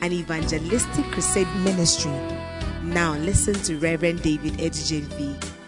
an 0.00 0.12
evangelistic 0.12 1.04
crusade 1.06 1.48
ministry. 1.64 2.12
Now 2.82 3.14
listen 3.16 3.54
to 3.54 3.76
Reverend 3.78 4.22
David 4.22 4.54
Edijenfi. 4.54 5.59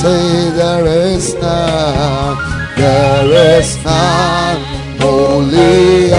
Say 0.00 0.50
there 0.56 0.86
is 0.86 1.34
none, 1.34 2.38
there 2.74 3.58
is 3.58 3.76
none 3.84 4.62
holy 4.98 6.10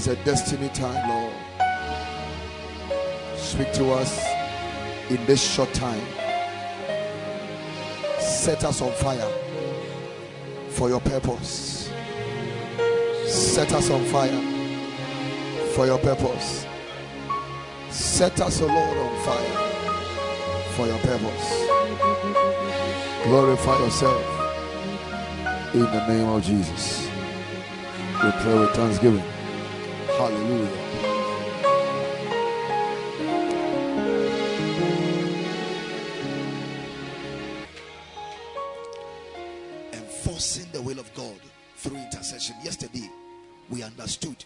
It's 0.00 0.08
a 0.08 0.16
destiny 0.24 0.70
time, 0.70 1.10
Lord. 1.10 1.34
Speak 3.36 3.70
to 3.74 3.90
us 3.90 4.24
in 5.10 5.22
this 5.26 5.42
short 5.42 5.70
time. 5.74 6.00
Set 8.18 8.64
us 8.64 8.80
on 8.80 8.92
fire 8.92 9.30
for 10.70 10.88
your 10.88 11.00
purpose. 11.00 11.92
Set 13.26 13.74
us 13.74 13.90
on 13.90 14.02
fire 14.06 14.40
for 15.74 15.84
your 15.84 15.98
purpose. 15.98 16.64
Set 17.90 18.40
us, 18.40 18.62
O 18.62 18.68
Lord, 18.68 18.96
on 18.96 19.22
fire 19.22 19.52
for 20.76 20.86
your 20.86 20.98
purpose. 21.00 21.66
Glorify 23.24 23.78
yourself 23.80 24.24
in 25.74 25.82
the 25.82 26.06
name 26.08 26.26
of 26.26 26.42
Jesus. 26.42 27.06
We 28.24 28.30
pray 28.30 28.58
with 28.60 28.70
thanksgiving. 28.70 29.39
Hallelujah. 30.20 30.68
enforcing 39.94 40.70
the 40.72 40.82
will 40.82 40.98
of 40.98 41.12
God 41.14 41.40
through 41.76 41.96
intercession. 41.96 42.54
Yesterday, 42.62 43.08
we 43.70 43.82
understood 43.82 44.44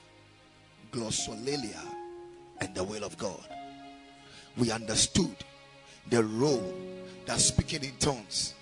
glossolalia 0.93 1.83
and 2.61 2.73
the 2.73 2.85
will 2.85 3.03
of 3.03 3.19
God. 3.19 3.45
We 4.57 4.71
understood 4.71 5.35
the 6.09 6.23
role 6.23 6.73
that 7.27 7.41
speaking 7.41 7.83
in 7.83 7.97
tongues 7.97 8.55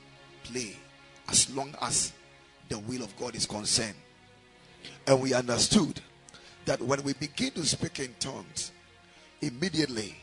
play 0.45 0.77
as 1.29 1.55
long 1.55 1.75
as 1.83 2.15
the 2.71 2.79
will 2.79 3.03
of 3.03 3.15
God 3.19 3.35
is 3.35 3.45
concerned. 3.45 3.97
And 5.07 5.21
we 5.21 5.35
understood 5.35 6.01
that 6.67 6.81
when 6.81 7.03
we 7.03 7.13
begin 7.15 7.51
to 7.53 7.65
speak 7.65 8.01
in 8.01 8.15
tongues, 8.19 8.73
immediately 9.41 10.17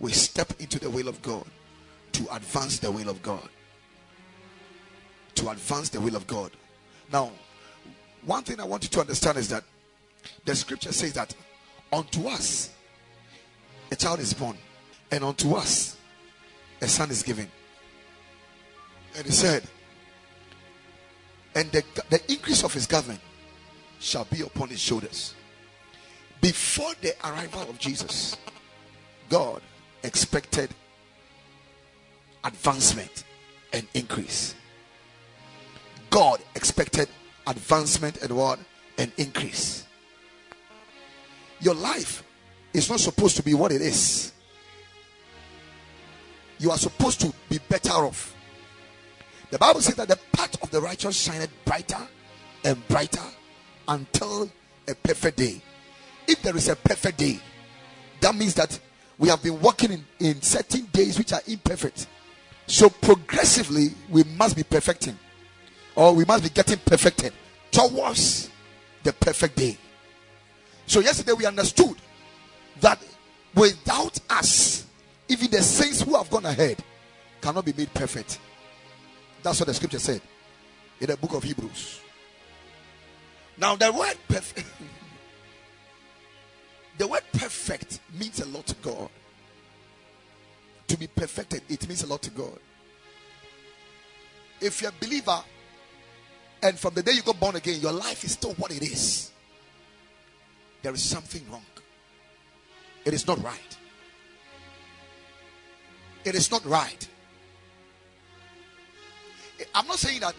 we 0.00 0.12
step 0.12 0.52
into 0.58 0.78
the 0.78 0.90
will 0.90 1.08
of 1.08 1.20
God 1.22 1.44
to 2.12 2.34
advance 2.34 2.78
the 2.78 2.90
will 2.90 3.08
of 3.08 3.22
God. 3.22 3.48
To 5.36 5.50
advance 5.50 5.88
the 5.88 6.00
will 6.00 6.16
of 6.16 6.26
God. 6.26 6.50
Now, 7.12 7.32
One 8.26 8.42
thing 8.42 8.58
I 8.58 8.64
want 8.64 8.84
you 8.84 8.88
to 8.90 9.00
understand 9.00 9.38
is 9.38 9.48
that 9.50 9.64
the 10.44 10.54
scripture 10.54 10.92
says 10.92 11.12
that 11.14 11.34
unto 11.92 12.26
us 12.26 12.70
a 13.90 13.96
child 13.96 14.20
is 14.20 14.32
born, 14.32 14.56
and 15.10 15.22
unto 15.22 15.54
us 15.54 15.96
a 16.80 16.88
son 16.88 17.10
is 17.10 17.22
given. 17.22 17.50
And 19.16 19.26
he 19.26 19.32
said, 19.32 19.62
and 21.54 21.70
the, 21.70 21.84
the 22.10 22.32
increase 22.32 22.64
of 22.64 22.72
his 22.72 22.86
government 22.86 23.20
shall 24.00 24.24
be 24.24 24.40
upon 24.40 24.70
his 24.70 24.80
shoulders. 24.80 25.34
Before 26.44 26.92
the 27.00 27.14
arrival 27.26 27.62
of 27.62 27.78
Jesus, 27.78 28.36
God 29.30 29.62
expected 30.02 30.68
advancement 32.44 33.24
and 33.72 33.86
increase. 33.94 34.54
God 36.10 36.40
expected 36.54 37.08
advancement 37.46 38.18
and 38.18 38.36
what? 38.36 38.58
And 38.98 39.10
increase. 39.16 39.86
Your 41.60 41.76
life 41.76 42.22
is 42.74 42.90
not 42.90 43.00
supposed 43.00 43.36
to 43.36 43.42
be 43.42 43.54
what 43.54 43.72
it 43.72 43.80
is. 43.80 44.34
You 46.58 46.72
are 46.72 46.76
supposed 46.76 47.22
to 47.22 47.32
be 47.48 47.58
better 47.70 47.94
off. 47.94 48.36
The 49.50 49.56
Bible 49.56 49.80
says 49.80 49.94
that 49.94 50.08
the 50.08 50.18
path 50.34 50.62
of 50.62 50.70
the 50.70 50.82
righteous 50.82 51.18
shineth 51.18 51.64
brighter 51.64 52.06
and 52.66 52.86
brighter 52.88 53.30
until 53.88 54.50
a 54.86 54.94
perfect 54.94 55.38
day. 55.38 55.62
If 56.26 56.42
there 56.42 56.56
is 56.56 56.68
a 56.68 56.76
perfect 56.76 57.18
day, 57.18 57.40
that 58.20 58.34
means 58.34 58.54
that 58.54 58.78
we 59.18 59.28
have 59.28 59.42
been 59.42 59.60
working 59.60 59.92
in, 59.92 60.04
in 60.18 60.42
certain 60.42 60.86
days 60.86 61.18
which 61.18 61.32
are 61.32 61.42
imperfect. 61.46 62.06
So 62.66 62.88
progressively, 62.88 63.88
we 64.08 64.24
must 64.24 64.56
be 64.56 64.62
perfecting, 64.62 65.18
or 65.94 66.14
we 66.14 66.24
must 66.24 66.42
be 66.42 66.48
getting 66.48 66.78
perfected 66.78 67.32
towards 67.70 68.50
the 69.02 69.12
perfect 69.12 69.56
day. 69.56 69.76
So, 70.86 71.00
yesterday 71.00 71.32
we 71.32 71.46
understood 71.46 71.96
that 72.80 73.02
without 73.54 74.18
us, 74.28 74.86
even 75.28 75.50
the 75.50 75.62
saints 75.62 76.02
who 76.02 76.16
have 76.16 76.28
gone 76.30 76.44
ahead 76.44 76.82
cannot 77.40 77.64
be 77.64 77.72
made 77.72 77.92
perfect. 77.94 78.38
That's 79.42 79.60
what 79.60 79.66
the 79.66 79.74
scripture 79.74 79.98
said 79.98 80.20
in 81.00 81.06
the 81.08 81.16
book 81.16 81.34
of 81.34 81.42
Hebrews. 81.42 82.00
Now, 83.56 83.76
the 83.76 83.92
word 83.92 84.16
perfect, 84.28 84.66
the 86.98 87.06
word 87.06 87.22
perfect 87.32 88.00
means 88.18 88.40
a 88.40 88.46
lot 88.46 88.66
to 88.66 88.74
God. 88.76 89.08
To 90.88 90.98
be 90.98 91.06
perfected, 91.06 91.62
it 91.68 91.88
means 91.88 92.02
a 92.02 92.06
lot 92.06 92.22
to 92.22 92.30
God. 92.30 92.58
If 94.60 94.80
you're 94.80 94.90
a 94.90 95.04
believer 95.04 95.42
and 96.62 96.78
from 96.78 96.94
the 96.94 97.02
day 97.02 97.12
you 97.12 97.22
got 97.22 97.40
born 97.40 97.56
again, 97.56 97.80
your 97.80 97.92
life 97.92 98.24
is 98.24 98.32
still 98.32 98.52
what 98.54 98.70
it 98.70 98.82
is, 98.82 99.32
there 100.82 100.94
is 100.94 101.02
something 101.02 101.42
wrong. 101.50 101.64
It 103.04 103.12
is 103.12 103.26
not 103.26 103.42
right. 103.42 103.76
It 106.24 106.34
is 106.34 106.50
not 106.50 106.64
right. 106.64 107.08
I'm 109.74 109.86
not 109.86 109.98
saying 109.98 110.20
that 110.20 110.34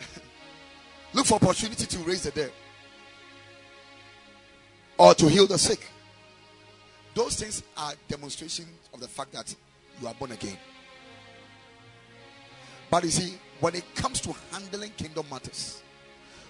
look 1.12 1.26
for 1.26 1.34
opportunity 1.34 1.86
to 1.86 1.98
raise 2.00 2.22
the 2.22 2.30
dead 2.30 2.52
or 5.00 5.14
to 5.14 5.30
heal 5.30 5.46
the 5.46 5.56
sick. 5.56 5.80
Those 7.14 7.36
things 7.36 7.62
are 7.74 7.94
demonstrations 8.06 8.68
of 8.92 9.00
the 9.00 9.08
fact 9.08 9.32
that 9.32 9.54
you 9.98 10.06
are 10.06 10.12
born 10.12 10.32
again. 10.32 10.58
But 12.90 13.04
you 13.04 13.10
see, 13.10 13.38
when 13.60 13.74
it 13.74 13.94
comes 13.94 14.20
to 14.20 14.34
handling 14.52 14.90
kingdom 14.98 15.24
matters, 15.30 15.82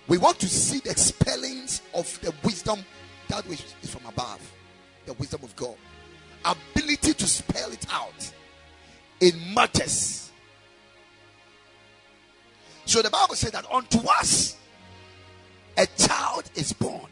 we 0.09 0.19
want 0.19 0.41
to 0.41 0.49
see 0.49 0.81
the 0.81 0.89
expellings 0.89 1.81
of 1.95 2.21
the 2.23 2.35
wisdom 2.43 2.85
that 3.29 3.47
which 3.47 3.63
is 3.85 3.95
from 3.95 4.05
above, 4.07 4.41
the 5.07 5.13
wisdom 5.13 5.43
of 5.45 5.55
God, 5.55 5.77
ability 6.45 7.15
to 7.15 7.27
spell 7.29 7.71
it 7.71 7.87
out 7.93 8.33
in 9.21 9.33
matters. 9.55 10.33
So 12.85 13.01
the 13.01 13.11
Bible 13.11 13.37
said 13.37 13.53
that 13.53 13.71
unto 13.71 14.01
us 14.19 14.57
a 15.79 15.87
child 15.97 16.51
is 16.57 16.73
born. 16.73 17.07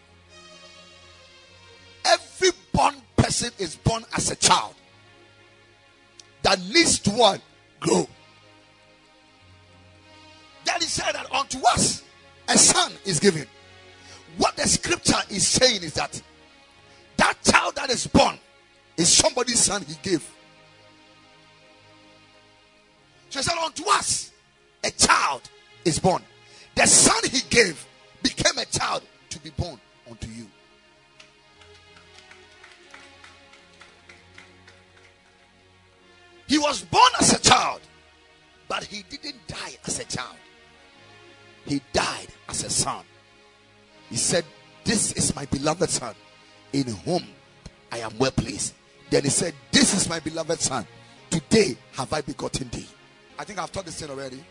Every 2.38 2.50
born 2.73 2.94
person 3.17 3.50
is 3.58 3.76
born 3.76 4.05
as 4.17 4.31
a 4.31 4.37
child 4.37 4.75
that 6.43 6.61
needs 6.61 7.00
to 7.00 7.11
what? 7.11 7.40
Grow. 7.81 8.08
Then 10.64 10.76
he 10.81 10.87
said 10.87 11.12
that 11.12 11.32
unto 11.32 11.58
us 11.67 12.02
a 12.49 12.56
son 12.56 12.93
is 13.05 13.19
given. 13.19 13.46
What 14.37 14.56
the 14.56 14.69
scripture 14.69 15.19
is 15.31 15.46
saying 15.46 15.82
is 15.82 15.94
that 15.94 16.20
that 17.17 17.43
child 17.43 17.75
that 17.76 17.90
is 17.90 18.06
born 18.06 18.38
is 18.96 19.08
somebody's 19.08 19.58
son 19.58 19.82
he 19.82 19.94
gave. 20.02 20.23
So 23.31 23.40
he 23.40 23.43
said, 23.43 23.58
Unto 23.58 23.88
us 23.90 24.31
a 24.85 24.90
child 24.93 25.43
is 25.85 25.99
born. 25.99 26.23
The 26.76 26.87
son 26.87 27.29
he 27.31 27.40
gave 27.50 27.85
became 28.23 28.56
a 28.58 28.64
child 28.67 29.02
to 29.31 29.38
be 29.40 29.50
born 29.50 29.81
unto 30.08 30.29
you. 30.29 30.46
He 36.49 36.59
was 36.59 36.83
born 36.83 37.11
as 37.21 37.35
a 37.35 37.41
child, 37.41 37.83
but 38.69 38.83
he 38.83 39.03
didn't 39.03 39.47
die 39.47 39.77
as 39.85 40.00
a 40.00 40.05
child. 40.05 40.37
He 41.67 41.83
died 41.93 42.29
as 42.49 42.65
a 42.65 42.71
son. 42.71 43.05
He 44.09 44.17
said, 44.17 44.47
This 44.83 45.12
is 45.12 45.37
my 45.37 45.45
beloved 45.45 45.91
son, 45.91 46.15
in 46.73 46.87
whom 47.05 47.23
I 47.93 47.99
am 47.99 48.17
well 48.19 48.31
pleased. 48.31 48.73
Then 49.11 49.25
he 49.25 49.29
said, 49.29 49.53
This 49.71 49.93
is 49.93 50.09
my 50.09 50.21
beloved 50.21 50.59
son. 50.59 50.87
Today 51.29 51.77
have 51.93 52.11
I 52.15 52.23
begotten 52.23 52.71
thee. 52.71 52.87
I 53.39 53.45
think 53.45 53.59
I've 53.59 53.71
taught 53.71 53.85
this 53.85 54.00
thing 54.00 54.09
already. 54.09 54.43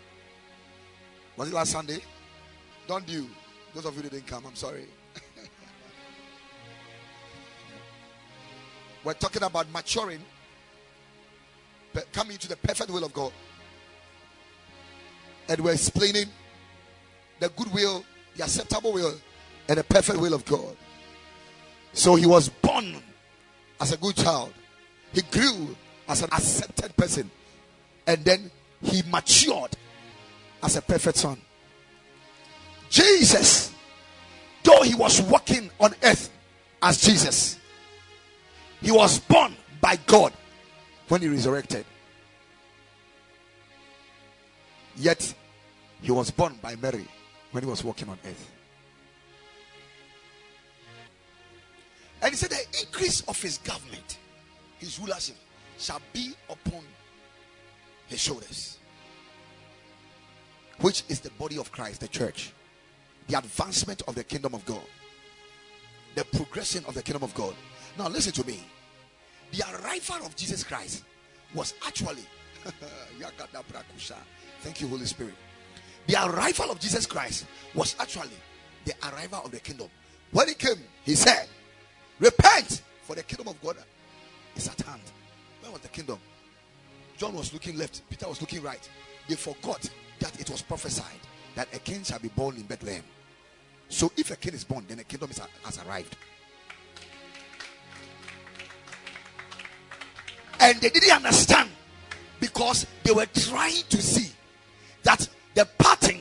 Was 1.35 1.49
it 1.49 1.55
last 1.55 1.71
Sunday? 1.71 1.99
Don't 2.87 3.09
you? 3.09 3.27
Those 3.73 3.85
of 3.85 3.95
you 3.95 4.03
that 4.03 4.11
didn't 4.11 4.27
come, 4.27 4.45
I'm 4.45 4.55
sorry. 4.55 4.85
We're 9.03 9.13
talking 9.13 9.41
about 9.41 9.71
maturing 9.71 10.21
coming 12.11 12.37
to 12.37 12.47
the 12.47 12.55
perfect 12.55 12.89
will 12.89 13.03
of 13.03 13.13
God. 13.13 13.31
And 15.49 15.61
we're 15.61 15.73
explaining 15.73 16.27
the 17.39 17.49
good 17.49 17.73
will, 17.73 18.03
the 18.35 18.43
acceptable 18.43 18.93
will, 18.93 19.13
and 19.69 19.77
the 19.77 19.83
perfect 19.83 20.19
will 20.19 20.33
of 20.33 20.45
God. 20.45 20.75
So 21.93 22.15
he 22.15 22.25
was 22.25 22.49
born 22.49 22.95
as 23.79 23.91
a 23.91 23.97
good 23.97 24.15
child. 24.15 24.53
He 25.13 25.21
grew 25.21 25.75
as 26.07 26.21
an 26.21 26.29
accepted 26.31 26.95
person. 26.95 27.29
And 28.05 28.23
then 28.23 28.51
he 28.81 29.01
matured 29.09 29.75
as 30.63 30.75
a 30.75 30.81
perfect 30.81 31.17
son. 31.17 31.41
Jesus, 32.89 33.73
though 34.63 34.81
he 34.81 34.95
was 34.95 35.21
walking 35.21 35.69
on 35.79 35.93
earth 36.03 36.29
as 36.81 37.01
Jesus, 37.01 37.59
he 38.81 38.91
was 38.91 39.19
born 39.19 39.55
by 39.81 39.97
God 40.07 40.33
when 41.07 41.21
he 41.21 41.27
resurrected. 41.27 41.85
Yet 44.95 45.33
he 46.01 46.11
was 46.11 46.31
born 46.31 46.57
by 46.61 46.75
Mary 46.75 47.07
when 47.51 47.63
he 47.63 47.69
was 47.69 47.83
walking 47.83 48.09
on 48.09 48.17
earth. 48.25 48.51
And 52.21 52.31
he 52.31 52.35
said, 52.35 52.49
The 52.49 52.79
increase 52.81 53.21
of 53.21 53.41
his 53.41 53.59
government, 53.59 54.17
his 54.79 54.99
rulership, 54.99 55.35
shall 55.77 56.01
be 56.13 56.33
upon 56.49 56.81
his 58.07 58.19
shoulders, 58.19 58.79
which 60.81 61.03
is 61.09 61.19
the 61.19 61.29
body 61.31 61.57
of 61.57 61.71
Christ, 61.71 62.01
the 62.01 62.07
church, 62.07 62.51
the 63.27 63.37
advancement 63.37 64.01
of 64.07 64.15
the 64.15 64.23
kingdom 64.23 64.55
of 64.55 64.65
God, 64.65 64.81
the 66.15 66.25
progression 66.25 66.83
of 66.87 66.95
the 66.95 67.03
kingdom 67.03 67.23
of 67.23 67.33
God. 67.35 67.53
Now, 67.97 68.07
listen 68.07 68.33
to 68.33 68.47
me 68.47 68.63
the 69.51 69.63
arrival 69.73 70.25
of 70.25 70.35
Jesus 70.35 70.63
Christ 70.63 71.03
was 71.53 71.73
actually 71.85 72.23
thank 74.61 74.81
you, 74.81 74.87
Holy 74.87 75.05
Spirit. 75.05 75.33
The 76.07 76.15
arrival 76.15 76.71
of 76.71 76.79
Jesus 76.79 77.05
Christ 77.05 77.45
was 77.73 77.95
actually 77.99 78.29
the 78.85 78.93
arrival 79.03 79.41
of 79.43 79.51
the 79.51 79.59
kingdom. 79.59 79.89
When 80.31 80.47
he 80.47 80.53
came, 80.53 80.79
he 81.03 81.15
said, 81.15 81.47
Repent, 82.19 82.81
for 83.03 83.15
the 83.15 83.23
kingdom 83.23 83.47
of 83.49 83.61
God 83.61 83.77
is 84.55 84.67
at 84.67 84.81
hand. 84.81 85.01
Where 85.61 85.71
was 85.71 85.81
the 85.81 85.89
kingdom? 85.89 86.19
John 87.17 87.33
was 87.33 87.53
looking 87.53 87.77
left, 87.77 88.07
Peter 88.09 88.27
was 88.27 88.41
looking 88.41 88.61
right. 88.61 88.87
They 89.27 89.35
forgot 89.35 89.89
that 90.19 90.39
it 90.39 90.49
was 90.49 90.61
prophesied 90.61 91.19
that 91.55 91.67
a 91.73 91.79
king 91.79 92.03
shall 92.03 92.19
be 92.19 92.29
born 92.29 92.55
in 92.55 92.63
Bethlehem. 92.63 93.03
So 93.89 94.11
if 94.17 94.31
a 94.31 94.35
king 94.35 94.53
is 94.53 94.63
born, 94.63 94.85
then 94.87 94.99
a 94.99 95.03
kingdom 95.03 95.29
has 95.63 95.79
arrived. 95.85 96.15
And 100.59 100.79
they 100.81 100.89
didn't 100.89 101.11
understand 101.11 101.69
because 102.39 102.85
they 103.03 103.11
were 103.11 103.25
trying 103.27 103.83
to 103.89 104.01
see 104.01 104.31
that 105.03 105.27
the 105.53 105.65
pattern 105.77 106.19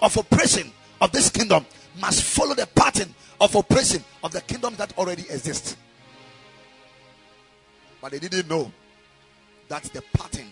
of 0.00 0.16
oppression 0.16 0.70
of 1.00 1.12
this 1.12 1.30
kingdom 1.30 1.66
must 2.00 2.22
follow 2.22 2.54
the 2.54 2.66
pattern 2.74 3.14
of 3.40 3.54
oppression 3.54 4.02
of 4.22 4.32
the 4.32 4.40
kingdom 4.42 4.74
that 4.76 4.96
already 4.98 5.22
exists. 5.22 5.76
But 8.00 8.12
they 8.12 8.18
didn't 8.18 8.48
know 8.48 8.72
that 9.68 9.84
the 9.84 10.02
pattern 10.12 10.46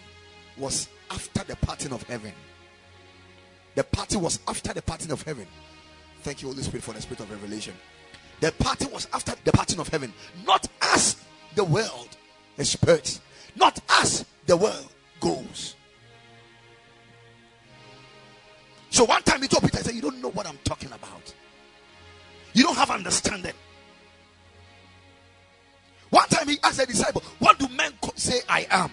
was 0.57 0.89
after 1.11 1.45
the 1.45 1.57
pattern 1.57 1.93
of 1.93 2.03
heaven. 2.05 2.33
The 3.75 3.85
pattern 3.85 4.21
was 4.21 4.41
after 4.49 4.73
the 4.73 4.83
pattern 4.83 5.13
of 5.13 5.23
heaven. 5.23 5.47
Thank 6.23 6.43
you, 6.43 6.49
Holy 6.49 6.63
Spirit, 6.63 6.83
for 6.83 6.93
the 6.93 7.01
spirit 7.01 7.21
of 7.21 7.31
revelation. 7.31 7.75
The 8.41 8.53
pattern 8.53 8.91
was 8.91 9.09
after 9.13 9.35
the 9.45 9.53
pattern 9.53 9.81
of 9.81 9.89
heaven, 9.89 10.13
not 10.47 10.67
as 10.83 11.17
the 11.55 11.65
world 11.65 12.17
expects, 12.59 13.21
not 13.57 13.79
as 13.89 14.25
the 14.47 14.57
world 14.57 14.89
goes. 15.21 15.77
So 18.91 19.05
one 19.05 19.23
time 19.23 19.41
he 19.43 19.49
told 19.49 19.63
Peter, 19.63 19.79
he 19.79 19.85
said, 19.85 19.95
You 19.95 20.03
don't 20.03 20.21
know 20.21 20.31
what 20.31 20.47
I'm 20.47 20.59
talking 20.65 20.93
about. 20.93 21.35
You 22.53 22.65
don't 22.65 22.77
have 22.77 22.91
understanding. 22.91 23.53
One 26.11 26.29
time 26.29 26.49
he 26.49 26.59
asked 26.65 26.83
a 26.83 26.87
disciple, 26.87 27.23
What 27.39 27.59
do 27.59 27.69
men 27.69 27.93
say 28.17 28.41
I 28.49 28.67
am? 28.71 28.91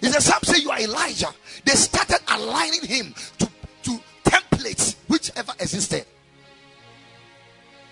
He 0.00 0.08
said, 0.08 0.22
Some 0.22 0.42
say 0.42 0.62
you 0.62 0.70
are 0.70 0.80
Elijah. 0.80 1.28
They 1.64 1.72
started 1.72 2.20
aligning 2.28 2.82
him 2.86 3.14
to, 3.38 3.48
to 3.82 4.00
templates 4.24 4.96
whichever 5.08 5.52
existed. 5.60 6.06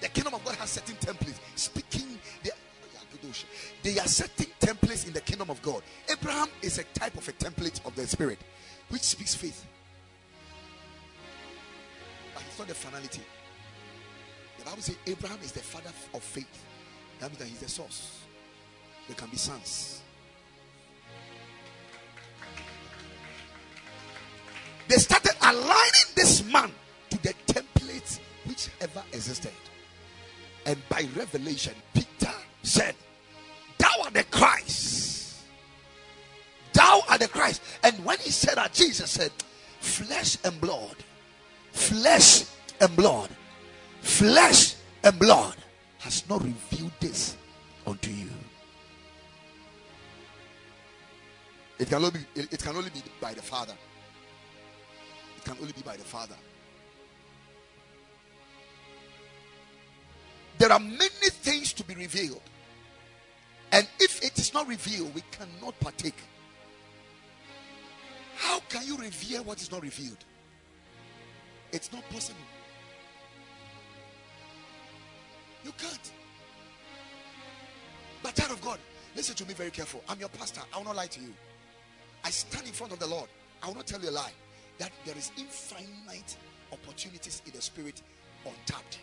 The 0.01 0.09
kingdom 0.09 0.35
of 0.35 0.45
God 0.45 0.55
has 0.57 0.71
certain 0.71 0.95
templates. 0.97 1.39
Speaking, 1.55 2.08
they, 3.95 3.99
are 3.99 4.07
setting 4.07 4.47
templates 4.61 5.07
in 5.07 5.13
the 5.13 5.21
kingdom 5.21 5.51
of 5.51 5.63
God. 5.63 5.83
Abraham 6.11 6.49
is 6.63 6.79
a 6.79 6.85
type 6.85 7.17
of 7.17 7.27
a 7.27 7.33
template 7.33 7.85
of 7.87 7.95
the 7.95 8.07
spirit 8.07 8.39
which 8.91 9.03
speaks 9.03 9.35
faith. 9.35 9.65
But 12.35 12.43
it's 12.47 12.59
not 12.59 12.69
the 12.69 12.75
finality. 12.75 13.23
The 14.59 14.65
Bible 14.65 14.83
says 14.83 14.97
Abraham 15.07 15.39
is 15.43 15.53
the 15.53 15.61
father 15.61 15.91
of 16.15 16.23
faith. 16.23 16.65
That 17.21 17.31
means 17.31 17.39
that 17.39 17.49
he's 17.49 17.61
the 17.61 17.69
source. 17.69 18.21
There 19.07 19.17
can 19.17 19.31
be 19.31 19.37
sons. 19.37 20.03
They 24.89 24.97
started 24.97 25.33
aligning 25.43 26.09
this 26.15 26.45
man 26.51 26.71
to 27.11 27.23
the 27.23 27.35
templates 27.47 28.21
which 28.45 28.69
ever 28.81 29.03
existed. 29.13 29.53
And 30.67 30.77
by 30.89 31.07
revelation, 31.15 31.75
Peter 31.95 32.33
said, 32.63 32.95
Thou 33.79 34.03
art 34.05 34.15
the 34.15 34.25
Christ. 34.25 35.39
Thou 36.73 37.03
art 37.09 37.21
the 37.21 37.29
Christ. 37.29 37.63
And 37.83 38.05
when 38.05 38.19
he 38.19 38.31
said 38.31 38.57
that, 38.57 38.73
Jesus 38.75 39.11
said, 39.11 39.33
Flesh 39.81 40.37
and 40.45 40.61
blood, 40.61 40.97
flesh 41.73 42.45
and 42.81 42.95
blood, 42.97 43.31
flesh 44.01 44.75
and 45.05 45.19
blood 45.19 45.55
has 45.99 46.29
not 46.29 46.43
revealed 46.43 46.93
this 47.01 47.37
unto 47.87 48.11
you. 48.11 48.29
It 51.79 51.89
can 51.89 51.99
only 52.05 52.11
be, 52.11 52.41
it 52.41 52.63
can 52.63 52.77
only 52.77 52.91
be 52.91 53.03
by 53.21 53.35
the 53.35 53.43
Father 53.43 53.75
It 55.37 55.45
can 55.45 55.57
only 55.61 55.73
be 55.73 55.83
by 55.83 55.97
the 55.97 56.05
Father. 56.05 56.35
There 60.59 60.73
are 60.73 60.81
many 60.81 61.31
things 61.31 61.73
to 61.75 61.85
be 61.85 61.95
revealed. 61.95 62.43
And 63.73 63.87
if 64.01 64.23
it 64.23 64.39
is 64.39 64.55
not 64.55 64.67
revealed, 64.67 65.15
we 65.15 65.23
cannot 65.31 65.79
partake. 65.81 66.17
How 68.37 68.61
can 68.69 68.87
you 68.87 68.97
reveal 68.97 69.45
what 69.45 69.61
is 69.61 69.71
not 69.71 69.83
revealed? 69.83 70.25
It's 71.73 71.93
not 71.93 72.09
possible. 72.09 72.41
You 75.65 75.73
can't. 75.77 76.13
But 78.23 78.35
child 78.37 78.53
of 78.53 78.63
God, 78.63 78.79
listen 79.15 79.35
to 79.37 79.45
me 79.45 79.55
very 79.55 79.71
careful. 79.71 80.03
I'm 80.09 80.19
your 80.19 80.29
pastor. 80.31 80.63
I 80.73 80.79
will 80.79 80.85
not 80.85 80.97
lie 80.97 81.07
to 81.09 81.21
you. 81.21 81.35
I 82.25 82.31
stand 82.31 82.67
in 82.67 82.73
front 82.73 82.93
of 82.93 82.99
the 82.99 83.07
Lord. 83.07 83.29
I 83.63 83.67
will 83.67 83.75
not 83.75 83.87
tell 83.87 84.01
you 84.01 84.09
a 84.09 84.13
lie 84.13 84.33
that 84.79 84.93
there 85.05 85.17
is 85.17 85.31
infinite 85.37 86.37
opportunities 86.73 87.43
in 87.47 87.53
the 87.53 87.61
spirit 87.61 88.03
untapped. 88.47 89.01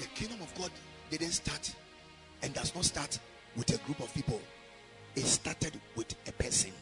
The 0.00 0.06
kingdom 0.14 0.40
of 0.40 0.54
God 0.54 0.70
didn't 1.10 1.32
start 1.32 1.74
and 2.42 2.54
does 2.54 2.74
not 2.74 2.86
start 2.86 3.18
with 3.54 3.68
a 3.74 3.76
group 3.84 4.00
of 4.00 4.12
people. 4.14 4.40
It 5.14 5.26
started 5.26 5.78
with 5.94 6.14
a 6.26 6.32
person. 6.32 6.72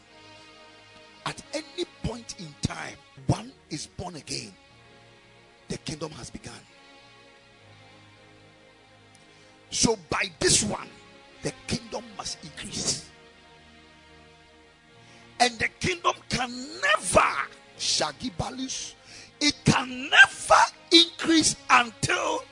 At 1.25 1.41
any 1.53 1.83
point 2.01 2.35
in 2.39 2.47
time, 2.61 2.95
one 3.27 3.51
is 3.69 3.87
born 3.87 4.15
again. 4.15 4.53
The 5.67 5.77
kingdom 5.79 6.11
has 6.11 6.29
begun. 6.29 6.61
So, 9.69 9.97
by 10.09 10.31
this 10.39 10.63
one, 10.63 10.87
the 11.43 11.51
kingdom 11.67 12.05
must 12.17 12.37
increase. 12.41 13.09
And 15.41 15.59
the 15.59 15.67
kingdom 15.81 16.13
can 16.29 16.51
never, 16.81 17.27
Shaggy 17.77 18.29
Shagibalus, 18.29 18.93
it 19.41 19.55
can 19.65 20.09
never 20.09 20.61
increase 20.91 21.57
until 21.69 22.43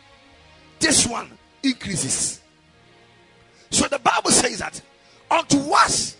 this 0.80 1.08
one 1.08 1.30
increases. 1.64 2.42
So 3.72 3.88
the 3.88 4.00
Bible 4.00 4.32
says 4.32 4.60
that 4.60 4.82
unto 5.30 5.58
us 5.72 6.16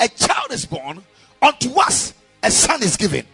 a 0.00 0.08
child 0.08 0.50
is 0.50 0.66
born, 0.66 1.02
unto 1.40 1.78
us 1.80 2.14
a 2.42 2.50
son 2.50 2.82
is 2.82 2.96
given, 2.96 3.26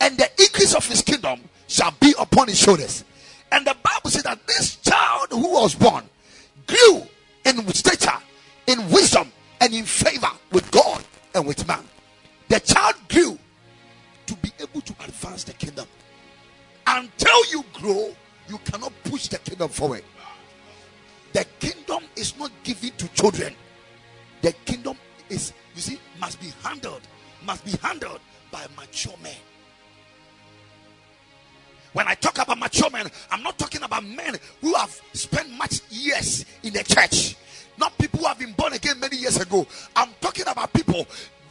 and 0.00 0.16
the 0.16 0.28
increase 0.38 0.74
of 0.74 0.86
his 0.86 1.02
kingdom 1.02 1.40
shall 1.66 1.94
be 2.00 2.14
upon 2.18 2.48
his 2.48 2.58
shoulders. 2.58 3.04
And 3.50 3.66
the 3.66 3.76
Bible 3.82 4.10
says 4.10 4.22
that 4.22 4.46
this 4.46 4.76
child 4.76 5.28
who 5.30 5.52
was 5.52 5.74
born 5.74 6.04
grew 6.66 7.02
in 7.44 7.66
stature, 7.74 8.18
in 8.66 8.88
wisdom, 8.90 9.32
and 9.60 9.74
in 9.74 9.84
favor 9.84 10.30
with 10.50 10.70
God 10.70 11.04
and 11.34 11.46
with 11.46 11.66
man 11.66 11.84
the 12.52 12.60
child 12.60 12.94
grew 13.08 13.38
to 14.26 14.34
be 14.36 14.52
able 14.60 14.82
to 14.82 14.92
advance 15.04 15.44
the 15.44 15.54
kingdom. 15.54 15.86
Until 16.86 17.46
you 17.50 17.64
grow, 17.72 18.14
you 18.48 18.58
cannot 18.58 18.92
push 19.04 19.28
the 19.28 19.38
kingdom 19.38 19.68
forward. 19.68 20.02
The 21.32 21.44
kingdom 21.58 22.04
is 22.16 22.36
not 22.38 22.50
given 22.62 22.90
to 22.98 23.08
children. 23.08 23.54
The 24.42 24.52
kingdom 24.64 24.96
is, 25.28 25.52
you 25.74 25.80
see, 25.80 26.00
must 26.20 26.40
be 26.40 26.52
handled, 26.62 27.02
must 27.44 27.64
be 27.64 27.72
handled 27.82 28.20
by 28.50 28.66
mature 28.76 29.14
men. 29.22 29.36
When 31.92 32.08
I 32.08 32.14
talk 32.14 32.38
about 32.38 32.58
mature 32.58 32.90
men, 32.90 33.06
I'm 33.30 33.42
not 33.42 33.58
talking 33.58 33.82
about 33.82 34.04
men 34.04 34.36
who 34.60 34.74
have 34.74 34.98
spent 35.12 35.50
much 35.50 35.80
years 35.90 36.44
in 36.62 36.72
the 36.72 36.82
church. 36.82 37.36
Not 37.78 37.96
people 37.98 38.20
who 38.20 38.26
have 38.26 38.38
been 38.38 38.52
born 38.52 38.72
again 38.72 38.98
many 38.98 39.16
years 39.16 39.38
ago. 39.38 39.66
I'm 39.94 40.10
talking 40.20 40.46
about 40.46 40.72
people 40.72 41.06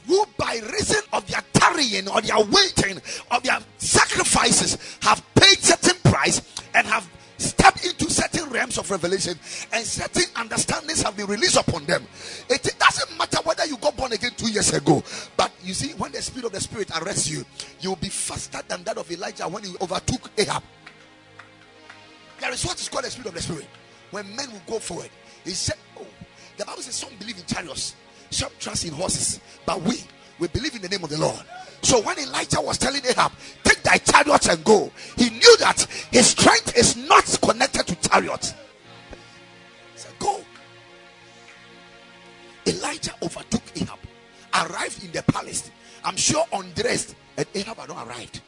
who 0.07 0.25
by 0.37 0.59
reason 0.71 1.01
of 1.13 1.27
their 1.27 1.41
tarrying 1.53 2.07
or 2.07 2.21
their 2.21 2.39
waiting 2.39 2.99
or 3.31 3.39
their 3.41 3.59
sacrifices 3.77 4.97
have 5.01 5.23
paid 5.35 5.59
certain 5.59 5.97
price 6.21 6.41
and 6.75 6.85
have 6.85 7.09
stepped 7.37 7.85
into 7.85 8.09
certain 8.11 8.47
realms 8.51 8.77
of 8.77 8.89
revelation 8.91 9.33
and 9.73 9.83
certain 9.83 10.23
understandings 10.35 11.01
have 11.01 11.17
been 11.17 11.25
released 11.25 11.57
upon 11.57 11.83
them. 11.85 12.05
It, 12.49 12.65
it 12.65 12.77
doesn't 12.77 13.17
matter 13.17 13.39
whether 13.43 13.65
you 13.65 13.77
got 13.77 13.97
born 13.97 14.13
again 14.13 14.31
two 14.37 14.51
years 14.51 14.71
ago, 14.73 15.03
but 15.35 15.51
you 15.63 15.73
see, 15.73 15.93
when 15.93 16.11
the 16.11 16.21
spirit 16.21 16.45
of 16.45 16.51
the 16.51 16.61
spirit 16.61 16.91
arrests 17.01 17.29
you, 17.29 17.43
you'll 17.79 17.95
be 17.95 18.09
faster 18.09 18.59
than 18.67 18.83
that 18.83 18.97
of 18.97 19.09
Elijah 19.11 19.47
when 19.47 19.63
he 19.63 19.73
overtook 19.81 20.29
Ahab. 20.37 20.63
There 22.39 22.51
is 22.51 22.63
what 22.65 22.79
is 22.79 22.87
called 22.89 23.05
the 23.05 23.09
spirit 23.09 23.29
of 23.29 23.33
the 23.33 23.41
spirit. 23.41 23.67
When 24.11 24.35
men 24.35 24.51
will 24.51 24.61
go 24.67 24.79
forward, 24.79 25.09
he 25.43 25.51
said, 25.51 25.77
Oh, 25.97 26.05
the 26.57 26.65
Bible 26.65 26.81
says 26.81 26.95
some 26.95 27.09
believe 27.17 27.37
in 27.37 27.45
chariots, 27.45 27.95
some 28.29 28.51
trust 28.59 28.85
in 28.85 28.93
horses, 28.93 29.39
but 29.65 29.81
we 29.81 30.03
we 30.41 30.47
believe 30.47 30.75
in 30.75 30.81
the 30.81 30.89
name 30.89 31.03
of 31.03 31.09
the 31.09 31.19
Lord. 31.19 31.39
So 31.83 32.01
when 32.01 32.17
Elijah 32.17 32.61
was 32.61 32.77
telling 32.77 33.01
Ahab, 33.05 33.31
take 33.63 33.81
thy 33.83 33.97
chariots 33.97 34.47
and 34.49 34.63
go, 34.63 34.91
he 35.17 35.29
knew 35.41 35.57
that 35.57 35.81
his 36.11 36.27
strength 36.27 36.77
is 36.77 36.95
not 36.95 37.25
connected 37.41 37.87
to 37.87 38.09
chariot. 38.09 38.53
He 39.93 39.99
said, 39.99 40.13
Go. 40.19 40.41
Elijah 42.65 43.13
overtook 43.21 43.63
Ahab, 43.75 43.99
arrived 44.53 45.03
in 45.03 45.11
the 45.11 45.23
palace. 45.23 45.71
I'm 46.03 46.15
sure 46.15 46.45
undressed, 46.53 47.15
and 47.37 47.45
Ahab 47.55 47.77
had 47.77 47.89
not 47.89 48.07
arrived. 48.07 48.41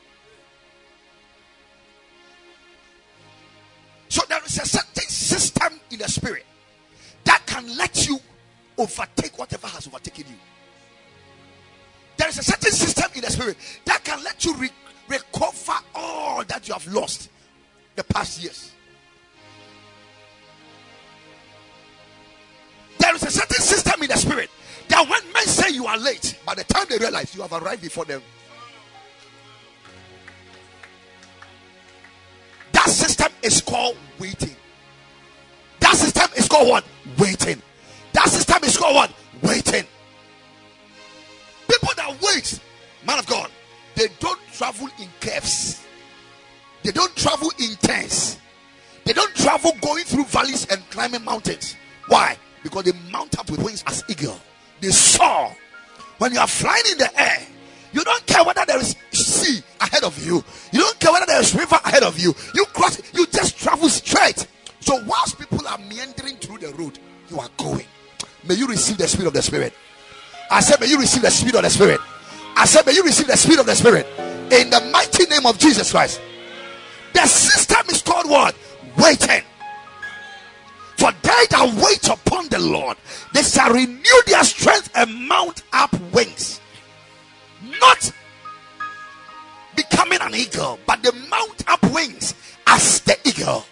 So 4.10 4.22
there 4.30 4.44
is 4.46 4.60
a 4.60 4.66
certain 4.66 5.10
system 5.10 5.80
in 5.90 6.00
the 6.00 6.08
spirit 6.08 6.46
that 7.24 7.42
can 7.48 7.76
let 7.78 8.08
you 8.08 8.20
overtake 8.78 9.38
whatever 9.40 9.68
has 9.68 9.88
overtaken 9.88 10.26
you. 10.30 10.36
There 12.18 12.30
is 12.30 12.38
a 12.38 12.44
certain 12.44 12.72
system 12.72 13.12
in 13.16 13.22
the 13.22 13.32
spirit 13.32 13.58
that 13.86 14.04
can 14.04 14.24
let 14.24 14.46
you 14.46 14.54
recover 15.14 15.80
all 15.96 16.44
that 16.46 16.68
you 16.68 16.74
have 16.74 16.88
lost 16.88 17.30
the 17.96 18.04
past 18.04 18.42
years. 18.42 18.72
There 22.98 23.16
is 23.16 23.24
a 23.24 23.32
certain 23.32 23.62
system 23.62 24.02
in 24.02 24.10
the 24.10 24.18
spirit 24.18 24.50
that 24.88 25.08
when 25.10 25.34
men 25.34 25.44
say 25.46 25.74
you 25.74 25.86
are 25.86 25.98
late. 25.98 26.38
By 26.46 26.56
the 26.56 26.64
time 26.64 26.86
they 26.90 26.98
realize 26.98 27.36
you 27.36 27.42
have 27.42 27.54
arrived 27.54 27.82
before 27.82 28.06
them. 28.06 28.22
That 32.72 32.90
system 32.90 33.32
is 33.42 33.62
called 33.62 33.98
waiting. 34.20 34.56
That 35.80 35.96
system 35.96 36.30
is 36.36 36.48
called 36.48 36.70
what? 36.70 36.86
Waiting. 37.18 37.62
That 38.14 38.30
system 38.30 38.64
is 38.64 38.78
called 38.78 38.96
what? 38.96 39.12
Waiting. 39.42 39.86
People 41.68 41.90
that 41.98 42.22
wait, 42.22 42.60
man 43.06 43.20
of 43.20 43.26
God, 43.26 43.50
they 43.96 44.08
don't 44.20 44.40
travel 44.52 44.88
in 45.00 45.08
curves. 45.22 45.86
They 46.84 46.92
don't 46.92 47.16
travel 47.16 47.52
in 47.60 47.76
tents. 47.76 48.40
They 49.06 49.14
don't 49.14 49.34
travel 49.36 49.72
going 49.82 50.04
through 50.04 50.26
valleys 50.26 50.66
and 50.68 50.82
climbing 50.90 51.24
mountains. 51.24 51.76
Why? 52.08 52.38
Because 52.62 52.84
they 52.86 52.92
mount 53.12 53.38
up 53.40 53.50
with 53.50 53.62
wings 53.62 53.84
as 53.88 54.04
eagle. 54.10 54.40
They 54.80 54.90
soar. 54.90 55.56
When 56.18 56.34
you 56.34 56.40
are 56.40 56.48
flying 56.48 56.84
in 56.92 56.98
the 56.98 57.22
air, 57.22 57.40
you 57.92 58.04
don't 58.04 58.26
care 58.26 58.44
whether 58.44 58.66
there 58.66 58.80
is 58.80 58.96
sea 59.12 59.62
ahead 59.80 60.04
of 60.04 60.26
you. 60.26 60.44
You 60.72 60.80
don't 60.80 61.00
care 61.00 61.12
whether 61.12 61.26
there 61.26 61.42
is 61.42 61.54
river 61.54 61.80
ahead 61.86 62.04
of 62.04 62.20
you. 62.20 62.34
You 62.54 62.66
cross. 62.66 63.02
You 63.14 63.26
just 63.28 63.58
travel 63.58 63.90
straight. 63.90 64.48
So 64.80 65.02
whilst 65.06 65.38
people 65.38 65.66
are 65.68 65.78
meandering 65.78 66.36
through 66.38 66.60
the 66.60 66.74
road, 66.74 67.00
you 67.30 67.40
are 67.40 67.50
going. 67.58 67.86
May 68.46 68.56
you 68.56 68.68
receive 68.68 68.98
the 68.98 69.08
spirit 69.08 69.28
of 69.28 69.34
the 69.34 69.42
spirit. 69.42 69.74
I 70.52 70.60
said, 70.60 70.80
may 70.80 70.88
you 70.88 71.00
receive 71.00 71.22
the 71.22 71.32
spirit 71.32 71.56
of 71.56 71.64
the 71.64 71.70
spirit. 71.70 72.00
I 72.56 72.66
said, 72.66 72.86
may 72.86 72.94
you 72.94 73.04
receive 73.04 73.28
the 73.28 73.38
spirit 73.38 73.60
of 73.60 73.66
the 73.66 73.76
spirit 73.76 74.06
in 74.52 74.70
the 74.70 74.90
mighty 74.92 75.26
name 75.26 75.46
of 75.46 75.58
Jesus 75.58 75.92
Christ. 75.92 76.22
The 77.14 77.26
system 77.26 77.86
is 77.90 78.02
called 78.02 78.30
what? 78.30 78.56
Waiting. 78.98 79.44
For 80.98 81.12
they 81.12 81.46
that 81.50 81.82
wait 81.84 82.08
upon 82.08 82.48
the 82.50 82.60
Lord, 82.60 82.98
they 83.34 83.42
shall 83.42 83.74
renew 83.74 84.22
their 84.26 84.44
strength 84.44 84.90
and 84.96 85.28
mount 85.28 85.64
up 85.74 85.94
wings. 86.14 86.62
Not 87.82 88.12
becoming 89.76 90.20
an 90.22 90.36
eagle, 90.36 90.80
but 90.86 91.02
they 91.02 91.12
mount 91.30 91.68
up 91.68 91.84
wings 91.92 92.36
as 92.68 93.02
the 93.02 93.18
eagle. 93.28 93.66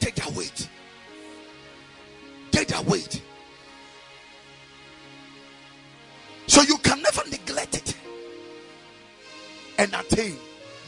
Take 0.00 0.16
that 0.16 0.32
weight. 0.32 0.68
Take 2.50 2.68
that 2.68 2.84
weight. 2.84 3.22
So 6.48 6.62
you 6.62 6.78
can 6.78 7.02
never 7.02 7.28
neglect 7.30 7.76
it 7.76 7.96
and 9.78 9.92
attain. 9.94 10.36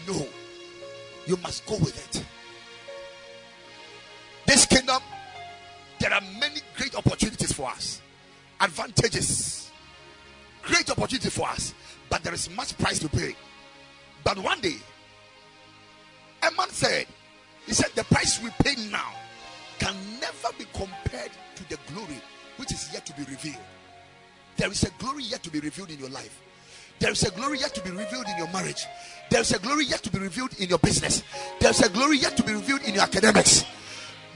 No, 0.08 0.26
you 1.26 1.36
must 1.36 1.66
go 1.66 1.76
with 1.76 2.16
it. 2.16 2.24
This 4.46 4.64
kingdom, 4.64 5.02
there 6.00 6.12
are 6.12 6.22
many 6.40 6.60
great 6.76 6.96
opportunities 6.96 7.52
for 7.52 7.68
us, 7.68 8.00
advantages, 8.58 9.70
great 10.62 10.90
opportunity 10.90 11.28
for 11.28 11.46
us, 11.48 11.74
but 12.08 12.22
there 12.24 12.34
is 12.34 12.48
much 12.50 12.76
price 12.78 12.98
to 12.98 13.08
pay. 13.10 13.36
But 14.24 14.38
one 14.38 14.60
day, 14.60 14.76
a 16.42 16.50
man 16.56 16.70
said, 16.70 17.06
He 17.66 17.74
said, 17.74 17.90
The 17.94 18.04
price 18.04 18.42
we 18.42 18.48
pay 18.64 18.76
now 18.90 19.12
can 19.78 19.94
never 20.20 20.54
be 20.58 20.64
compared 20.72 21.30
to 21.56 21.68
the 21.68 21.78
glory 21.92 22.20
which 22.56 22.72
is 22.72 22.90
yet 22.94 23.04
to 23.06 23.12
be 23.12 23.24
revealed. 23.24 23.58
There 24.56 24.70
is 24.70 24.82
a 24.84 24.90
glory 24.98 25.24
yet 25.24 25.42
to 25.44 25.50
be 25.50 25.60
revealed 25.60 25.90
in 25.90 25.98
your 25.98 26.10
life. 26.10 26.40
There 26.98 27.10
is 27.10 27.22
a 27.22 27.30
glory 27.30 27.58
yet 27.58 27.74
to 27.74 27.82
be 27.82 27.90
revealed 27.90 28.26
in 28.28 28.36
your 28.36 28.48
marriage. 28.52 28.84
There 29.30 29.40
is 29.40 29.52
a 29.52 29.58
glory 29.58 29.86
yet 29.86 30.02
to 30.02 30.10
be 30.10 30.18
revealed 30.18 30.52
in 30.58 30.68
your 30.68 30.78
business. 30.78 31.22
There 31.60 31.70
is 31.70 31.80
a 31.80 31.88
glory 31.88 32.18
yet 32.18 32.36
to 32.36 32.42
be 32.42 32.52
revealed 32.52 32.82
in 32.82 32.94
your 32.94 33.04
academics. 33.04 33.64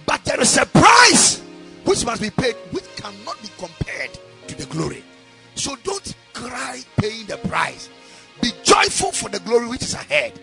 But 0.06 0.24
there 0.24 0.40
is 0.40 0.56
a 0.56 0.64
price 0.66 1.42
which 1.84 2.04
must 2.06 2.22
be 2.22 2.30
paid, 2.30 2.54
which 2.70 2.84
cannot 2.96 3.40
be 3.42 3.48
compared 3.58 4.18
to 4.46 4.54
the 4.54 4.66
glory. 4.66 5.04
So 5.54 5.76
don't 5.84 6.14
cry 6.32 6.80
paying 6.96 7.26
the 7.26 7.36
price. 7.36 7.90
Be 8.40 8.50
joyful 8.62 9.12
for 9.12 9.28
the 9.28 9.40
glory 9.40 9.68
which 9.68 9.82
is 9.82 9.94
ahead. 9.94 10.40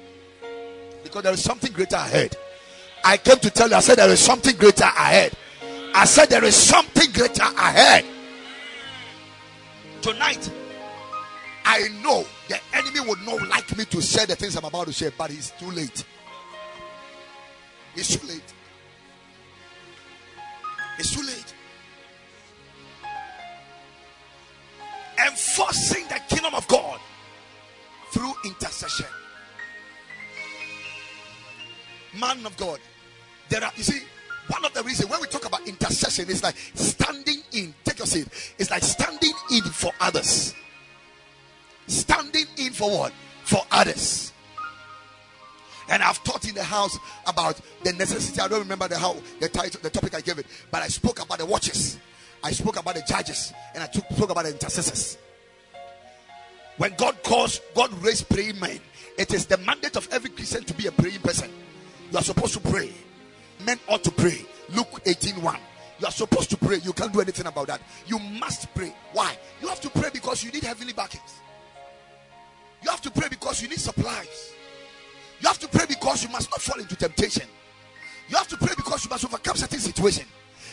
Because 1.03 1.23
there 1.23 1.33
is 1.33 1.43
something 1.43 1.71
greater 1.71 1.95
ahead. 1.95 2.37
I 3.03 3.17
came 3.17 3.37
to 3.37 3.49
tell 3.49 3.69
you, 3.69 3.75
I 3.75 3.79
said 3.79 3.97
there 3.97 4.09
is 4.09 4.19
something 4.19 4.55
greater 4.55 4.83
ahead. 4.83 5.33
I 5.93 6.05
said 6.05 6.29
there 6.29 6.43
is 6.43 6.55
something 6.55 7.11
greater 7.11 7.43
ahead. 7.43 8.05
Tonight, 10.01 10.49
I 11.63 11.87
know 12.03 12.25
the 12.49 12.59
enemy 12.73 13.01
would 13.01 13.19
not 13.21 13.47
like 13.47 13.77
me 13.77 13.85
to 13.85 14.01
share 14.01 14.25
the 14.25 14.35
things 14.35 14.55
I'm 14.55 14.65
about 14.65 14.87
to 14.87 14.93
share, 14.93 15.11
but 15.15 15.29
it's 15.29 15.51
too 15.51 15.69
late. 15.69 16.03
It's 17.95 18.17
too 18.17 18.27
late. 18.27 18.53
It's 20.97 21.13
too 21.13 21.21
late. 21.21 21.53
Enforcing 25.27 26.07
the 26.07 26.19
kingdom 26.29 26.55
of 26.55 26.67
God 26.67 26.99
through 28.11 28.33
intercession. 28.45 29.05
Man 32.19 32.45
of 32.45 32.57
God. 32.57 32.79
There 33.49 33.63
are, 33.63 33.71
you 33.75 33.83
see, 33.83 34.01
one 34.47 34.65
of 34.65 34.73
the 34.73 34.83
reasons 34.83 35.09
when 35.09 35.21
we 35.21 35.27
talk 35.27 35.45
about 35.45 35.67
intercession 35.67 36.29
is 36.29 36.43
like 36.43 36.55
standing 36.73 37.41
in, 37.53 37.73
take 37.83 37.99
your 37.99 38.07
seat, 38.07 38.27
it's 38.57 38.69
like 38.69 38.83
standing 38.83 39.33
in 39.51 39.63
for 39.63 39.91
others. 39.99 40.53
Standing 41.87 42.45
in 42.57 42.71
for 42.71 42.89
what? 42.89 43.13
For 43.43 43.61
others. 43.71 44.31
And 45.89 46.01
I've 46.01 46.23
taught 46.23 46.47
in 46.47 46.55
the 46.55 46.63
house 46.63 46.97
about 47.27 47.59
the 47.83 47.91
necessity. 47.93 48.39
I 48.39 48.47
don't 48.47 48.59
remember 48.59 48.87
the 48.87 48.97
how 48.97 49.17
the 49.39 49.49
title, 49.49 49.81
the 49.83 49.89
topic 49.89 50.15
I 50.15 50.21
gave 50.21 50.39
it, 50.39 50.45
but 50.71 50.81
I 50.81 50.87
spoke 50.87 51.23
about 51.23 51.39
the 51.39 51.45
watches. 51.45 51.97
I 52.43 52.51
spoke 52.51 52.79
about 52.79 52.95
the 52.95 53.03
judges, 53.07 53.53
and 53.73 53.83
I 53.83 53.87
took, 53.87 54.05
spoke 54.11 54.31
about 54.31 54.45
the 54.45 54.51
intercessors. 54.51 55.17
When 56.77 56.95
God 56.95 57.21
calls, 57.23 57.61
God 57.75 57.93
raised 58.01 58.29
praying 58.29 58.59
men. 58.59 58.79
It 59.17 59.33
is 59.33 59.45
the 59.45 59.57
mandate 59.57 59.97
of 59.97 60.07
every 60.11 60.29
Christian 60.29 60.63
to 60.63 60.73
be 60.73 60.87
a 60.87 60.91
praying 60.91 61.19
person. 61.19 61.51
You 62.11 62.17
are 62.17 62.23
supposed 62.23 62.53
to 62.53 62.59
pray. 62.59 62.91
Men 63.65 63.79
ought 63.87 64.03
to 64.03 64.11
pray. 64.11 64.45
Luke 64.69 65.01
18 65.05 65.41
1. 65.41 65.59
You 65.99 66.07
are 66.07 66.11
supposed 66.11 66.49
to 66.49 66.57
pray. 66.57 66.77
You 66.77 66.93
can't 66.93 67.13
do 67.13 67.21
anything 67.21 67.45
about 67.45 67.67
that. 67.67 67.81
You 68.07 68.17
must 68.17 68.73
pray. 68.73 68.93
Why? 69.13 69.37
You 69.61 69.67
have 69.67 69.81
to 69.81 69.89
pray 69.89 70.09
because 70.11 70.43
you 70.43 70.51
need 70.51 70.63
heavenly 70.63 70.93
backings. 70.93 71.39
You 72.83 72.89
have 72.89 73.01
to 73.01 73.11
pray 73.11 73.27
because 73.29 73.61
you 73.61 73.69
need 73.69 73.79
supplies. 73.79 74.53
You 75.39 75.47
have 75.47 75.59
to 75.59 75.67
pray 75.67 75.85
because 75.87 76.23
you 76.23 76.29
must 76.29 76.49
not 76.49 76.61
fall 76.61 76.79
into 76.79 76.95
temptation. 76.95 77.47
You 78.29 78.37
have 78.37 78.47
to 78.47 78.57
pray 78.57 78.73
because 78.75 79.03
you 79.03 79.09
must 79.09 79.25
overcome 79.25 79.57
certain 79.57 79.79
situation. 79.79 80.25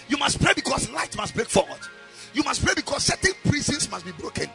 You 0.08 0.16
must 0.16 0.40
pray 0.40 0.52
because 0.54 0.90
light 0.90 1.14
must 1.16 1.34
break 1.34 1.48
forward. 1.48 1.80
You 2.32 2.42
must 2.44 2.64
pray 2.64 2.74
because 2.74 3.04
certain 3.04 3.32
prisons 3.44 3.90
must 3.90 4.06
be 4.06 4.12
broken. 4.12 4.48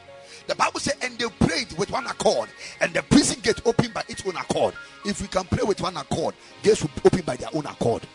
The 0.48 0.56
Bible 0.56 0.80
says, 0.80 0.96
and 1.02 1.18
they 1.18 1.26
prayed 1.46 1.72
with 1.74 1.92
one 1.92 2.06
accord, 2.06 2.50
and 2.82 2.94
the 2.94 3.02
prison 3.04 3.40
gate 3.42 3.62
opened 3.66 3.94
by 3.94 4.04
its 4.10 4.26
own 4.26 4.36
accord. 4.36 4.74
If 5.06 5.22
we 5.22 5.28
can 5.28 5.46
pray 5.46 5.64
with 5.64 5.82
one 5.82 5.96
accord, 5.98 6.36
gates 6.64 6.82
will 6.82 6.92
open 7.06 7.22
by 7.22 7.36
their 7.38 7.50
own 7.54 7.66
accord. 7.66 8.06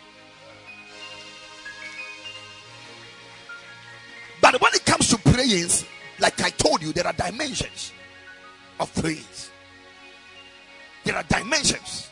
But 4.40 4.60
when 4.60 4.72
it 4.74 4.84
comes 4.84 5.08
to 5.08 5.18
prayings, 5.18 5.84
like 6.18 6.40
I 6.42 6.50
told 6.50 6.82
you, 6.82 6.92
there 6.92 7.06
are 7.06 7.12
dimensions 7.12 7.92
of 8.80 8.92
praise. 8.94 9.50
There 11.04 11.16
are 11.16 11.22
dimensions. 11.24 12.08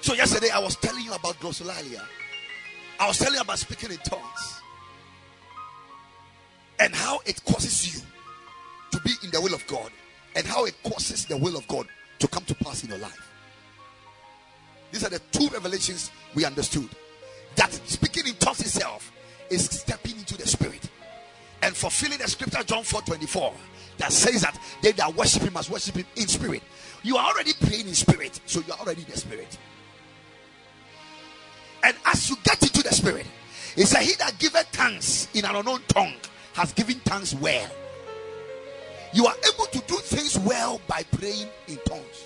So 0.00 0.14
yesterday 0.14 0.48
I 0.50 0.58
was 0.58 0.76
telling 0.76 1.04
you 1.04 1.12
about 1.12 1.34
glossolalia. 1.40 2.02
I 2.98 3.06
was 3.06 3.18
telling 3.18 3.34
you 3.34 3.40
about 3.40 3.58
speaking 3.58 3.90
in 3.90 3.98
tongues. 3.98 4.60
And 6.80 6.94
how 6.94 7.20
it 7.26 7.44
causes 7.44 7.94
you 7.94 8.00
to 8.92 9.00
be 9.00 9.10
in 9.22 9.30
the 9.30 9.40
will 9.40 9.54
of 9.54 9.66
God. 9.66 9.90
And 10.34 10.46
how 10.46 10.64
it 10.64 10.74
causes 10.82 11.26
the 11.26 11.36
will 11.36 11.56
of 11.56 11.66
God 11.68 11.88
to 12.20 12.28
come 12.28 12.44
to 12.44 12.54
pass 12.54 12.84
in 12.84 12.90
your 12.90 12.98
life. 12.98 13.27
These 14.90 15.04
are 15.04 15.10
the 15.10 15.20
two 15.30 15.48
revelations 15.48 16.10
we 16.34 16.44
understood. 16.44 16.88
That 17.56 17.72
speaking 17.72 18.26
in 18.26 18.34
tongues 18.34 18.60
itself 18.60 19.12
is 19.50 19.64
stepping 19.64 20.16
into 20.16 20.36
the 20.36 20.46
spirit 20.46 20.88
and 21.62 21.76
fulfilling 21.76 22.18
the 22.18 22.28
scripture 22.28 22.62
John 22.62 22.84
4 22.84 23.02
24 23.02 23.52
that 23.98 24.12
says 24.12 24.42
that 24.42 24.58
they 24.82 24.92
that 24.92 25.14
worship 25.14 25.42
him 25.42 25.52
must 25.54 25.70
worship 25.70 25.96
him 25.96 26.06
in 26.16 26.28
spirit. 26.28 26.62
You 27.02 27.16
are 27.16 27.32
already 27.32 27.52
praying 27.60 27.88
in 27.88 27.94
spirit, 27.94 28.40
so 28.46 28.60
you 28.66 28.72
are 28.72 28.78
already 28.78 29.02
in 29.02 29.08
the 29.08 29.16
spirit. 29.16 29.58
And 31.84 31.96
as 32.06 32.28
you 32.28 32.36
get 32.44 32.62
into 32.62 32.82
the 32.82 32.92
spirit, 32.92 33.26
he 33.74 33.82
said, 33.84 34.02
He 34.02 34.14
that 34.16 34.38
giveth 34.38 34.66
thanks 34.72 35.28
in 35.34 35.44
an 35.44 35.56
unknown 35.56 35.80
tongue 35.88 36.14
has 36.54 36.72
given 36.72 36.96
thanks 37.00 37.34
well. 37.34 37.70
You 39.12 39.26
are 39.26 39.34
able 39.54 39.66
to 39.66 39.78
do 39.86 39.94
things 39.96 40.38
well 40.38 40.80
by 40.86 41.02
praying 41.04 41.48
in 41.66 41.78
tongues. 41.86 42.24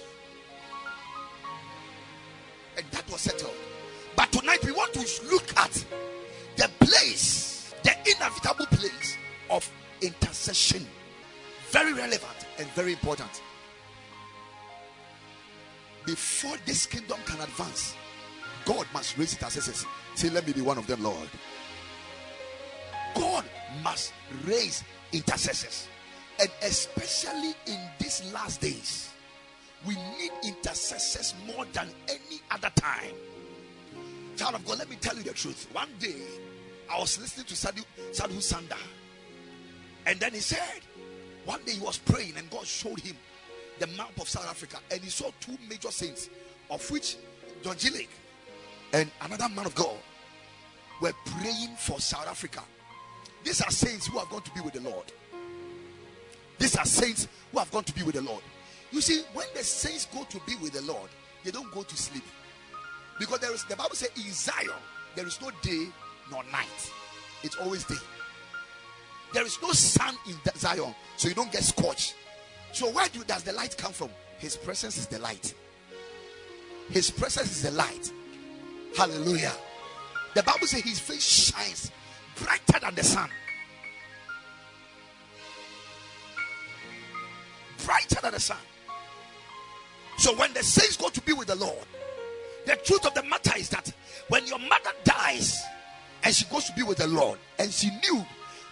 That 2.93 3.11
was 3.11 3.21
settled. 3.23 3.55
But 4.17 4.31
tonight 4.33 4.65
we 4.65 4.73
want 4.73 4.93
to 4.95 5.27
look 5.31 5.57
at 5.57 5.85
the 6.57 6.71
place, 6.81 7.75
the 7.83 7.93
inevitable 8.07 8.67
place 8.67 9.17
of 9.51 9.69
intercession. 10.01 10.87
Very 11.71 11.93
relevant 11.93 12.47
and 12.59 12.69
very 12.69 12.93
important. 12.93 13.43
before 16.07 16.57
this 16.67 16.87
kingdom 16.87 17.19
can 17.27 17.41
advance, 17.41 17.95
God 18.65 18.87
must 18.93 19.17
raise 19.19 19.35
intercessors. 19.35 19.87
Say, 20.15 20.31
let 20.31 20.47
me 20.47 20.53
be 20.53 20.61
one 20.61 20.79
of 20.79 20.87
them, 20.87 21.03
Lord. 21.03 21.29
God 23.15 23.45
must 23.83 24.13
raise 24.45 24.85
intercessors. 25.13 25.89
And 26.41 26.51
especially 26.63 27.55
in 27.67 27.79
these 27.99 28.33
last 28.33 28.61
days, 28.61 29.11
we 29.87 29.95
need 29.95 30.33
intercessors 30.45 31.35
more 31.47 31.65
than 31.73 31.89
any 32.09 32.41
other 32.51 32.71
time. 32.77 33.15
Child 34.37 34.55
of 34.57 34.67
God, 34.67 34.79
let 34.79 34.89
me 34.89 34.97
tell 35.01 35.17
you 35.17 35.23
the 35.23 35.33
truth. 35.33 35.69
One 35.73 35.89
day, 35.99 36.23
I 36.91 36.99
was 36.99 37.19
listening 37.21 37.47
to 37.47 37.57
Sadhu, 37.57 37.83
Sadhu 38.13 38.37
Sundar, 38.37 38.79
and 40.07 40.19
then 40.19 40.33
he 40.33 40.41
said, 40.41 40.81
one 41.45 41.61
day 41.65 41.73
he 41.73 41.81
was 41.81 41.99
praying, 41.99 42.35
and 42.37 42.49
God 42.51 42.67
showed 42.67 43.01
him 43.01 43.17
the 43.79 43.87
map 43.89 44.19
of 44.21 44.29
South 44.29 44.49
Africa, 44.49 44.79
and 44.91 45.01
he 45.01 45.11
saw 45.11 45.31
two 45.41 45.57
major 45.69 45.91
saints, 45.91 46.29
of 46.71 46.89
which 46.91 47.17
John 47.63 47.77
G. 47.77 48.07
And 48.93 49.11
another 49.23 49.49
man 49.49 49.67
of 49.67 49.75
God 49.75 49.97
were 51.01 51.13
praying 51.27 51.75
for 51.77 51.99
South 51.99 52.29
Africa. 52.29 52.63
These 53.43 53.61
are 53.61 53.71
saints 53.71 54.07
who 54.07 54.19
are 54.19 54.27
going 54.27 54.43
to 54.43 54.51
be 54.53 54.61
with 54.61 54.75
the 54.75 54.81
Lord. 54.81 55.13
These 56.59 56.77
are 56.77 56.85
saints 56.85 57.27
who 57.51 57.59
have 57.59 57.71
gone 57.73 57.85
to 57.85 57.93
be 57.93 58.03
with 58.03 58.15
the 58.15 58.23
Lord. 58.23 58.43
You 58.93 59.01
see, 59.01 59.23
when 59.33 59.47
the 59.55 59.65
saints 59.65 60.07
go 60.15 60.25
to 60.25 60.41
be 60.47 60.55
with 60.57 60.73
the 60.73 60.83
Lord, 60.83 61.09
they 61.45 61.51
don't 61.51 61.71
go 61.73 61.83
to 61.83 61.97
sleep. 61.97 62.25
Because 63.19 63.41
there 63.41 63.53
is 63.53 63.65
the 63.65 63.77
Bible 63.77 63.95
says 63.95 64.11
in 64.17 64.31
Zion, 64.33 64.71
there 65.17 65.27
is 65.27 65.41
no 65.41 65.51
day 65.63 65.87
nor 66.31 66.45
night. 66.45 66.93
It's 67.43 67.57
always 67.57 67.85
day. 67.85 67.95
There 69.33 69.45
is 69.45 69.59
no 69.63 69.73
sun 69.73 70.15
in 70.29 70.37
Zion, 70.57 70.95
so 71.17 71.29
you 71.29 71.35
don't 71.35 71.51
get 71.51 71.65
scorched. 71.65 72.15
So 72.73 72.91
where 72.91 73.09
do, 73.09 73.25
does 73.25 73.43
the 73.43 73.53
light 73.53 73.77
come 73.77 73.93
from? 73.93 74.11
His 74.39 74.57
presence 74.57 74.99
is 74.99 75.07
the 75.07 75.19
light. 75.19 75.55
His 76.91 77.11
presence 77.11 77.51
is 77.51 77.63
the 77.63 77.71
light. 77.71 78.13
Hallelujah. 78.97 79.53
The 80.35 80.43
Bible 80.43 80.67
says 80.67 80.83
his 80.83 80.99
face 80.99 81.25
shines 81.25 81.91
brighter 82.37 82.81
than 82.81 82.95
the 82.95 83.05
sun. 83.05 83.31
Brighter 87.85 88.21
than 88.21 88.33
the 88.33 88.41
sun. 88.41 88.59
So 90.23 90.33
when 90.37 90.53
the 90.53 90.63
saints 90.63 90.97
go 90.97 91.09
to 91.09 91.21
be 91.23 91.33
with 91.33 91.49
the 91.49 91.57
Lord, 91.57 91.85
the 92.65 92.77
truth 92.77 93.05
of 93.05 93.13
the 93.13 93.25
matter 93.25 93.59
is 93.59 93.69
that 93.71 93.93
when 94.29 94.47
your 94.47 94.61
mother 94.61 94.93
dies 95.03 95.61
and 96.23 96.33
she 96.33 96.45
goes 96.45 96.65
to 96.67 96.73
be 96.75 96.85
with 96.85 96.99
the 96.99 97.09
Lord, 97.09 97.41
and 97.59 97.73
she 97.73 97.91
knew 97.91 98.25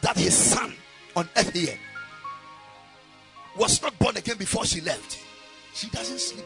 that 0.03 0.17
his 0.17 0.33
son 0.33 0.73
on 1.17 1.29
earth 1.37 1.53
here 1.53 1.77
was 3.57 3.83
not 3.83 3.99
born 3.99 4.17
again 4.17 4.37
before 4.37 4.65
she 4.65 4.81
left, 4.81 5.19
she 5.75 5.89
doesn't 5.89 6.21
sleep, 6.21 6.45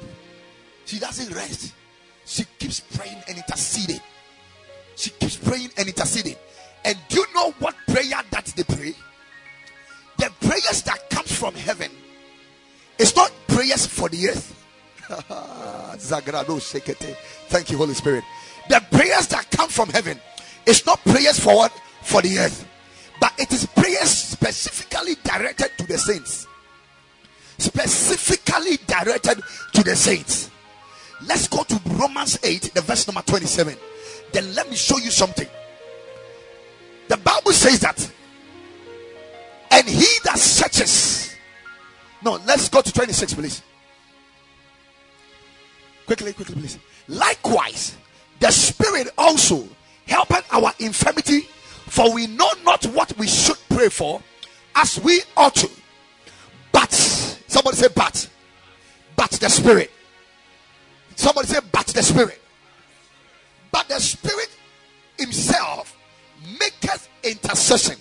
she 0.86 0.98
doesn't 0.98 1.36
rest, 1.36 1.74
she 2.24 2.44
keeps 2.58 2.80
praying 2.80 3.22
and 3.28 3.36
interceding. 3.36 4.00
She 4.96 5.10
keeps 5.10 5.36
praying 5.36 5.68
and 5.76 5.86
interceding. 5.86 6.36
And 6.86 6.96
do 7.10 7.18
you 7.18 7.26
know 7.34 7.50
what 7.58 7.74
prayer 7.88 8.22
that 8.30 8.46
they 8.56 8.62
pray? 8.62 8.94
The 10.16 10.30
prayers 10.40 10.80
that 10.84 11.10
comes 11.10 11.36
from 11.36 11.54
heaven. 11.56 11.90
It's 12.98 13.14
not 13.14 13.30
prayers 13.48 13.86
for 13.86 14.08
the 14.08 14.30
earth. 14.30 14.63
Thank 17.48 17.70
you, 17.70 17.76
Holy 17.76 17.94
Spirit. 17.94 18.24
The 18.68 18.82
prayers 18.90 19.28
that 19.28 19.50
come 19.50 19.68
from 19.68 19.88
heaven 19.90 20.18
it's 20.66 20.86
not 20.86 21.02
prayers 21.04 21.38
for 21.38 21.54
what? 21.56 21.72
For 22.02 22.22
the 22.22 22.38
earth. 22.38 22.66
But 23.20 23.32
it 23.38 23.52
is 23.52 23.66
prayers 23.66 24.10
specifically 24.10 25.14
directed 25.22 25.70
to 25.78 25.86
the 25.86 25.98
saints. 25.98 26.46
Specifically 27.58 28.78
directed 28.86 29.42
to 29.74 29.82
the 29.82 29.94
saints. 29.94 30.50
Let's 31.26 31.48
go 31.48 31.62
to 31.62 31.80
Romans 31.86 32.38
8, 32.42 32.72
the 32.74 32.80
verse 32.80 33.06
number 33.06 33.22
27. 33.22 33.76
Then 34.32 34.54
let 34.54 34.68
me 34.68 34.76
show 34.76 34.98
you 34.98 35.10
something. 35.10 35.46
The 37.08 37.16
Bible 37.18 37.52
says 37.52 37.80
that, 37.80 38.10
and 39.70 39.86
he 39.86 40.06
that 40.24 40.38
searches. 40.38 41.36
No, 42.22 42.40
let's 42.46 42.68
go 42.68 42.80
to 42.80 42.92
26, 42.92 43.34
please. 43.34 43.62
Quickly, 46.06 46.32
quickly, 46.32 46.54
please. 46.54 46.78
Likewise, 47.08 47.96
the 48.40 48.50
Spirit 48.50 49.08
also 49.16 49.66
helping 50.06 50.42
our 50.52 50.72
infirmity, 50.78 51.40
for 51.86 52.12
we 52.12 52.26
know 52.26 52.50
not 52.64 52.84
what 52.86 53.16
we 53.16 53.26
should 53.26 53.58
pray 53.68 53.88
for 53.88 54.22
as 54.74 55.00
we 55.00 55.22
ought 55.36 55.54
to. 55.54 55.70
But, 56.72 56.92
somebody 56.92 57.76
say, 57.76 57.88
but, 57.94 58.28
but 59.16 59.30
the 59.30 59.48
Spirit. 59.48 59.90
Somebody 61.16 61.48
say, 61.48 61.60
but 61.72 61.86
the 61.86 62.02
Spirit. 62.02 62.40
But 63.70 63.88
the 63.88 64.00
Spirit 64.00 64.50
Himself 65.18 65.96
maketh 66.60 67.08
intercession. 67.22 67.96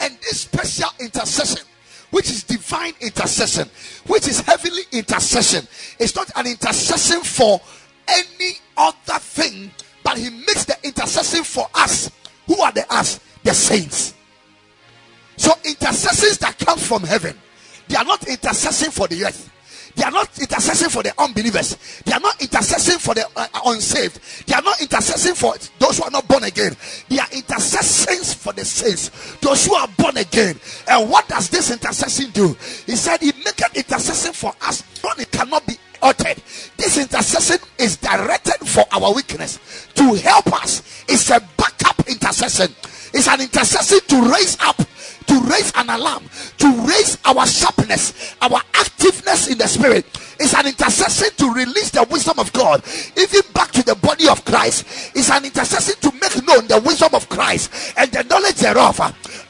And 0.00 0.16
this 0.22 0.40
special 0.40 0.90
intercession, 0.98 1.66
which 2.10 2.28
is 2.30 2.44
divine 2.44 2.94
intercession, 3.00 3.68
which 4.06 4.26
is 4.28 4.40
heavenly 4.40 4.82
intercession, 4.92 5.66
it's 5.98 6.14
not 6.16 6.30
an 6.36 6.46
intercession 6.46 7.20
for 7.20 7.60
any 8.08 8.54
other 8.76 9.18
thing 9.18 9.70
but 10.10 10.18
he 10.18 10.30
makes 10.30 10.64
the 10.64 10.76
intercession 10.82 11.44
for 11.44 11.68
us. 11.74 12.10
Who 12.46 12.60
are 12.60 12.72
the 12.72 12.90
us? 12.92 13.20
The 13.44 13.54
saints. 13.54 14.14
So 15.36 15.52
intercessions 15.64 16.38
that 16.38 16.58
come 16.58 16.78
from 16.78 17.02
heaven, 17.04 17.38
they 17.88 17.96
are 17.96 18.04
not 18.04 18.26
intercession 18.26 18.90
for 18.90 19.06
the 19.08 19.24
earth. 19.24 19.50
They 19.96 20.04
are 20.04 20.10
not 20.10 20.28
intercessing 20.38 20.90
for 20.90 21.02
the 21.02 21.12
unbelievers. 21.18 21.76
They 22.04 22.12
are 22.12 22.20
not 22.20 22.38
intercessing 22.38 22.98
for 22.98 23.14
the 23.14 23.26
uh, 23.36 23.46
unsaved. 23.66 24.46
They 24.46 24.54
are 24.54 24.62
not 24.62 24.78
intercessing 24.80 25.34
for 25.34 25.54
those 25.78 25.98
who 25.98 26.04
are 26.04 26.10
not 26.10 26.26
born 26.28 26.44
again. 26.44 26.76
They 27.08 27.18
are 27.18 27.28
intercessions 27.32 28.34
for 28.34 28.52
the 28.52 28.64
saints, 28.64 29.36
those 29.36 29.66
who 29.66 29.74
are 29.74 29.88
born 29.98 30.16
again. 30.16 30.58
And 30.88 31.10
what 31.10 31.28
does 31.28 31.48
this 31.48 31.70
intercession 31.70 32.30
do? 32.30 32.56
He 32.86 32.96
said, 32.96 33.20
He 33.20 33.32
make 33.44 33.60
an 33.60 33.70
intercession 33.74 34.32
for 34.32 34.52
us. 34.62 34.82
But 35.02 35.18
it 35.18 35.30
cannot 35.30 35.66
be 35.66 35.74
uttered. 36.02 36.36
This 36.76 36.98
intercession 36.98 37.58
is 37.78 37.96
directed 37.96 38.66
for 38.66 38.84
our 38.92 39.14
weakness 39.14 39.58
to 39.94 40.14
help 40.14 40.52
us. 40.62 41.04
It's 41.08 41.30
a 41.30 41.40
backup 41.56 42.08
intercession. 42.08 42.74
It's 43.12 43.28
an 43.28 43.40
intercession 43.40 43.98
to 44.08 44.30
raise 44.30 44.56
up, 44.60 44.80
to 45.26 45.40
raise 45.42 45.72
an 45.76 45.90
alarm, 45.90 46.24
to 46.58 46.86
raise 46.86 47.18
our 47.24 47.46
sharpness, 47.46 48.34
our 48.42 48.60
activeness 48.74 49.50
in 49.50 49.58
the 49.58 49.66
spirit. 49.66 50.06
It's 50.38 50.54
an 50.54 50.66
intercession 50.66 51.28
to 51.36 51.52
release 51.52 51.90
the 51.90 52.06
wisdom 52.10 52.38
of 52.38 52.52
God, 52.52 52.82
even 53.16 53.42
back 53.52 53.70
to 53.72 53.82
the 53.82 53.94
body 53.96 54.28
of 54.28 54.44
Christ. 54.44 54.86
It's 55.14 55.30
an 55.30 55.44
intercession 55.44 55.94
to 56.00 56.12
make 56.18 56.46
known 56.46 56.66
the 56.66 56.80
wisdom 56.80 57.14
of 57.14 57.28
Christ 57.28 57.94
and 57.96 58.10
the 58.10 58.22
knowledge 58.24 58.56
thereof. 58.56 58.98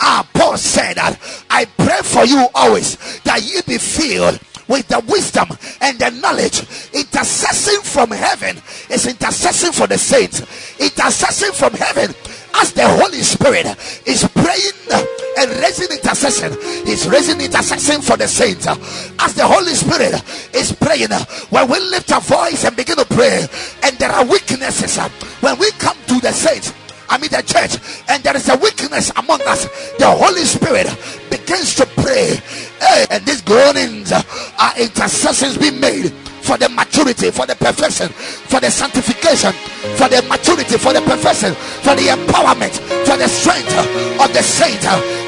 Ah, 0.00 0.28
Paul 0.34 0.56
said 0.56 0.94
that 0.94 1.18
I 1.48 1.64
pray 1.64 2.00
for 2.02 2.24
you 2.24 2.46
always 2.54 2.96
that 3.22 3.42
ye 3.42 3.60
be 3.66 3.78
filled 3.78 4.40
with 4.70 4.86
the 4.86 5.00
wisdom 5.08 5.48
and 5.82 5.98
the 5.98 6.10
knowledge. 6.22 6.62
Intercessing 6.94 7.82
from 7.82 8.10
heaven 8.10 8.56
is 8.88 9.04
intercessing 9.06 9.74
for 9.74 9.86
the 9.86 9.98
saints. 9.98 10.40
Intercessing 10.78 11.52
from 11.52 11.72
heaven 11.74 12.14
as 12.54 12.72
the 12.72 12.86
Holy 12.86 13.20
Spirit 13.20 13.66
is 14.06 14.26
praying 14.32 15.04
and 15.38 15.50
raising 15.62 15.90
intercession, 15.90 16.52
He's 16.86 17.08
raising 17.08 17.40
intercession 17.40 18.02
for 18.02 18.16
the 18.16 18.26
saints. 18.26 18.66
As 18.66 19.34
the 19.34 19.46
Holy 19.46 19.74
Spirit 19.74 20.22
is 20.54 20.72
praying, 20.72 21.10
when 21.50 21.68
we 21.68 21.78
lift 21.90 22.12
our 22.12 22.20
voice 22.20 22.64
and 22.64 22.76
begin 22.76 22.96
to 22.96 23.04
pray, 23.04 23.46
and 23.82 23.96
there 23.98 24.10
are 24.10 24.24
weaknesses, 24.24 24.98
when 25.40 25.58
we 25.58 25.70
come 25.72 25.96
to 26.06 26.20
the 26.20 26.32
saints, 26.32 26.72
I 27.10 27.18
mean 27.18 27.30
the 27.30 27.42
church, 27.42 27.76
and 28.08 28.22
there 28.22 28.36
is 28.36 28.48
a 28.48 28.56
weakness 28.56 29.10
among 29.16 29.42
us, 29.42 29.66
the 29.98 30.06
Holy 30.06 30.44
Spirit 30.46 30.86
begins 31.28 31.74
to 31.74 31.86
pray, 31.98 32.38
hey, 32.78 33.06
and 33.10 33.26
these 33.26 33.42
groanings 33.42 34.12
are 34.12 34.78
intercessions 34.78 35.58
being 35.58 35.80
made 35.80 36.12
for 36.40 36.56
the 36.56 36.68
maturity, 36.68 37.30
for 37.30 37.46
the 37.46 37.56
perfection, 37.56 38.08
for 38.46 38.60
the 38.60 38.70
sanctification, 38.70 39.52
for 39.98 40.08
the 40.08 40.22
maturity, 40.30 40.78
for 40.78 40.92
the 40.94 41.02
perfection, 41.02 41.52
for 41.82 41.98
the 41.98 42.14
empowerment, 42.14 42.78
for 43.04 43.18
the 43.18 43.26
strength 43.26 43.74
of 44.22 44.32
the 44.32 44.42
saint. 44.42 44.80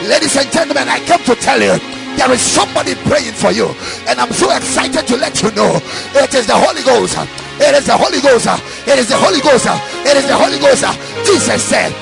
Ladies 0.09 0.37
and 0.37 0.51
gentlemen, 0.53 0.89
I 0.89 1.05
come 1.05 1.23
to 1.25 1.35
tell 1.35 1.61
you 1.61 2.02
there 2.17 2.31
is 2.33 2.41
somebody 2.41 2.95
praying 3.09 3.35
for 3.35 3.51
you, 3.51 3.75
and 4.09 4.21
I'm 4.21 4.33
so 4.33 4.51
excited 4.55 5.07
to 5.07 5.17
let 5.17 5.43
you 5.43 5.51
know 5.53 5.81
it 6.15 6.35
is 6.35 6.47
the 6.47 6.57
Holy 6.57 6.83
Ghost. 6.83 7.17
It 7.61 7.75
is 7.75 7.87
the 7.87 7.97
Holy 7.97 8.21
Ghost. 8.21 8.47
It 8.89 8.99
is 8.99 9.09
the 9.09 9.17
Holy 9.17 9.41
Ghost. 9.41 9.67
It 10.05 10.17
is 10.17 10.27
the 10.27 10.37
Holy 10.37 10.59
Ghost. 10.59 10.85
Jesus 11.27 11.63
said, 11.63 11.93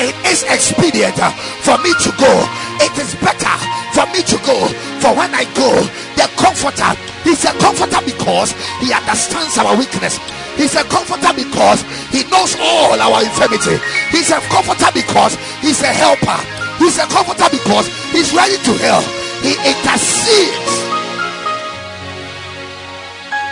It 0.00 0.14
is 0.26 0.42
expedient 0.44 1.16
for 1.62 1.76
me 1.78 1.92
to 2.04 2.10
go. 2.16 2.32
It 2.80 2.94
is 2.98 3.14
better 3.18 3.54
for 3.94 4.06
me 4.14 4.22
to 4.22 4.36
go. 4.46 4.56
For 5.02 5.10
when 5.14 5.34
I 5.34 5.44
go, 5.58 5.82
the 6.14 6.26
comforter, 6.38 6.94
he's 7.26 7.42
a 7.44 7.52
comforter 7.58 7.98
because 8.06 8.54
he 8.78 8.92
understands 8.94 9.58
our 9.58 9.76
weakness. 9.76 10.18
He's 10.54 10.74
a 10.74 10.84
comforter 10.84 11.34
because 11.34 11.82
he 12.10 12.22
knows 12.30 12.54
all 12.58 12.98
our 12.98 13.22
infirmity. 13.22 13.78
He's 14.10 14.30
a 14.30 14.38
comforter 14.50 14.90
because 14.94 15.34
he's 15.62 15.82
a 15.82 15.90
helper. 15.90 16.38
He's 16.78 16.98
a 16.98 17.06
comforter 17.10 17.50
because 17.50 17.86
he's 18.14 18.34
ready 18.34 18.58
to 18.62 18.72
help. 18.78 19.04
He 19.42 19.54
intercedes. 19.66 20.74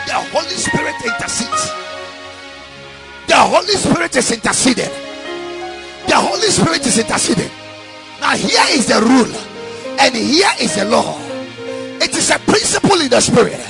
The 0.06 0.18
Holy 0.30 0.56
Spirit 0.58 0.94
intercedes. 1.02 1.62
The 3.26 3.36
Holy 3.36 3.74
Spirit 3.74 4.14
is 4.16 4.30
interceding. 4.30 4.90
The 6.06 6.14
Holy 6.14 6.48
Spirit 6.48 6.86
is 6.86 6.98
interceding. 6.98 7.50
Now, 8.20 8.36
here 8.36 8.64
is 8.70 8.86
the 8.86 9.00
rule, 9.00 9.32
and 10.00 10.14
here 10.14 10.50
is 10.60 10.76
the 10.76 10.84
law. 10.84 11.18
It 12.00 12.14
is 12.16 12.30
a 12.30 12.38
principle 12.40 13.00
in 13.00 13.10
the 13.10 13.20
spirit 13.20 13.60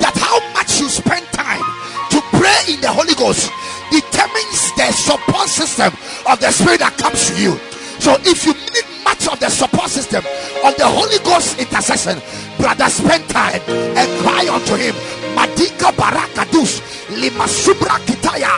that 0.00 0.14
how 0.16 0.38
much 0.52 0.80
you 0.80 0.88
spend 0.88 1.26
time 1.32 1.62
to 2.10 2.20
pray 2.38 2.74
in 2.74 2.80
the 2.80 2.90
Holy 2.90 3.14
Ghost 3.14 3.50
determines 3.90 4.60
the 4.76 4.90
support 4.92 5.48
system 5.48 5.92
of 6.26 6.40
the 6.40 6.50
spirit 6.50 6.80
that 6.80 6.96
comes 6.98 7.30
to 7.30 7.34
you. 7.40 7.58
So, 7.98 8.18
if 8.26 8.44
you 8.44 8.52
need 8.52 8.86
much 9.04 9.26
of 9.30 9.38
the 9.40 9.48
support 9.48 9.88
system 9.88 10.24
of 10.66 10.76
the 10.76 10.86
Holy 10.86 11.18
Ghost 11.24 11.58
intercession, 11.58 12.20
brother, 12.58 12.90
spend 12.90 13.24
time 13.30 13.62
and 13.70 14.08
cry 14.20 14.44
unto 14.50 14.74
Him. 14.74 14.94
Madika 15.38 15.94
barakadus 15.94 16.82
lima 17.16 17.46
subra 17.46 18.00
kitaya 18.04 18.50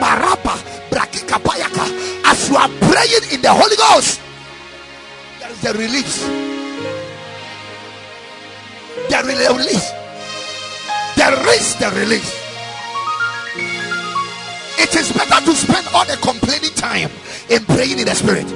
maraba 0.00 0.56
brakika 0.90 1.38
bayaka. 1.38 1.84
As 2.24 2.48
you 2.48 2.56
are 2.56 2.68
praying 2.88 3.34
in 3.34 3.42
the 3.42 3.52
Holy 3.52 3.76
Ghost, 3.76 4.20
the 5.62 5.72
release. 5.74 6.24
The 9.08 9.20
release. 9.26 9.90
There 11.16 11.36
is 11.54 11.76
the 11.76 11.90
release. 12.00 12.32
It 14.80 14.96
is 14.96 15.12
better 15.12 15.44
to 15.44 15.52
spend 15.54 15.86
all 15.92 16.06
the 16.06 16.16
complaining 16.22 16.72
time 16.74 17.10
in 17.50 17.64
praying 17.64 17.98
in 17.98 18.06
the 18.06 18.14
spirit. 18.14 18.46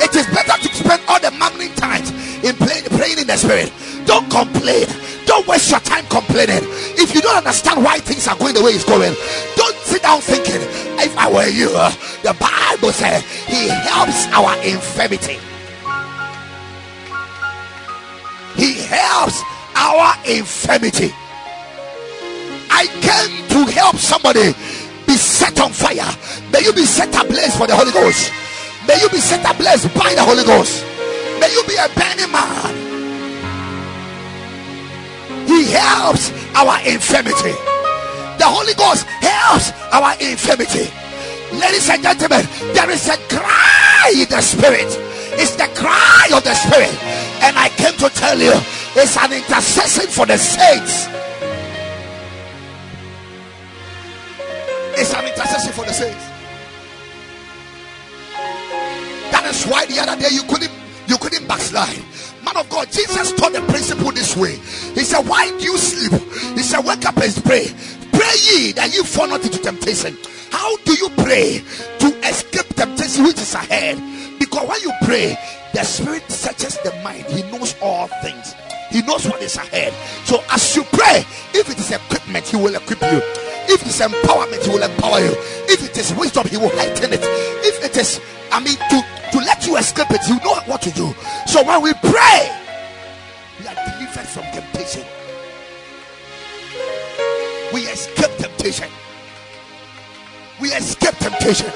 It 0.00 0.14
is 0.16 0.26
better 0.32 0.56
to 0.56 0.74
spend 0.74 1.02
all 1.08 1.20
the 1.20 1.30
murmuring 1.32 1.74
time 1.74 2.04
in 2.42 2.56
play, 2.56 2.80
praying 2.96 3.18
in 3.18 3.26
the 3.26 3.36
spirit. 3.36 3.70
Don't 4.06 4.30
complain. 4.30 4.86
Don't 5.26 5.46
waste 5.46 5.70
your 5.70 5.80
time 5.80 6.06
complaining. 6.06 6.64
If 6.96 7.14
you 7.14 7.20
don't 7.20 7.36
understand 7.36 7.84
why 7.84 7.98
things 7.98 8.26
are 8.28 8.36
going 8.36 8.54
the 8.54 8.62
way 8.62 8.72
it's 8.72 8.84
going, 8.84 9.14
don't 9.56 9.76
sit 9.84 10.02
down 10.02 10.20
thinking, 10.22 10.62
if 11.04 11.16
I 11.18 11.30
were 11.30 11.48
you, 11.48 11.68
uh, 11.74 11.90
the 12.22 12.32
Bible 12.40 12.92
says 12.92 13.22
he 13.44 13.68
helps 13.68 14.26
our 14.32 14.56
infirmity. 14.64 15.38
He 19.16 19.22
helps 19.22 19.42
our 19.74 20.14
infirmity. 20.26 21.10
I 22.68 22.86
came 23.00 23.48
to 23.48 23.72
help 23.72 23.96
somebody 23.96 24.52
be 25.06 25.16
set 25.16 25.58
on 25.60 25.72
fire. 25.72 26.04
May 26.52 26.60
you 26.60 26.72
be 26.72 26.84
set 26.84 27.08
ablaze 27.16 27.56
for 27.56 27.66
the 27.66 27.74
Holy 27.74 27.92
Ghost. 27.92 28.30
May 28.86 29.00
you 29.00 29.08
be 29.08 29.18
set 29.18 29.40
ablaze 29.48 29.86
by 29.94 30.12
the 30.14 30.22
Holy 30.22 30.44
Ghost. 30.44 30.84
May 31.40 31.50
you 31.50 31.64
be 31.64 31.76
a 31.76 31.88
burning 31.96 32.30
man. 32.30 32.74
He 35.46 35.72
helps 35.72 36.30
our 36.54 36.76
infirmity. 36.84 37.56
The 38.36 38.44
Holy 38.44 38.74
Ghost 38.74 39.06
helps 39.24 39.72
our 39.96 40.12
infirmity. 40.20 40.92
Ladies 41.56 41.88
and 41.88 42.02
gentlemen, 42.02 42.44
there 42.74 42.90
is 42.90 43.08
a 43.08 43.16
cry 43.32 44.12
in 44.12 44.28
the 44.28 44.42
spirit. 44.42 44.92
It's 45.40 45.56
the 45.56 45.68
cry 45.74 46.28
of 46.36 46.44
the 46.44 46.54
spirit. 46.54 46.92
And 47.40 47.56
I 47.56 47.70
came 47.76 47.96
to 47.96 48.08
tell 48.10 48.38
you, 48.38 48.52
it's 48.98 49.16
an 49.16 49.32
intercession 49.32 50.10
for 50.10 50.26
the 50.26 50.38
saints. 50.38 51.06
It's 54.98 55.12
an 55.14 55.26
intercession 55.26 55.72
for 55.72 55.84
the 55.84 55.92
saints. 55.92 56.24
That 59.30 59.44
is 59.50 59.64
why 59.66 59.84
the 59.86 60.00
other 60.00 60.20
day 60.20 60.34
you 60.34 60.42
couldn't 60.44 60.72
you 61.06 61.18
couldn't 61.18 61.46
backslide. 61.46 62.02
Man 62.44 62.56
of 62.56 62.68
God, 62.70 62.90
Jesus 62.90 63.32
taught 63.32 63.52
the 63.52 63.60
principle 63.62 64.12
this 64.12 64.36
way. 64.36 64.56
He 64.94 65.04
said, 65.04 65.26
Why 65.28 65.50
do 65.50 65.64
you 65.64 65.76
sleep? 65.76 66.12
He 66.56 66.62
said, 66.62 66.80
Wake 66.84 67.04
up 67.04 67.16
and 67.18 67.44
pray. 67.44 67.66
Pray 68.12 68.34
ye 68.42 68.72
that 68.72 68.94
you 68.94 69.04
fall 69.04 69.28
not 69.28 69.44
into 69.44 69.58
temptation. 69.58 70.16
How 70.50 70.76
do 70.78 70.94
you 70.94 71.10
pray 71.18 71.62
to 71.98 72.06
escape 72.28 72.68
temptation 72.74 73.24
which 73.24 73.36
is 73.36 73.54
ahead? 73.54 73.98
Because 74.38 74.68
when 74.68 74.80
you 74.80 74.92
pray, 75.02 75.36
the 75.74 75.84
spirit 75.84 76.30
searches 76.30 76.78
the 76.82 76.92
mind, 77.04 77.26
he 77.26 77.42
knows 77.50 77.74
all 77.82 78.08
things. 78.22 78.54
He 78.96 79.02
knows 79.02 79.28
what 79.28 79.42
is 79.42 79.58
ahead. 79.58 79.92
So 80.24 80.42
as 80.50 80.74
you 80.74 80.82
pray, 80.84 81.20
if 81.52 81.68
it 81.68 81.78
is 81.78 81.92
equipment, 81.92 82.48
he 82.48 82.56
will 82.56 82.74
equip 82.74 83.02
you. 83.02 83.20
If 83.68 83.82
it 83.82 83.88
is 83.88 84.00
empowerment, 84.00 84.64
he 84.64 84.70
will 84.70 84.82
empower 84.82 85.20
you. 85.20 85.34
If 85.68 85.84
it 85.84 85.98
is 85.98 86.14
wisdom, 86.14 86.46
he 86.48 86.56
will 86.56 86.70
heighten 86.70 87.12
it. 87.12 87.20
If 87.20 87.84
it 87.84 87.94
is, 87.94 88.22
I 88.50 88.58
mean, 88.60 88.78
to, 88.88 89.04
to 89.32 89.38
let 89.44 89.66
you 89.66 89.76
escape 89.76 90.10
it, 90.12 90.26
you 90.26 90.36
know 90.36 90.54
what 90.64 90.80
to 90.80 90.90
do. 90.92 91.14
So 91.46 91.62
when 91.62 91.82
we 91.82 91.92
pray, 92.08 92.48
we 93.60 93.66
are 93.68 93.74
delivered 93.74 94.28
from 94.32 94.44
temptation. 94.44 95.04
We 97.74 97.82
escape 97.82 98.34
temptation. 98.38 98.88
We 100.58 100.68
escape 100.70 101.16
temptation. 101.18 101.70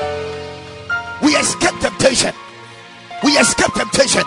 We 1.22 1.37
escape 1.37 1.78
temptation. 1.80 2.33
We 3.22 3.33
escape 3.33 3.74
temptation. 3.74 4.24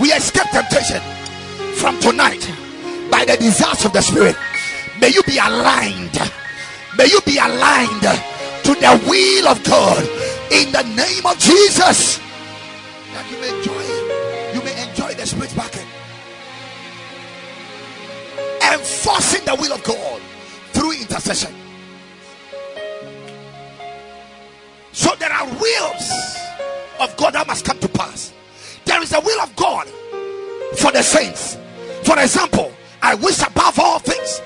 We 0.00 0.08
escape 0.08 0.50
temptation 0.50 1.17
from 1.76 1.98
tonight 2.00 2.50
by 3.10 3.24
the 3.24 3.36
desires 3.36 3.84
of 3.84 3.92
the 3.92 4.00
spirit. 4.00 4.36
May 5.00 5.10
you 5.10 5.22
be 5.22 5.38
aligned. 5.38 6.18
May 6.96 7.06
you 7.06 7.20
be 7.22 7.38
aligned 7.38 8.02
to 8.64 8.74
the 8.74 9.00
will 9.08 9.48
of 9.48 9.62
God 9.64 10.02
in 10.50 10.72
the 10.72 10.82
name 10.96 11.24
of 11.26 11.38
Jesus. 11.38 12.18
That 13.12 13.30
you 13.30 13.40
may 13.40 13.56
enjoy, 13.56 14.54
you 14.54 14.62
may 14.64 14.88
enjoy 14.88 15.14
the 15.14 15.26
spirit 15.26 15.54
backing. 15.56 15.86
Enforcing 18.72 19.44
the 19.44 19.54
will 19.54 19.72
of 19.72 19.82
God 19.84 20.20
through 20.72 20.92
intercession. 20.92 21.54
So 24.92 25.14
there 25.18 25.32
are 25.32 25.46
wills 25.46 26.36
of 27.00 27.16
God 27.16 27.34
that 27.34 27.46
must 27.46 27.64
come 27.64 27.78
to 27.78 27.88
pass. 27.88 28.32
There 28.84 29.00
is 29.02 29.12
a 29.12 29.20
will 29.20 29.40
of 29.40 29.54
God 29.54 29.86
for 30.76 30.92
the 30.92 31.02
saints. 31.02 31.56
For 32.04 32.18
example, 32.18 32.72
I 33.02 33.14
wish 33.14 33.40
above 33.42 33.78
all 33.78 33.98
things 33.98 34.40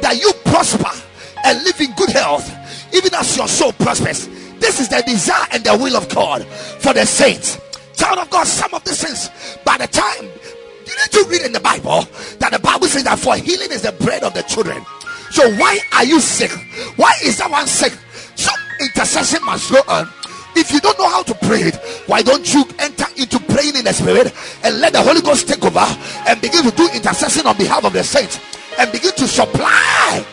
that 0.00 0.18
you 0.20 0.32
prosper 0.44 0.90
and 1.44 1.62
live 1.64 1.80
in 1.80 1.92
good 1.94 2.10
health, 2.10 2.48
even 2.94 3.14
as 3.14 3.36
your 3.36 3.48
soul 3.48 3.72
prospers. 3.72 4.28
This 4.58 4.80
is 4.80 4.88
the 4.88 5.02
desire 5.06 5.46
and 5.52 5.62
the 5.62 5.76
will 5.76 5.96
of 5.96 6.08
God 6.08 6.44
for 6.44 6.92
the 6.92 7.06
saints. 7.06 7.60
Child 7.96 8.18
of 8.18 8.30
God, 8.30 8.46
some 8.46 8.74
of 8.74 8.84
these 8.84 9.02
things, 9.02 9.30
by 9.64 9.76
the 9.76 9.86
time 9.86 10.24
you 10.24 10.94
need 10.96 11.10
to 11.10 11.26
read 11.28 11.42
in 11.42 11.52
the 11.52 11.60
Bible 11.60 12.02
that 12.38 12.50
the 12.52 12.58
Bible 12.58 12.86
says 12.86 13.04
that 13.04 13.18
for 13.18 13.36
healing 13.36 13.70
is 13.70 13.82
the 13.82 13.92
bread 13.92 14.22
of 14.22 14.34
the 14.34 14.42
children. 14.42 14.84
So 15.30 15.50
why 15.56 15.78
are 15.92 16.04
you 16.04 16.20
sick? 16.20 16.50
Why 16.96 17.12
is 17.22 17.38
that 17.38 17.50
one 17.50 17.66
sick? 17.66 17.92
Some 18.34 18.58
intercession 18.80 19.44
must 19.44 19.70
go 19.70 19.82
on. 19.88 20.08
If 20.58 20.72
you 20.72 20.80
don't 20.80 20.98
know 20.98 21.08
how 21.08 21.22
to 21.22 21.34
pray 21.34 21.62
it, 21.62 21.76
why 22.06 22.22
don't 22.22 22.52
you 22.52 22.64
enter 22.78 23.06
into 23.16 23.38
praying 23.38 23.76
in 23.76 23.84
the 23.84 23.92
spirit 23.92 24.34
and 24.64 24.80
let 24.80 24.92
the 24.92 25.00
Holy 25.00 25.20
Ghost 25.20 25.46
take 25.46 25.64
over 25.64 25.86
and 26.26 26.40
begin 26.40 26.64
to 26.64 26.72
do 26.72 26.88
intercession 26.92 27.46
on 27.46 27.56
behalf 27.56 27.84
of 27.84 27.92
the 27.92 28.02
saints 28.02 28.40
and 28.78 28.90
begin 28.90 29.12
to 29.12 29.28
supply 29.28 30.26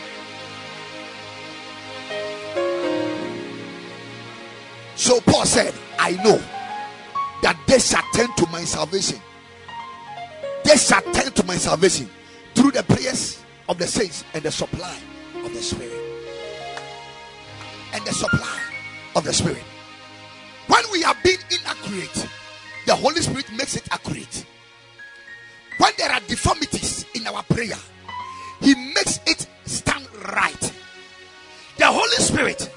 So 4.95 5.19
Paul 5.21 5.45
said, 5.45 5.73
I 5.99 6.11
know 6.23 6.41
that 7.43 7.59
they 7.67 7.79
shall 7.79 8.01
turn 8.13 8.33
to 8.37 8.47
my 8.47 8.63
salvation. 8.63 9.19
They 10.63 10.77
shall 10.77 11.01
turn 11.01 11.31
to 11.33 11.45
my 11.45 11.57
salvation 11.57 12.09
through 12.55 12.71
the 12.71 12.81
prayers 12.81 13.43
of 13.69 13.77
the 13.77 13.85
saints 13.85 14.23
and 14.33 14.41
the 14.41 14.51
supply 14.51 14.97
of 15.43 15.53
the 15.53 15.61
Spirit. 15.61 15.93
And 17.93 18.03
the 18.03 18.13
supply 18.13 18.59
of 19.15 19.25
the 19.25 19.33
Spirit. 19.33 19.63
When 20.67 20.83
we 20.91 21.03
are 21.03 21.15
being 21.23 21.39
inaccurate, 21.49 22.27
the 22.85 22.95
Holy 22.95 23.21
Spirit 23.21 23.51
makes 23.51 23.75
it 23.75 23.87
accurate. 23.91 24.45
When 25.77 25.91
there 25.97 26.11
are 26.11 26.19
deformities 26.21 27.05
in 27.13 27.27
our 27.27 27.43
prayer, 27.43 27.77
He 28.61 28.75
makes 28.75 29.19
it 29.27 29.47
stand 29.65 30.07
right. 30.33 30.73
The 31.77 31.85
Holy 31.87 32.17
Spirit 32.17 32.69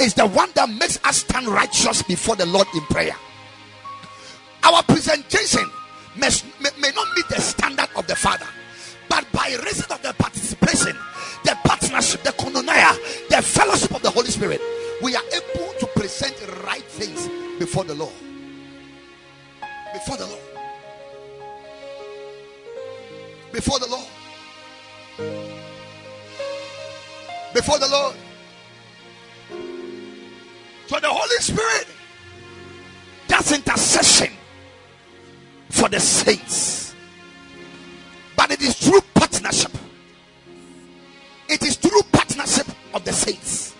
is 0.00 0.14
the 0.14 0.26
one 0.26 0.50
that 0.54 0.68
makes 0.68 0.98
us 1.04 1.18
stand 1.18 1.46
righteous 1.48 2.02
before 2.02 2.36
the 2.36 2.46
Lord 2.46 2.66
in 2.74 2.80
prayer. 2.82 3.14
Our 4.64 4.82
presentation 4.82 5.68
may, 6.16 6.28
may 6.80 6.90
not 6.90 7.08
meet 7.16 7.28
the 7.28 7.40
standard 7.40 7.88
of 7.96 8.06
the 8.06 8.16
Father, 8.16 8.46
but 9.08 9.30
by 9.32 9.56
reason 9.64 9.90
of 9.90 10.02
the 10.02 10.14
participation, 10.18 10.96
the 11.44 11.56
partnership, 11.64 12.22
the 12.22 12.30
koinonia, 12.30 13.28
the 13.28 13.42
fellowship 13.42 13.94
of 13.94 14.02
the 14.02 14.10
Holy 14.10 14.28
Spirit, 14.28 14.60
we 15.02 15.14
are 15.16 15.22
able 15.32 15.72
to 15.78 15.86
present 16.12 16.64
right 16.64 16.84
things 16.84 17.28
before 17.58 17.84
the 17.84 17.94
Lord. 17.94 18.12
Before 19.94 20.16
the 20.16 20.26
Lord. 20.26 20.40
Before 23.52 23.78
the 23.78 23.86
Lord. 23.86 24.08
Before 27.54 27.78
the 27.78 27.88
Lord. 27.88 28.16
So 30.86 31.00
the 31.00 31.08
Holy 31.08 31.36
Spirit 31.38 31.86
does 33.28 33.52
intercession 33.52 34.32
for 35.70 35.88
the 35.88 36.00
saints. 36.00 36.94
But 38.36 38.50
it 38.50 38.60
is 38.60 38.76
through 38.78 39.00
partnership. 39.14 39.72
It 41.48 41.62
is 41.62 41.76
through 41.76 42.02
partnership 42.12 42.66
of 42.92 43.04
the 43.04 43.12
saints. 43.12 43.74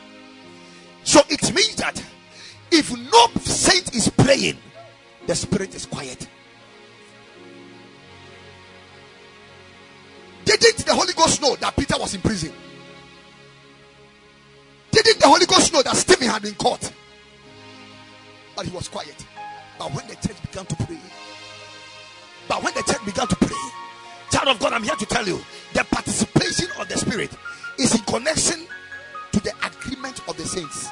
So 1.04 1.20
it 1.28 1.42
means 1.54 1.76
that 1.76 2.02
if 2.72 2.90
no 2.90 3.26
saint 3.40 3.94
is 3.94 4.08
praying, 4.08 4.56
the 5.26 5.34
spirit 5.34 5.74
is 5.74 5.86
quiet. 5.86 6.26
Didn't 10.44 10.78
the 10.84 10.94
Holy 10.94 11.12
Ghost 11.12 11.40
know 11.40 11.54
that 11.56 11.76
Peter 11.76 11.94
was 11.98 12.14
in 12.14 12.20
prison? 12.20 12.52
Didn't 14.90 15.20
the 15.20 15.28
Holy 15.28 15.46
Ghost 15.46 15.72
know 15.72 15.82
that 15.82 15.96
Stephen 15.96 16.28
had 16.28 16.42
been 16.42 16.54
caught? 16.54 16.92
But 18.56 18.66
he 18.66 18.72
was 18.72 18.88
quiet. 18.88 19.24
But 19.78 19.94
when 19.94 20.06
the 20.08 20.14
church 20.16 20.40
began 20.42 20.66
to 20.66 20.76
pray, 20.76 21.00
but 22.48 22.62
when 22.62 22.74
the 22.74 22.82
church 22.82 23.04
began 23.04 23.26
to 23.28 23.36
pray, 23.36 23.56
child 24.30 24.48
of 24.48 24.58
God, 24.60 24.72
I'm 24.72 24.82
here 24.82 24.96
to 24.96 25.06
tell 25.06 25.26
you 25.26 25.40
the 25.72 25.84
participation 25.84 26.68
of 26.78 26.88
the 26.88 26.96
Spirit 26.96 27.30
is 27.78 27.94
in 27.94 28.02
connection 28.02 28.66
to 29.32 29.40
the 29.40 29.52
agreement 29.64 30.20
of 30.28 30.36
the 30.36 30.44
saints. 30.44 30.88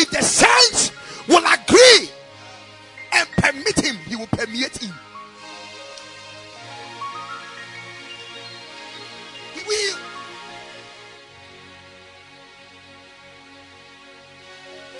If 0.00 0.10
the 0.10 0.22
saints 0.22 0.92
will 1.26 1.42
agree 1.44 2.08
and 3.12 3.28
permit 3.30 3.80
him, 3.80 3.96
he 4.06 4.14
will 4.14 4.28
permeate 4.28 4.78
him. 4.78 4.94
He 9.54 9.60
will. 9.66 9.98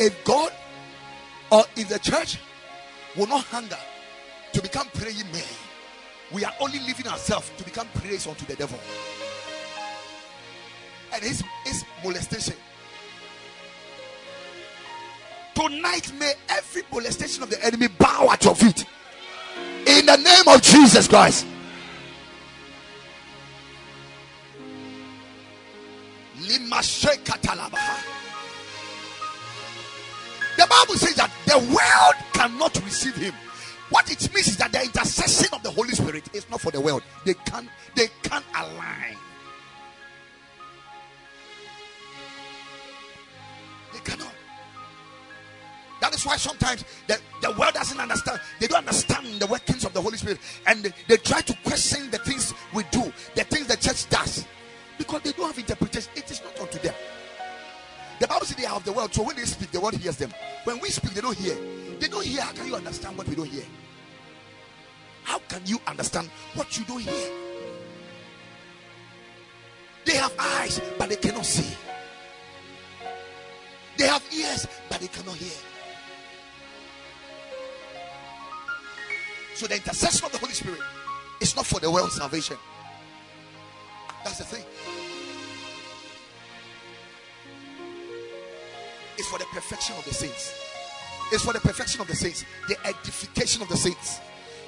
If 0.00 0.24
God 0.24 0.52
or 1.52 1.64
if 1.76 1.88
the 1.88 2.00
church 2.00 2.38
will 3.16 3.28
not 3.28 3.44
hunger 3.44 3.78
to 4.52 4.62
become 4.62 4.88
praying 4.94 5.30
men, 5.32 5.44
we 6.32 6.44
are 6.44 6.54
only 6.58 6.80
leaving 6.80 7.06
ourselves 7.06 7.52
to 7.56 7.62
become 7.62 7.86
praise 7.94 8.26
unto 8.26 8.44
the 8.46 8.56
devil 8.56 8.80
and 11.12 11.22
his, 11.22 11.42
his 11.64 11.84
molestation. 12.02 12.54
Tonight, 15.58 16.12
may 16.20 16.34
every 16.50 16.82
molestation 16.92 17.42
of 17.42 17.50
the 17.50 17.64
enemy 17.64 17.88
bow 17.88 18.28
at 18.30 18.44
your 18.44 18.54
feet. 18.54 18.84
In 19.88 20.06
the 20.06 20.16
name 20.16 20.46
of 20.46 20.62
Jesus 20.62 21.08
Christ. 21.08 21.44
The 30.56 30.66
Bible 30.70 30.94
says 30.94 31.16
that 31.16 31.32
the 31.44 31.58
world 31.58 32.14
cannot 32.32 32.80
receive 32.84 33.16
him. 33.16 33.34
What 33.90 34.08
it 34.12 34.32
means 34.32 34.46
is 34.46 34.56
that 34.58 34.70
the 34.70 34.80
intercession 34.82 35.48
of 35.52 35.64
the 35.64 35.72
Holy 35.72 35.90
Spirit 35.90 36.32
is 36.34 36.48
not 36.50 36.60
for 36.60 36.70
the 36.70 36.80
world. 36.80 37.02
They 37.24 37.34
can't 37.34 37.68
they 37.96 38.06
can't 38.22 38.44
align. 38.54 39.16
They 43.92 43.98
cannot. 43.98 44.37
That 46.00 46.14
is 46.14 46.24
why 46.24 46.36
sometimes 46.36 46.84
the, 47.06 47.18
the 47.42 47.50
world 47.52 47.74
doesn't 47.74 47.98
understand. 47.98 48.40
They 48.60 48.66
don't 48.66 48.78
understand 48.78 49.26
the 49.40 49.46
workings 49.46 49.84
of 49.84 49.92
the 49.92 50.00
Holy 50.00 50.16
Spirit. 50.16 50.38
And 50.66 50.84
they, 50.84 50.92
they 51.08 51.16
try 51.16 51.40
to 51.40 51.56
question 51.64 52.10
the 52.10 52.18
things 52.18 52.54
we 52.72 52.84
do, 52.90 53.12
the 53.34 53.44
things 53.44 53.66
the 53.66 53.76
church 53.76 54.08
does. 54.08 54.46
Because 54.96 55.22
they 55.22 55.32
don't 55.32 55.46
have 55.46 55.58
interpretation. 55.58 56.10
It 56.16 56.30
is 56.30 56.42
not 56.42 56.60
unto 56.60 56.78
them. 56.78 56.94
The 58.20 58.26
Bible 58.26 58.46
says 58.46 58.56
they 58.56 58.66
are 58.66 58.74
of 58.74 58.84
the 58.84 58.92
world. 58.92 59.14
So 59.14 59.22
when 59.22 59.36
they 59.36 59.44
speak, 59.44 59.70
the 59.70 59.80
world 59.80 59.94
hears 59.94 60.16
them. 60.16 60.32
When 60.64 60.80
we 60.80 60.88
speak, 60.88 61.12
they 61.12 61.20
don't 61.20 61.36
hear. 61.36 61.56
They 61.98 62.08
don't 62.08 62.24
hear. 62.24 62.42
How 62.42 62.52
can 62.52 62.66
you 62.66 62.74
understand 62.74 63.16
what 63.16 63.28
we 63.28 63.36
don't 63.36 63.48
hear? 63.48 63.64
How 65.22 65.38
can 65.40 65.62
you 65.66 65.78
understand 65.86 66.30
what 66.54 66.76
you 66.76 66.84
don't 66.84 67.00
hear? 67.00 67.30
They 70.04 70.16
have 70.16 70.32
eyes, 70.38 70.80
but 70.98 71.10
they 71.10 71.16
cannot 71.16 71.44
see. 71.44 71.76
They 73.98 74.06
have 74.06 74.24
ears, 74.32 74.66
but 74.88 75.00
they 75.00 75.08
cannot 75.08 75.36
hear. 75.36 75.67
So 79.58 79.66
the 79.66 79.74
intercession 79.74 80.24
of 80.24 80.30
the 80.30 80.38
Holy 80.38 80.52
Spirit 80.52 80.78
is 81.40 81.56
not 81.56 81.66
for 81.66 81.80
the 81.80 81.90
world's 81.90 82.14
salvation. 82.14 82.56
That's 84.22 84.38
the 84.38 84.44
thing. 84.44 84.64
It's 89.18 89.26
for 89.26 89.40
the 89.40 89.46
perfection 89.46 89.96
of 89.96 90.04
the 90.04 90.14
saints. 90.14 90.54
It's 91.32 91.44
for 91.44 91.52
the 91.52 91.58
perfection 91.58 92.00
of 92.00 92.06
the 92.06 92.14
saints. 92.14 92.44
The 92.68 92.76
edification 92.86 93.60
of 93.60 93.68
the 93.68 93.76
saints. 93.76 94.20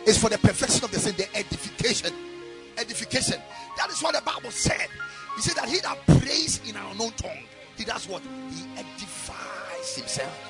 It's 0.07 0.19
for 0.19 0.29
the 0.29 0.39
perfection 0.39 0.83
of 0.83 0.91
the 0.91 0.99
saints. 0.99 1.19
The 1.19 1.39
edification. 1.39 2.13
Edification. 2.77 3.41
That 3.77 3.91
is 3.91 4.03
what 4.03 4.17
the 4.17 4.23
Bible 4.23 4.51
said. 4.51 4.89
He 5.37 5.43
said 5.43 5.55
that 5.55 5.69
he 5.69 5.79
that 5.79 6.05
prays 6.19 6.69
in 6.69 6.75
our 6.75 6.91
unknown 6.91 7.13
tongue, 7.13 7.45
he 7.77 7.85
does 7.85 8.09
what? 8.09 8.23
He 8.23 8.67
edifies 8.77 9.95
himself. 9.95 10.50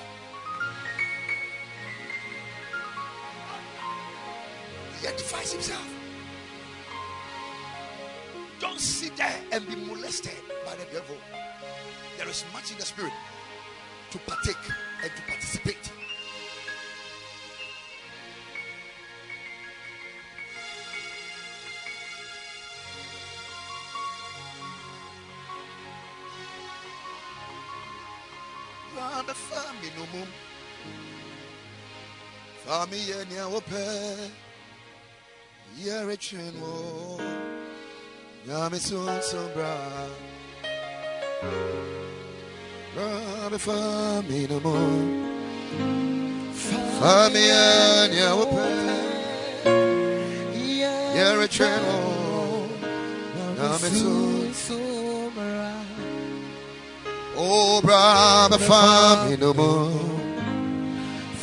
He 5.01 5.07
himself. 5.07 5.89
Don't 8.59 8.79
sit 8.79 9.17
there 9.17 9.41
and 9.53 9.67
be 9.67 9.75
molested 9.75 10.37
by 10.67 10.75
the 10.77 10.85
devil. 10.93 11.17
There 12.19 12.29
is 12.29 12.45
much 12.53 12.71
in 12.71 12.77
the 12.77 12.85
spirit 12.85 13.13
to 14.11 14.19
partake 14.19 14.57
and 15.03 15.11
to 15.17 15.23
participate. 15.23 15.91
Rama 28.95 29.33
fami 29.33 29.89
no 29.97 30.19
mum. 30.19 30.29
Fami 32.67 32.99
ye 33.09 33.25
nya 33.35 34.50
rechen 36.07 36.55
wo. 36.61 37.19
Nyame 38.47 38.79
sun 38.79 39.23
sun 39.23 39.53
bra. 39.55 39.77
Rama 42.97 43.59
fami 43.59 44.49
no 44.49 44.61
mum. 44.61 45.27
Fami 47.01 47.43
ye 47.51 48.09
nya 48.15 48.37
wope. 48.37 48.69
Ye 51.15 51.27
rechen 51.41 51.83
wo. 51.87 52.69
Nyame 53.57 53.91
sun 53.91 54.55
sun 54.55 55.31
bra. 55.35 55.71
Oh, 57.43 57.81
brother, 57.81 58.59
family 58.59 59.37
no 59.39 59.55
more. 59.55 60.21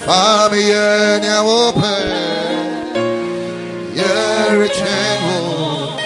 Family, 0.05 0.69
yeah, 0.69 1.41
open. 1.43 1.81
Yeah, 1.83 2.56
return 4.03 5.17
home. 5.21 5.97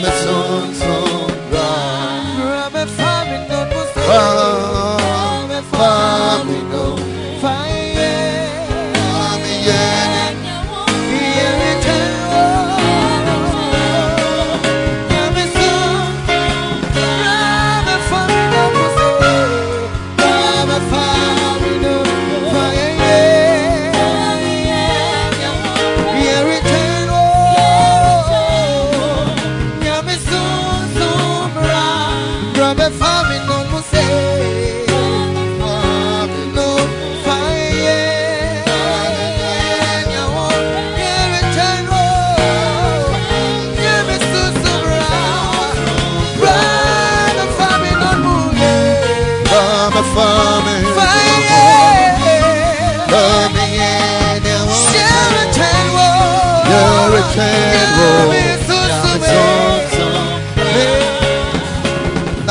My 0.00 0.10
son, 0.10 0.74
son, 0.74 1.28
brother. 4.08 4.77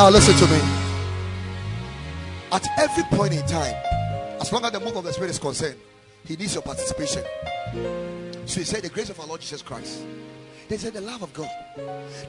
Now 0.07 0.13
listen 0.13 0.37
to 0.37 0.53
me. 0.53 0.61
At 2.53 2.65
every 2.79 3.03
point 3.17 3.33
in 3.33 3.45
time, 3.45 3.75
as 4.39 4.53
long 4.53 4.63
as 4.63 4.71
the 4.71 4.79
move 4.79 4.95
of 4.95 5.03
the 5.03 5.11
Spirit 5.11 5.31
is 5.31 5.37
concerned, 5.37 5.75
He 6.23 6.37
needs 6.37 6.53
your 6.53 6.63
participation. 6.63 7.25
So 8.45 8.61
He 8.61 8.63
said, 8.63 8.83
The 8.83 8.89
grace 8.89 9.09
of 9.09 9.19
our 9.19 9.27
Lord 9.27 9.41
Jesus 9.41 9.61
Christ. 9.61 10.05
They 10.69 10.77
said, 10.77 10.93
The 10.93 11.01
love 11.01 11.23
of 11.23 11.33
God. 11.33 11.49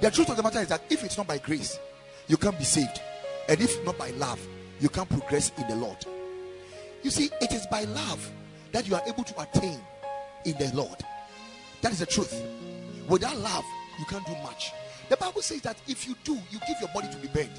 The 0.00 0.10
truth 0.10 0.28
of 0.28 0.36
the 0.36 0.42
matter 0.42 0.58
is 0.58 0.66
that 0.70 0.82
if 0.90 1.04
it's 1.04 1.16
not 1.16 1.28
by 1.28 1.38
grace, 1.38 1.78
you 2.26 2.36
can't 2.36 2.58
be 2.58 2.64
saved. 2.64 3.00
And 3.48 3.60
if 3.60 3.84
not 3.84 3.96
by 3.96 4.10
love, 4.10 4.44
you 4.80 4.88
can't 4.88 5.08
progress 5.08 5.52
in 5.56 5.68
the 5.68 5.76
Lord. 5.76 6.04
You 7.04 7.10
see, 7.10 7.30
it 7.40 7.52
is 7.52 7.64
by 7.68 7.84
love 7.84 8.28
that 8.72 8.88
you 8.88 8.96
are 8.96 9.02
able 9.06 9.22
to 9.22 9.40
attain 9.40 9.78
in 10.44 10.58
the 10.58 10.72
Lord. 10.74 10.98
That 11.82 11.92
is 11.92 12.00
the 12.00 12.06
truth. 12.06 12.42
Without 13.06 13.38
love, 13.38 13.64
you 14.00 14.04
can't 14.06 14.26
do 14.26 14.34
much. 14.42 14.72
The 15.08 15.16
Bible 15.16 15.42
says 15.42 15.62
that 15.62 15.76
if 15.86 16.06
you 16.06 16.14
do, 16.24 16.34
you 16.50 16.58
give 16.66 16.76
your 16.80 16.90
body 16.94 17.08
to 17.10 17.16
be 17.16 17.28
burned 17.28 17.50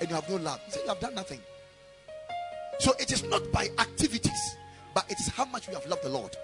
and 0.00 0.08
you 0.08 0.14
have 0.14 0.28
no 0.28 0.36
love, 0.36 0.60
You 0.66 0.72
say 0.72 0.80
you 0.82 0.88
have 0.88 1.00
done 1.00 1.14
nothing. 1.14 1.40
So 2.78 2.92
it 3.00 3.10
is 3.10 3.24
not 3.24 3.50
by 3.50 3.68
activities, 3.78 4.56
but 4.94 5.04
it 5.10 5.18
is 5.18 5.28
how 5.28 5.44
much 5.46 5.68
we 5.68 5.74
have 5.74 5.86
loved 5.86 6.04
the 6.04 6.10
Lord. 6.10 6.36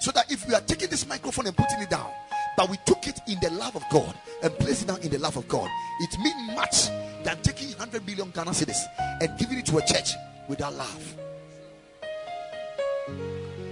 So 0.00 0.10
that 0.12 0.30
if 0.30 0.46
we 0.48 0.54
are 0.54 0.60
taking 0.60 0.88
this 0.88 1.06
microphone 1.06 1.46
and 1.46 1.56
putting 1.56 1.80
it 1.80 1.90
down, 1.90 2.10
but 2.56 2.70
we 2.70 2.76
took 2.86 3.06
it 3.06 3.18
in 3.28 3.38
the 3.40 3.50
love 3.50 3.76
of 3.76 3.84
God 3.90 4.14
and 4.42 4.52
placed 4.58 4.82
it 4.82 4.86
down 4.88 5.00
in 5.02 5.10
the 5.10 5.18
love 5.18 5.36
of 5.36 5.46
God, 5.48 5.68
it 6.00 6.18
means 6.18 6.56
much 6.56 6.88
than 7.22 7.40
taking 7.42 7.68
100 7.68 8.04
billion 8.04 8.30
Ghana 8.30 8.50
cedis 8.50 8.80
and 9.20 9.38
giving 9.38 9.58
it 9.58 9.66
to 9.66 9.78
a 9.78 9.86
church 9.86 10.10
without 10.48 10.74
love. 10.74 11.16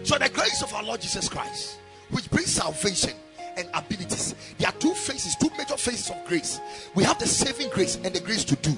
So 0.04 0.18
the 0.18 0.28
grace 0.28 0.62
of 0.62 0.72
our 0.74 0.82
Lord 0.82 1.00
Jesus 1.00 1.28
Christ, 1.28 1.78
which 2.10 2.30
brings 2.30 2.52
salvation 2.52 3.12
and 3.56 3.68
abilities, 3.72 4.34
there 4.58 4.68
are 4.68 4.72
two 4.72 4.92
faces, 4.92 5.34
two 5.36 5.48
phases 5.84 6.10
of 6.10 6.24
grace. 6.26 6.60
We 6.94 7.04
have 7.04 7.18
the 7.18 7.26
saving 7.26 7.68
grace 7.70 7.96
and 7.96 8.14
the 8.14 8.20
grace 8.20 8.44
to 8.44 8.56
do. 8.56 8.74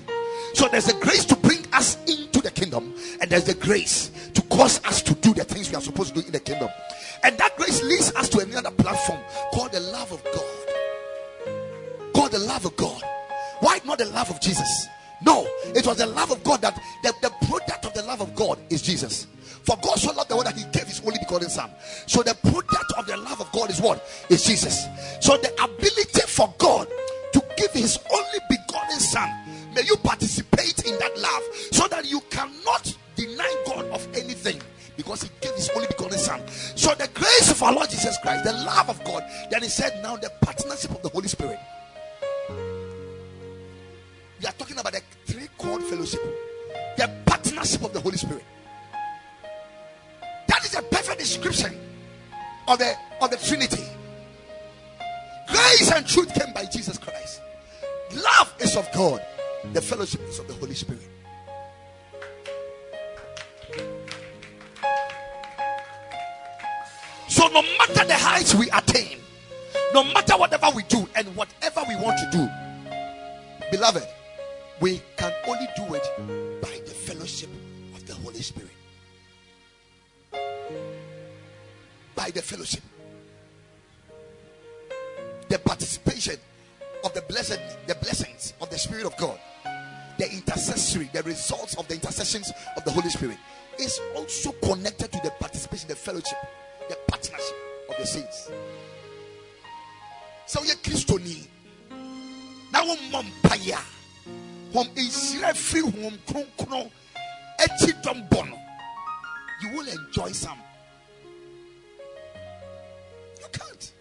So 0.55 0.69
there's 0.69 0.87
the 0.87 0.99
grace 1.01 1.25
to 1.27 1.37
bring 1.37 1.65
us 1.73 1.97
into 2.07 2.41
the 2.41 2.51
kingdom, 2.51 2.95
and 3.21 3.31
there's 3.31 3.45
the 3.45 3.55
grace 3.55 4.11
to 4.35 4.43
cause 4.43 4.85
us 4.85 5.03
to 5.03 5.15
do 5.15 5.33
the 5.33 5.45
things 5.45 5.71
we 5.71 5.77
are 5.77 5.81
supposed 5.81 6.15
to 6.15 6.21
do 6.21 6.27
in 6.27 6.33
the 6.33 6.41
kingdom. 6.41 6.69
And 7.23 7.39
that 7.39 7.57
grace 7.57 7.83
leads 7.83 8.13
us 8.15 8.29
to 8.31 8.41
another 8.41 8.71
platform 8.73 9.21
called 9.53 9.73
the 9.73 9.81
love 9.81 10.13
of 10.13 10.25
God. 10.25 12.13
Called 12.13 12.33
the 12.33 12.39
love 12.41 12.65
of 12.65 12.77
God. 12.77 13.03
Why 13.61 13.81
not 13.85 13.99
the 13.99 14.07
love 14.07 14.31
of 14.31 14.41
Jesus? 14.41 14.89
No, 15.25 15.47
it 15.67 15.87
was 15.87 15.99
the 15.99 16.07
love 16.07 16.31
of 16.31 16.43
God 16.43 16.61
that 16.63 16.79
the, 17.03 17.13
the 17.23 17.31
product 17.47 17.87
of 17.87 17.95
the 17.95 18.03
love 18.03 18.21
of 18.21 18.35
God 18.35 18.59
is 18.69 18.83
Jesus. 18.83 19.27
For 19.63 19.77
God 19.83 19.99
so 19.99 20.13
loved 20.13 20.31
the 20.31 20.37
world 20.37 20.47
that 20.47 20.57
He 20.57 20.65
gave 20.73 20.87
His 20.87 21.01
only 21.01 21.19
begotten 21.19 21.49
Son. 21.49 21.71
So 22.07 22.23
the 22.23 22.35
product 22.35 22.93
of 22.97 23.07
the 23.07 23.17
love 23.17 23.41
of 23.41 23.51
God 23.53 23.71
is 23.71 23.81
what? 23.81 24.05
Is 24.29 24.45
Jesus. 24.45 24.87
So 25.21 25.37
the 25.37 25.53
ability 25.63 26.21
for 26.27 26.53
God 26.59 26.89
His 27.77 27.99
only 28.13 28.39
begotten 28.49 28.99
Son, 28.99 29.29
may 29.75 29.83
you 29.83 29.97
participate 29.97 30.85
in 30.85 30.99
that 30.99 31.17
love 31.19 31.43
so 31.71 31.87
that 31.89 32.07
you 32.07 32.21
cannot 32.31 32.97
deny 33.15 33.65
God 33.67 33.87
of 33.87 34.07
anything 34.15 34.61
because 34.97 35.23
He 35.23 35.31
gave 35.41 35.55
His 35.55 35.71
only 35.75 35.87
begotten 35.89 36.19
Son. 36.19 36.41
So 36.49 36.95
the 36.95 37.09
grace 37.15 37.51
of 37.51 37.63
our 37.63 37.73
Lord 37.73 37.91
Jesus 37.91 38.17
Christ, 38.19 38.45
the 38.45 38.53
love 38.53 38.89
of 38.89 39.03
God, 39.05 39.25
then 39.51 39.63
He 39.63 39.69
said, 39.69 40.03
now 40.03 40.17
the 40.17 40.31
partnership 40.41 40.91
of 40.91 41.03
the 41.03 41.09
Holy 41.09 41.29
Spirit. 41.29 41.59
We 44.41 44.47
are 44.47 44.53
talking 44.53 44.79
about 44.79 44.93
the 44.93 45.03
three 45.25 45.49
chord 45.57 45.83
fellowship, 45.85 46.21
the 46.97 47.11
partnership 47.25 47.83
of 47.83 47.93
the 47.93 48.01
Holy 48.01 48.19
Spirit. 48.19 48.45
That 50.47 50.65
is 50.65 50.75
a 50.75 50.83
perfect 50.83 51.19
description 51.19 51.75
of 52.69 52.79
the 52.79 52.95
of 53.21 53.31
the 53.31 53.37
Trinity. 53.39 53.85
Grace 55.49 55.91
and 55.93 56.07
truth 56.07 56.35
came 56.35 56.53
by 56.53 56.65
Jesus 56.67 56.99
Christ. 56.99 57.41
Love 58.17 58.55
is 58.61 58.77
of 58.77 58.91
God. 58.93 59.25
The 59.73 59.83
fellowship 59.83 60.23
is 60.29 60.39
of 60.39 60.49
the 60.49 60.55
Holy 60.55 60.75
Spirit. 60.75 61.03
So 67.29 67.47
no 67.49 67.63
matter 67.63 68.07
the 68.07 68.15
heights 68.15 68.55
we 68.55 68.71
attain, 68.71 69.19
no 69.93 70.05
matter 70.05 70.35
whatever 70.35 70.69
we 70.75 70.83
do 70.85 71.07
and 71.15 71.35
whatever 71.37 71.83
we 71.89 71.97
want 71.97 72.19
to 72.19 72.31
do, 72.31 73.71
beloved, 73.71 74.07
we 74.81 75.03
can 75.17 75.33
only 75.47 75.69
do 75.77 75.95
it 75.95 76.61
by 76.63 76.81
the 76.87 76.95
fellowship 76.95 77.51
of 77.95 78.07
the 78.07 78.15
Holy 78.15 78.41
Spirit. 78.41 78.71
By 82.15 82.31
the 82.31 82.41
fellowship, 82.43 82.83
the 85.49 85.59
participation 85.59 86.37
of 87.07 87.15
the 87.15 87.23
blessed, 87.23 87.61
the 87.87 87.95
blessings 87.95 88.53
of 88.61 88.69
the 88.69 88.79
Spirit 88.79 89.07
of 89.07 89.17
God, 89.17 89.39
the 90.19 90.31
intercessory, 90.31 91.09
the 91.13 91.23
results 91.23 91.75
of 91.77 91.89
the 91.89 91.95
intercessions 91.95 92.53
of 92.77 92.85
the 92.85 92.91
Holy 92.91 93.09
Spirit 93.09 93.39
is 93.79 93.99
also 94.15 94.53
connected 94.53 95.13
to 95.13 95.21
the 95.23 95.31
participation, 95.41 95.89
the 95.89 95.95
fellowship, 95.95 96.37
the 96.89 96.97
partnership 97.07 97.57
of 97.89 97.97
the 97.97 98.07
saints. 98.07 98.51
So, 100.47 100.63
you're 100.65 100.77
Christoni. 100.77 101.47
Now, 102.73 102.85
Mompaya. 103.11 103.81
Home 104.73 104.89
nhyira 104.95 105.55
free 105.55 105.81
home 105.81 106.19
kronkron 106.27 106.91
akyi 107.59 107.93
dɔm 108.03 108.29
bɔ 108.29 108.51
no 108.51 108.59
you 109.63 109.71
will 109.71 109.89
enjoy 109.89 110.33
some 110.33 110.59
you 113.41 113.47
can't 113.53 113.93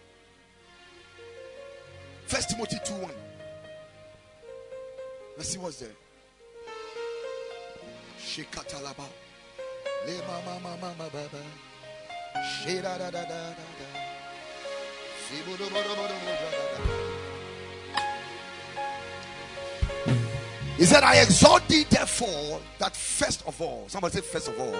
first 2.26 2.50
timothy 2.50 2.78
2 2.84 2.94
1 2.94 3.10
let's 5.36 5.48
see 5.50 5.58
what's 5.58 5.78
there. 5.80 5.90
Shikatalaba 8.18 9.04
le 10.06 10.18
mama 10.26 10.60
mama 10.62 10.94
baba 10.98 11.42
shira 12.62 12.82
da 12.98 13.10
da 13.10 13.10
da 13.10 13.24
da 13.24 13.50
da 13.50 13.64
da. 13.92 14.16
He 20.76 20.84
said, 20.84 21.02
I 21.02 21.16
exhort 21.20 21.66
thee, 21.66 21.84
therefore, 21.90 22.60
that 22.78 22.94
first 22.94 23.44
of 23.46 23.60
all, 23.60 23.86
somebody 23.88 24.14
say, 24.14 24.20
first 24.20 24.48
of 24.48 24.60
all, 24.60 24.76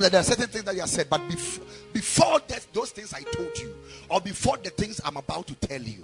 then 0.00 0.12
there 0.12 0.20
are 0.20 0.24
certain 0.24 0.48
things 0.48 0.64
that 0.64 0.74
you 0.74 0.80
have 0.80 0.88
said, 0.88 1.10
but 1.10 1.26
before, 1.28 1.64
before 1.92 2.40
that, 2.48 2.66
those 2.72 2.90
things 2.90 3.12
I 3.12 3.22
told 3.22 3.58
you, 3.58 3.74
or 4.08 4.20
before 4.20 4.56
the 4.58 4.70
things 4.70 5.00
I'm 5.04 5.16
about 5.16 5.46
to 5.48 5.54
tell 5.54 5.82
you, 5.82 6.02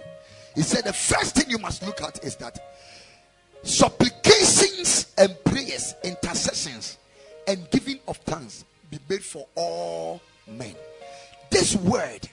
he 0.55 0.61
said, 0.61 0.83
the 0.83 0.93
first 0.93 1.35
thing 1.35 1.49
you 1.49 1.57
must 1.59 1.85
look 1.85 2.01
at 2.01 2.23
is 2.23 2.35
that 2.37 2.59
supplications 3.63 5.13
and 5.17 5.35
prayers, 5.43 5.95
intercessions, 6.03 6.97
and 7.47 7.69
giving 7.71 7.99
of 8.07 8.17
thanks 8.17 8.65
be 8.91 8.99
made 9.09 9.23
for 9.23 9.47
all 9.55 10.21
men. 10.47 10.75
This 11.49 11.75
word 11.75 12.27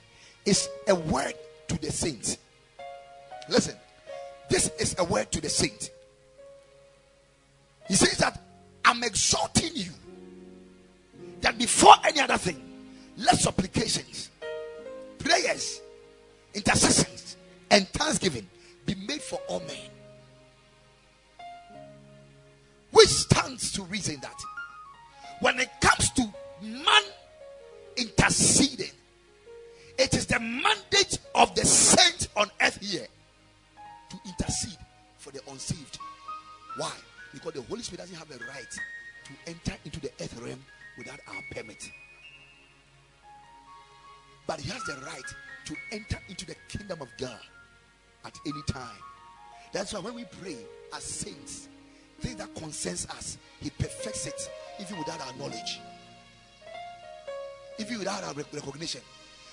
is 0.44 0.68
a 0.88 0.94
word 0.94 1.34
to 1.68 1.80
the 1.80 1.90
saints. 1.90 2.38
Listen, 3.48 3.76
this 4.50 4.70
is 4.78 4.96
a 4.98 5.04
word 5.04 5.30
to 5.32 5.40
the 5.40 5.48
saints. 5.48 5.90
He 7.88 7.94
says 7.94 8.18
that 8.18 8.40
I'm 8.84 9.02
exhorting 9.04 9.70
you 9.74 9.92
that 11.46 11.56
before 11.58 11.94
any 12.04 12.18
other 12.20 12.36
thing, 12.36 12.60
let 13.18 13.36
supplications, 13.36 14.30
prayers, 15.16 15.80
intercessions, 16.52 17.36
and 17.70 17.86
thanksgiving 17.90 18.44
be 18.84 18.96
made 18.96 19.22
for 19.22 19.38
all 19.46 19.60
men. 19.60 19.78
Which 22.90 23.06
stands 23.06 23.70
to 23.74 23.82
reason 23.84 24.18
that 24.22 24.42
when 25.38 25.60
it 25.60 25.68
comes 25.80 26.10
to 26.14 26.22
man 26.60 27.02
interceding, 27.96 28.90
it 30.00 30.14
is 30.14 30.26
the 30.26 30.40
mandate 30.40 31.20
of 31.36 31.54
the 31.54 31.64
saint 31.64 32.26
on 32.36 32.50
earth 32.60 32.78
here 32.82 33.06
to 34.10 34.16
intercede 34.26 34.78
for 35.18 35.30
the 35.30 35.40
unsaved. 35.48 35.96
Why? 36.76 36.90
Because 37.32 37.52
the 37.52 37.62
Holy 37.62 37.82
Spirit 37.82 38.00
doesn't 38.00 38.16
have 38.16 38.28
the 38.28 38.44
right 38.46 38.66
to 39.26 39.32
enter 39.46 39.78
into 39.84 40.00
the 40.00 40.10
earth 40.20 40.40
realm 40.42 40.60
without 40.98 41.20
our 41.28 41.42
permit. 41.50 41.90
But 44.46 44.60
he 44.60 44.70
has 44.70 44.82
the 44.84 44.94
right 45.04 45.34
to 45.66 45.76
enter 45.92 46.18
into 46.28 46.46
the 46.46 46.54
kingdom 46.68 47.02
of 47.02 47.08
God 47.18 47.40
at 48.24 48.38
any 48.46 48.62
time. 48.68 48.98
That's 49.72 49.92
why 49.92 50.00
when 50.00 50.14
we 50.14 50.24
pray 50.40 50.56
as 50.94 51.02
saints, 51.02 51.68
things 52.20 52.36
that 52.36 52.54
concerns 52.54 53.06
us, 53.10 53.38
he 53.60 53.70
perfects 53.70 54.26
it 54.26 54.50
even 54.80 54.98
without 54.98 55.20
our 55.20 55.32
knowledge, 55.36 55.80
even 57.78 57.98
without 57.98 58.22
our 58.24 58.34
recognition. 58.34 59.00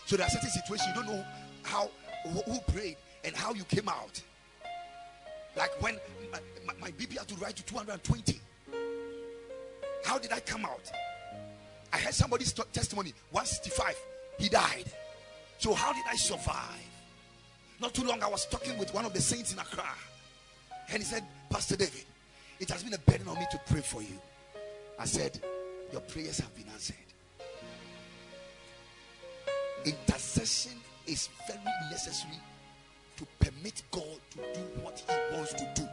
So 0.06 0.18
there 0.18 0.26
are 0.26 0.30
certain 0.30 0.50
situations 0.50 0.90
you 0.96 1.02
don't 1.02 1.14
know 1.14 1.26
how 1.64 1.90
who 2.46 2.60
prayed 2.72 2.98
and 3.24 3.36
how 3.36 3.54
you 3.54 3.64
came 3.66 3.90
out. 3.90 4.22
Like 5.56 5.72
when 5.82 6.00
my, 6.32 6.40
my, 6.66 6.74
my 6.80 6.92
BP 6.92 7.18
had 7.18 7.28
to 7.28 7.36
rise 7.36 7.54
to 7.54 7.64
220. 7.64 8.40
How 10.04 10.18
did 10.18 10.32
I 10.32 10.40
come 10.40 10.66
out? 10.66 10.92
I 11.94 11.98
heard 11.98 12.14
somebody's 12.14 12.52
testimony 12.52 13.14
165. 13.30 13.96
He 14.40 14.50
died. 14.50 14.86
So 15.60 15.76
how 15.76 15.94
did 15.94 16.04
I 16.10 16.16
survive? 16.16 16.58
Not 17.80 17.94
too 17.94 18.04
long, 18.04 18.24
I 18.24 18.28
was 18.28 18.48
talking 18.48 18.78
with 18.80 18.92
one 18.94 19.06
of 19.06 19.14
the 19.14 19.22
saints 19.22 19.54
in 19.54 19.60
Accra. 19.60 19.86
And 20.90 20.98
he 20.98 21.04
said, 21.04 21.24
Pastor 21.52 21.76
David, 21.76 22.06
it 22.60 22.70
has 22.72 22.84
been 22.84 22.94
a 22.94 22.98
burden 22.98 23.28
on 23.28 23.38
me 23.38 23.46
to 23.52 23.60
pray 23.68 23.82
for 23.82 24.02
you. 24.02 24.20
I 24.98 25.06
said, 25.06 25.40
Your 25.92 26.02
prayers 26.02 26.40
have 26.40 26.54
been 26.56 26.68
answered. 26.74 26.96
Intercession 29.86 30.80
is 31.06 31.30
very 31.48 31.60
necessary 31.92 32.40
to 33.18 33.28
permit 33.40 33.84
God 33.92 34.20
to 34.32 34.38
do 34.38 34.82
what 34.82 35.04
He 35.08 35.36
wants 35.36 35.54
to 35.54 35.72
do. 35.76 35.88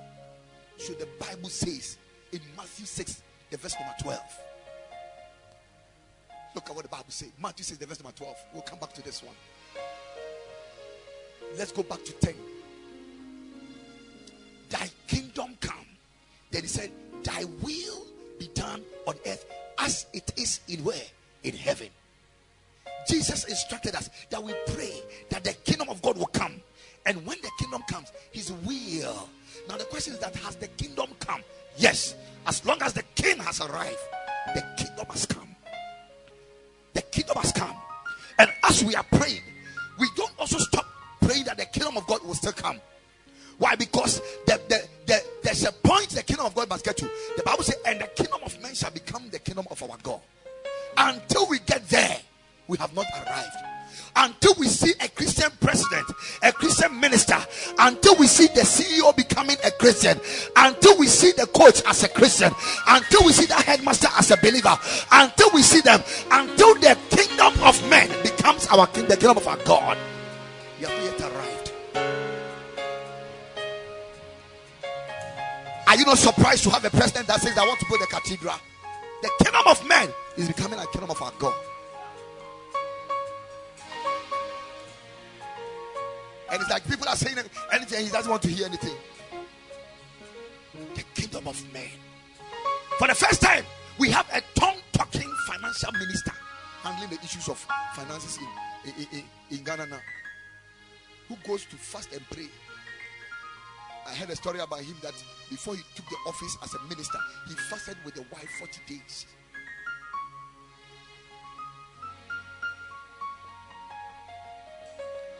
So 0.78 0.94
the 0.94 1.08
Bible 1.18 1.50
says 1.50 1.98
in 2.32 2.40
Matthew 2.56 2.86
6, 2.86 3.22
the 3.50 3.56
verse 3.58 3.74
number 3.78 3.94
12. 4.00 4.20
Look 6.54 6.68
at 6.68 6.74
what 6.74 6.82
the 6.82 6.88
Bible 6.88 7.04
says. 7.08 7.30
Matthew 7.40 7.64
6, 7.64 7.78
the 7.78 7.86
verse 7.86 8.02
number 8.02 8.16
12. 8.16 8.36
We'll 8.52 8.62
come 8.62 8.78
back 8.78 8.92
to 8.94 9.02
this 9.02 9.22
one. 9.22 9.34
Let's 11.56 11.72
go 11.72 11.82
back 11.82 12.04
to 12.04 12.12
10. 12.12 12.34
Thy 14.68 14.88
kingdom 15.06 15.56
come. 15.60 15.86
Then 16.50 16.62
he 16.62 16.68
said, 16.68 16.90
Thy 17.22 17.44
will 17.62 18.06
be 18.38 18.48
done 18.54 18.82
on 19.06 19.14
earth 19.26 19.44
as 19.78 20.06
it 20.12 20.32
is 20.36 20.60
in 20.68 20.84
where? 20.84 21.02
In 21.42 21.54
heaven. 21.54 21.88
Jesus 23.08 23.44
instructed 23.44 23.94
us 23.94 24.10
that 24.30 24.42
we 24.42 24.52
pray 24.68 25.02
that 25.30 25.42
the 25.44 25.52
kingdom 25.64 25.88
of 25.88 26.02
God 26.02 26.18
will 26.18 26.26
come. 26.26 26.60
And 27.06 27.24
when 27.26 27.40
the 27.40 27.50
kingdom 27.58 27.82
comes, 27.88 28.12
his 28.30 28.52
will. 28.52 29.28
Now 29.68 29.76
the 29.76 29.84
question 29.84 30.14
is 30.14 30.20
that 30.20 30.34
has 30.36 30.56
the 30.56 30.68
kingdom 30.68 31.10
come? 31.18 31.42
Yes. 31.76 32.14
As 32.46 32.64
long 32.64 32.80
as 32.82 32.92
the 32.92 33.02
king 33.14 33.38
has 33.38 33.60
arrived, 33.60 33.98
the 34.54 34.64
kingdom 34.76 35.06
has 35.10 35.26
come. 35.26 35.49
Kingdom 37.30 37.42
has 37.42 37.52
come. 37.52 37.76
And 38.40 38.50
as 38.64 38.82
we 38.82 38.94
are 38.96 39.04
praying, 39.04 39.42
we 39.98 40.08
don't 40.16 40.32
also 40.38 40.58
stop 40.58 40.84
praying 41.20 41.44
that 41.44 41.58
the 41.58 41.66
kingdom 41.66 41.96
of 41.96 42.06
God 42.06 42.24
will 42.24 42.34
still 42.34 42.52
come. 42.52 42.80
Why? 43.58 43.76
Because 43.76 44.20
the, 44.46 44.60
the, 44.68 44.88
the, 45.06 45.24
there's 45.42 45.64
a 45.64 45.70
point 45.70 46.08
the 46.08 46.24
kingdom 46.24 46.46
of 46.46 46.54
God 46.54 46.68
must 46.68 46.84
get 46.84 46.96
to. 46.96 47.04
The 47.36 47.42
Bible 47.44 47.62
says, 47.62 47.76
and 47.86 48.00
the 48.00 48.06
kingdom 48.08 48.40
of 48.44 48.60
men 48.60 48.74
shall 48.74 48.90
become 48.90 49.28
the 49.30 49.38
kingdom 49.38 49.66
of 49.70 49.80
our 49.82 49.96
God. 50.02 50.20
Until 50.96 51.46
we 51.46 51.60
get 51.60 51.88
there, 51.88 52.16
we 52.66 52.78
have 52.78 52.94
not 52.96 53.06
arrived. 53.14 53.56
Until 54.16 54.54
we 54.58 54.66
see 54.66 54.92
a 55.00 55.08
Christian 55.08 55.50
president, 55.60 56.06
a 56.42 56.52
Christian 56.52 56.98
minister, 57.00 57.38
until 57.78 58.16
we 58.16 58.26
see 58.26 58.46
the 58.48 58.62
CEO 58.62 59.14
becoming 59.16 59.56
a 59.64 59.70
Christian, 59.70 60.20
until 60.56 60.98
we 60.98 61.06
see 61.06 61.32
the 61.32 61.46
coach 61.46 61.82
as 61.86 62.02
a 62.04 62.08
Christian, 62.08 62.52
until 62.88 63.24
we 63.24 63.32
see 63.32 63.46
the 63.46 63.54
headmaster 63.54 64.08
as 64.18 64.30
a 64.30 64.36
believer, 64.38 64.76
until 65.12 65.50
we 65.52 65.62
see 65.62 65.80
them, 65.80 66.02
until 66.30 66.74
the 66.74 66.98
kingdom 67.10 67.54
of 67.62 67.88
men 67.88 68.08
becomes 68.22 68.66
our 68.68 68.86
kingdom, 68.88 69.10
the 69.10 69.16
kingdom 69.16 69.38
of 69.38 69.48
our 69.48 69.56
God, 69.64 69.96
we 70.78 70.86
have 70.86 71.04
yet 71.04 71.20
arrived. 71.20 71.72
Are 75.86 75.96
you 75.96 76.04
not 76.04 76.18
surprised 76.18 76.64
to 76.64 76.70
have 76.70 76.84
a 76.84 76.90
president 76.90 77.26
that 77.28 77.40
says, 77.40 77.56
I 77.56 77.66
want 77.66 77.80
to 77.80 77.86
build 77.88 78.02
a 78.02 78.06
cathedral? 78.06 78.54
The 79.22 79.30
kingdom 79.42 79.62
of 79.66 79.86
men 79.86 80.08
is 80.36 80.48
becoming 80.48 80.78
a 80.78 80.86
kingdom 80.86 81.10
of 81.10 81.20
our 81.20 81.32
God. 81.38 81.54
And 86.50 86.60
it's 86.60 86.70
like 86.70 86.86
people 86.88 87.08
are 87.08 87.16
saying 87.16 87.36
anything, 87.72 88.04
he 88.04 88.10
doesn't 88.10 88.30
want 88.30 88.42
to 88.42 88.48
hear 88.48 88.66
anything. 88.66 88.94
The 90.94 91.02
kingdom 91.14 91.46
of 91.46 91.72
men. 91.72 91.88
For 92.98 93.06
the 93.06 93.14
first 93.14 93.40
time, 93.40 93.64
we 93.98 94.10
have 94.10 94.26
a 94.32 94.40
tongue 94.58 94.78
talking 94.92 95.30
financial 95.46 95.92
minister 95.92 96.32
handling 96.82 97.10
the 97.10 97.24
issues 97.24 97.48
of 97.48 97.58
finances 97.94 98.38
in, 98.84 98.90
in, 98.90 99.06
in, 99.12 99.24
in 99.58 99.64
Ghana 99.64 99.86
now. 99.86 100.00
Who 101.28 101.36
goes 101.46 101.64
to 101.66 101.76
fast 101.76 102.12
and 102.12 102.22
pray. 102.30 102.48
I 104.06 104.14
heard 104.14 104.30
a 104.30 104.36
story 104.36 104.58
about 104.58 104.80
him 104.80 104.96
that 105.02 105.14
before 105.48 105.76
he 105.76 105.82
took 105.94 106.08
the 106.08 106.16
office 106.26 106.56
as 106.64 106.74
a 106.74 106.82
minister, 106.88 107.18
he 107.48 107.54
fasted 107.54 107.96
with 108.04 108.14
the 108.14 108.22
wife 108.32 108.48
40 108.58 108.80
days. 108.88 109.26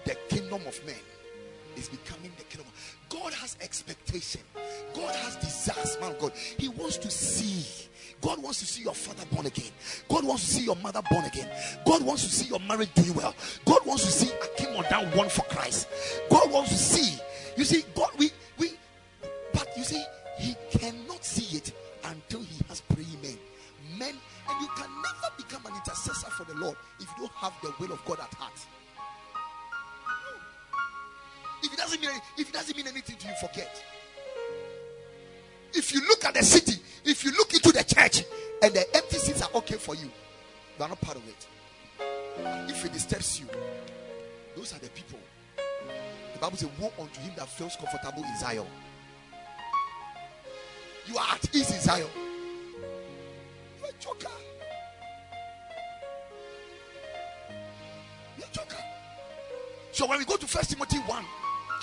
The 0.05 0.17
kingdom 0.29 0.63
of 0.67 0.85
men 0.87 0.97
is 1.77 1.89
becoming 1.89 2.33
the 2.37 2.45
kingdom. 2.45 2.71
God 3.09 3.33
has 3.35 3.57
expectation. 3.61 4.41
God 4.95 5.15
has 5.15 5.37
desires, 5.37 5.99
man. 6.01 6.15
God, 6.21 6.33
He 6.59 6.69
wants 6.69 6.97
to 6.99 7.11
see. 7.11 7.89
God 8.21 8.43
wants 8.43 8.61
to 8.61 8.67
see 8.67 8.83
your 8.83 8.95
father 8.95 9.25
born 9.33 9.47
again. 9.47 9.71
God 10.09 10.25
wants 10.25 10.45
to 10.47 10.55
see 10.55 10.65
your 10.65 10.77
mother 10.77 11.01
born 11.11 11.25
again. 11.25 11.49
God 11.87 12.03
wants 12.03 12.23
to 12.25 12.31
see 12.31 12.49
your 12.49 12.61
marriage 12.61 12.93
doing 12.95 13.15
well. 13.15 13.35
God 13.65 13.85
wants 13.87 14.05
to 14.05 14.11
see 14.11 14.31
Akim 14.43 14.77
Oda 14.77 15.17
one 15.17 15.29
for 15.29 15.43
Christ. 15.43 15.89
God 16.29 16.51
wants 16.51 16.71
to 16.71 16.77
see. 16.77 17.19
You 17.57 17.65
see, 17.65 17.85
God, 17.95 18.11
we 18.19 18.31
we, 18.59 18.73
but 19.53 19.69
you 19.77 19.85
see, 19.85 20.03
He 20.39 20.55
cannot 20.71 21.25
see 21.25 21.57
it 21.57 21.73
until 22.05 22.41
He 22.41 22.63
has 22.69 22.81
praying 22.83 23.21
men. 23.23 23.39
Men, 23.99 24.15
and 24.49 24.61
you 24.61 24.69
can 24.77 24.91
never 25.03 25.35
become 25.37 25.65
an 25.67 25.77
intercessor 25.79 26.31
for 26.31 26.45
the 26.45 26.55
Lord 26.55 26.77
if 27.01 27.09
you 27.17 27.27
don't 27.27 27.33
have 27.33 27.53
the 27.63 27.73
will 27.79 27.93
of 27.93 28.05
God 28.05 28.21
at 28.21 28.33
heart. 28.35 28.53
If 31.63 31.73
it 31.73 31.77
doesn't 31.77 32.01
mean 32.01 32.11
if 32.39 32.49
it 32.49 32.53
doesn't 32.53 32.77
mean 32.77 32.87
anything 32.87 33.17
to 33.17 33.27
you, 33.29 33.35
forget. 33.41 33.83
If 35.73 35.95
you 35.95 36.01
look 36.09 36.25
at 36.25 36.35
the 36.35 36.43
city, 36.43 36.81
if 37.05 37.25
you 37.25 37.31
look 37.33 37.53
into 37.55 37.71
the 37.73 37.85
church, 37.85 38.25
and 38.63 38.75
the 38.75 38.97
empty 38.97 39.17
seats 39.17 39.43
are 39.43 39.51
okay 39.55 39.77
for 39.77 39.95
you, 39.95 40.11
you 40.79 40.85
are 40.85 40.89
not 40.89 41.01
part 41.01 41.17
of 41.17 41.23
it. 41.29 41.47
If 42.69 42.85
it 42.85 42.93
disturbs 42.93 43.41
you, 43.41 43.47
those 44.57 44.75
are 44.75 44.79
the 44.79 44.89
people. 44.91 45.19
The 46.35 46.39
Bible 46.39 46.57
says, 46.57 46.69
Woe 46.79 46.93
unto 46.99 47.21
him 47.21 47.33
that 47.37 47.49
feels 47.49 47.77
comfortable 47.77 48.25
in 48.25 48.39
Zion. 48.39 48.67
You 51.07 51.17
are 51.19 51.35
at 51.35 51.55
ease 51.55 51.71
in 51.71 51.81
Zion. 51.81 52.07
You're 53.79 53.89
a 53.89 53.93
joker. 54.01 54.29
You're 58.39 58.47
a 58.47 58.53
joker. 58.53 58.77
So 59.93 60.07
when 60.07 60.19
we 60.19 60.25
go 60.25 60.37
to 60.37 60.47
First 60.47 60.71
Timothy 60.71 60.99
1, 60.99 61.25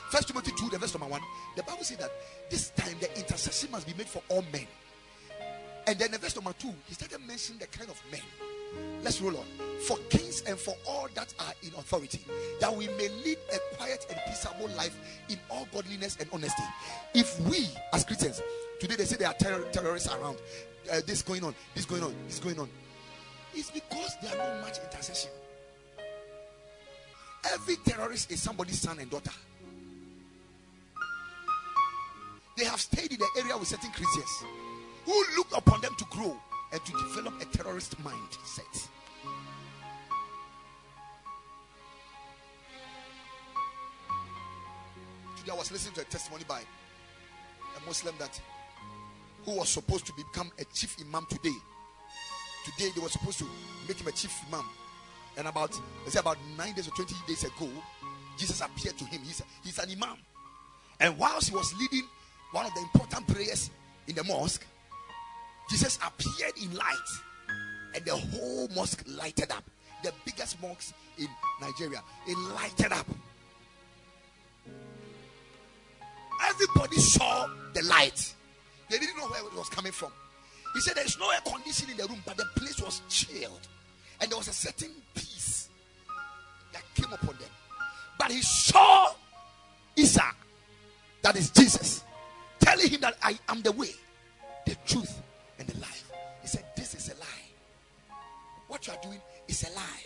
First 0.09 0.29
Timothy 0.29 0.51
2, 0.57 0.69
the 0.69 0.77
verse 0.77 0.93
number 0.93 1.09
1, 1.09 1.21
the 1.55 1.63
Bible 1.63 1.83
says 1.83 1.97
that 1.97 2.11
this 2.49 2.69
time 2.71 2.95
the 2.99 3.13
intercession 3.17 3.71
must 3.71 3.85
be 3.85 3.93
made 3.93 4.07
for 4.07 4.21
all 4.29 4.43
men. 4.53 4.67
And 5.85 5.97
then 5.99 6.11
the 6.11 6.17
verse 6.17 6.35
number 6.35 6.53
2, 6.53 6.73
he 6.87 6.93
started 6.93 7.19
mentioning 7.25 7.59
the 7.59 7.67
kind 7.67 7.89
of 7.89 8.01
men. 8.11 8.21
Let's 9.03 9.21
roll 9.21 9.37
on. 9.37 9.45
For 9.81 9.97
kings 10.09 10.43
and 10.47 10.57
for 10.57 10.75
all 10.87 11.07
that 11.15 11.33
are 11.39 11.53
in 11.63 11.69
authority, 11.77 12.19
that 12.59 12.73
we 12.73 12.87
may 12.87 13.09
lead 13.09 13.37
a 13.53 13.75
quiet 13.75 14.05
and 14.09 14.19
peaceable 14.27 14.69
life 14.75 14.97
in 15.29 15.39
all 15.49 15.67
godliness 15.73 16.17
and 16.19 16.29
honesty. 16.33 16.63
If 17.13 17.39
we, 17.41 17.67
as 17.93 18.03
Christians, 18.03 18.41
today 18.79 18.95
they 18.95 19.05
say 19.05 19.17
there 19.17 19.29
are 19.29 19.33
terror, 19.33 19.63
terrorists 19.71 20.13
around, 20.13 20.37
uh, 20.91 21.01
this 21.05 21.21
going 21.21 21.43
on, 21.43 21.53
this 21.75 21.85
going 21.85 22.03
on, 22.03 22.13
this 22.27 22.39
going 22.39 22.59
on. 22.59 22.69
It's 23.53 23.71
because 23.71 24.15
there 24.21 24.31
are 24.33 24.37
not 24.37 24.67
much 24.67 24.79
intercession. 24.79 25.31
Every 27.53 27.75
terrorist 27.77 28.31
is 28.31 28.41
somebody's 28.41 28.79
son 28.79 28.99
and 28.99 29.09
daughter. 29.09 29.31
They 32.57 32.65
have 32.65 32.81
stayed 32.81 33.11
in 33.11 33.19
the 33.19 33.27
area 33.37 33.55
with 33.55 33.67
certain 33.67 33.91
Christians 33.91 34.43
who 35.05 35.23
look 35.37 35.55
upon 35.55 35.79
them 35.81 35.93
to 35.95 36.05
grow 36.05 36.35
and 36.73 36.83
to 36.83 36.91
develop 36.91 37.39
a 37.39 37.45
terrorist 37.45 37.95
mindset. 38.03 38.87
Today 45.37 45.51
I 45.51 45.55
was 45.55 45.71
listening 45.71 45.93
to 45.95 46.01
a 46.01 46.05
testimony 46.05 46.45
by 46.47 46.61
a 46.61 47.85
Muslim 47.85 48.15
that 48.17 48.41
who 49.45 49.51
was 49.57 49.69
supposed 49.69 50.07
to 50.07 50.13
become 50.13 50.51
a 50.59 50.65
chief 50.73 50.97
imam 50.99 51.27
today. 51.29 51.55
Today 52.65 52.89
they 52.95 53.01
were 53.01 53.09
supposed 53.09 53.37
to 53.37 53.45
make 53.87 54.01
him 54.01 54.07
a 54.07 54.11
chief 54.11 54.35
imam. 54.47 54.65
And 55.37 55.47
about 55.47 55.79
let's 56.01 56.13
say 56.13 56.19
about 56.19 56.37
nine 56.57 56.73
days 56.73 56.87
or 56.87 56.91
20 56.91 57.13
days 57.27 57.43
ago, 57.43 57.69
Jesus 58.35 58.61
appeared 58.61 58.97
to 58.97 59.05
him. 59.05 59.21
He's, 59.23 59.43
he's 59.63 59.77
an 59.77 59.91
imam. 59.91 60.17
And 60.99 61.19
whilst 61.19 61.49
he 61.49 61.55
was 61.55 61.71
leading 61.75 62.07
one 62.51 62.65
of 62.65 62.73
the 62.73 62.81
important 62.81 63.27
prayers 63.27 63.69
in 64.07 64.15
the 64.15 64.23
mosque, 64.23 64.65
Jesus 65.69 65.99
appeared 66.05 66.53
in 66.61 66.73
light, 66.75 67.09
and 67.95 68.05
the 68.05 68.15
whole 68.15 68.67
mosque 68.69 69.03
lighted 69.07 69.51
up. 69.51 69.63
The 70.03 70.13
biggest 70.25 70.61
mosque 70.61 70.93
in 71.17 71.27
Nigeria, 71.59 72.01
it 72.27 72.37
lighted 72.53 72.91
up. 72.91 73.07
Everybody 76.49 76.97
saw 76.97 77.49
the 77.73 77.83
light. 77.83 78.33
They 78.89 78.99
didn't 78.99 79.17
know 79.17 79.27
where 79.27 79.43
it 79.45 79.53
was 79.55 79.69
coming 79.69 79.91
from. 79.91 80.11
He 80.73 80.81
said 80.81 80.95
there's 80.95 81.17
no 81.17 81.29
air 81.31 81.39
conditioning 81.45 81.91
in 81.91 81.97
the 81.97 82.07
room, 82.07 82.21
but 82.25 82.37
the 82.37 82.45
place 82.55 82.79
was 82.81 83.01
chilled. 83.09 83.67
And 84.21 84.29
there 84.29 84.37
was 84.37 84.47
a 84.47 84.53
certain 84.53 84.91
peace 85.13 85.69
that 86.73 86.83
came 86.95 87.11
upon 87.11 87.35
them. 87.37 87.49
But 88.19 88.31
he 88.31 88.41
saw 88.41 89.11
Isa, 89.95 90.23
that 91.23 91.35
is 91.35 91.49
Jesus, 91.49 92.03
telling 92.68 92.89
him 92.89 93.01
that 93.01 93.15
I 93.24 93.38
am 93.47 93.61
the 93.61 93.72
way, 93.72 93.91
the 94.65 94.76
truth, 94.86 95.22
and 95.57 95.68
the 95.68 95.80
life. 95.80 96.11
He 96.41 96.47
said, 96.47 96.65
This 96.76 96.93
is 96.95 97.09
a 97.09 97.20
lie. 97.20 97.47
What 98.68 98.86
you 98.86 98.93
are 98.93 98.99
doing 99.01 99.22
is 99.47 99.63
a 99.63 99.74
lie. 99.74 100.03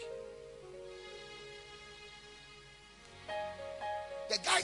The 4.29 4.37
guy, 4.45 4.61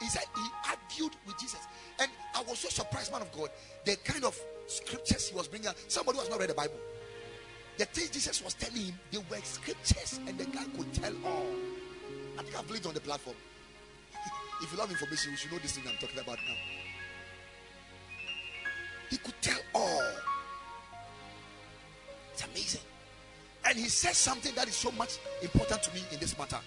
he 0.00 0.08
said, 0.08 0.24
he 0.34 0.42
argued 0.68 1.12
with 1.26 1.38
Jesus. 1.38 1.60
And 2.00 2.10
I 2.34 2.42
was 2.42 2.58
so 2.58 2.68
surprised, 2.68 3.12
man 3.12 3.22
of 3.22 3.30
God, 3.30 3.50
the 3.84 3.96
kind 3.96 4.24
of 4.24 4.36
scriptures 4.66 5.28
he 5.28 5.36
was 5.36 5.46
bringing 5.46 5.68
out. 5.68 5.76
Somebody 5.86 6.16
who 6.16 6.22
has 6.22 6.30
not 6.30 6.40
read 6.40 6.48
the 6.48 6.54
Bible. 6.54 6.80
The 7.76 7.84
things 7.84 8.10
Jesus 8.10 8.42
was 8.42 8.54
telling 8.54 8.86
him, 8.86 8.94
they 9.12 9.18
were 9.18 9.42
scriptures, 9.42 10.18
and 10.26 10.36
the 10.38 10.44
guy 10.46 10.64
could 10.76 10.92
tell 10.94 11.12
all. 11.24 11.46
I 12.38 12.42
think 12.42 12.58
I've 12.58 12.66
played 12.66 12.86
on 12.86 12.94
the 12.94 13.00
platform. 13.00 13.36
if 14.62 14.72
you 14.72 14.78
love 14.78 14.90
information, 14.90 15.32
you 15.32 15.36
should 15.36 15.52
know 15.52 15.58
this 15.58 15.72
thing 15.72 15.84
I'm 15.86 15.98
talking 15.98 16.18
about 16.18 16.38
now. 16.38 16.83
He 19.14 19.18
could 19.18 19.40
tell 19.40 19.60
all. 19.76 20.02
It's 22.32 22.44
amazing. 22.44 22.80
And 23.64 23.78
he 23.78 23.84
says 23.84 24.16
something 24.16 24.52
that 24.56 24.66
is 24.66 24.74
so 24.74 24.90
much 24.90 25.18
important 25.40 25.84
to 25.84 25.94
me 25.94 26.02
in 26.10 26.18
this 26.18 26.36
matter. 26.36 26.58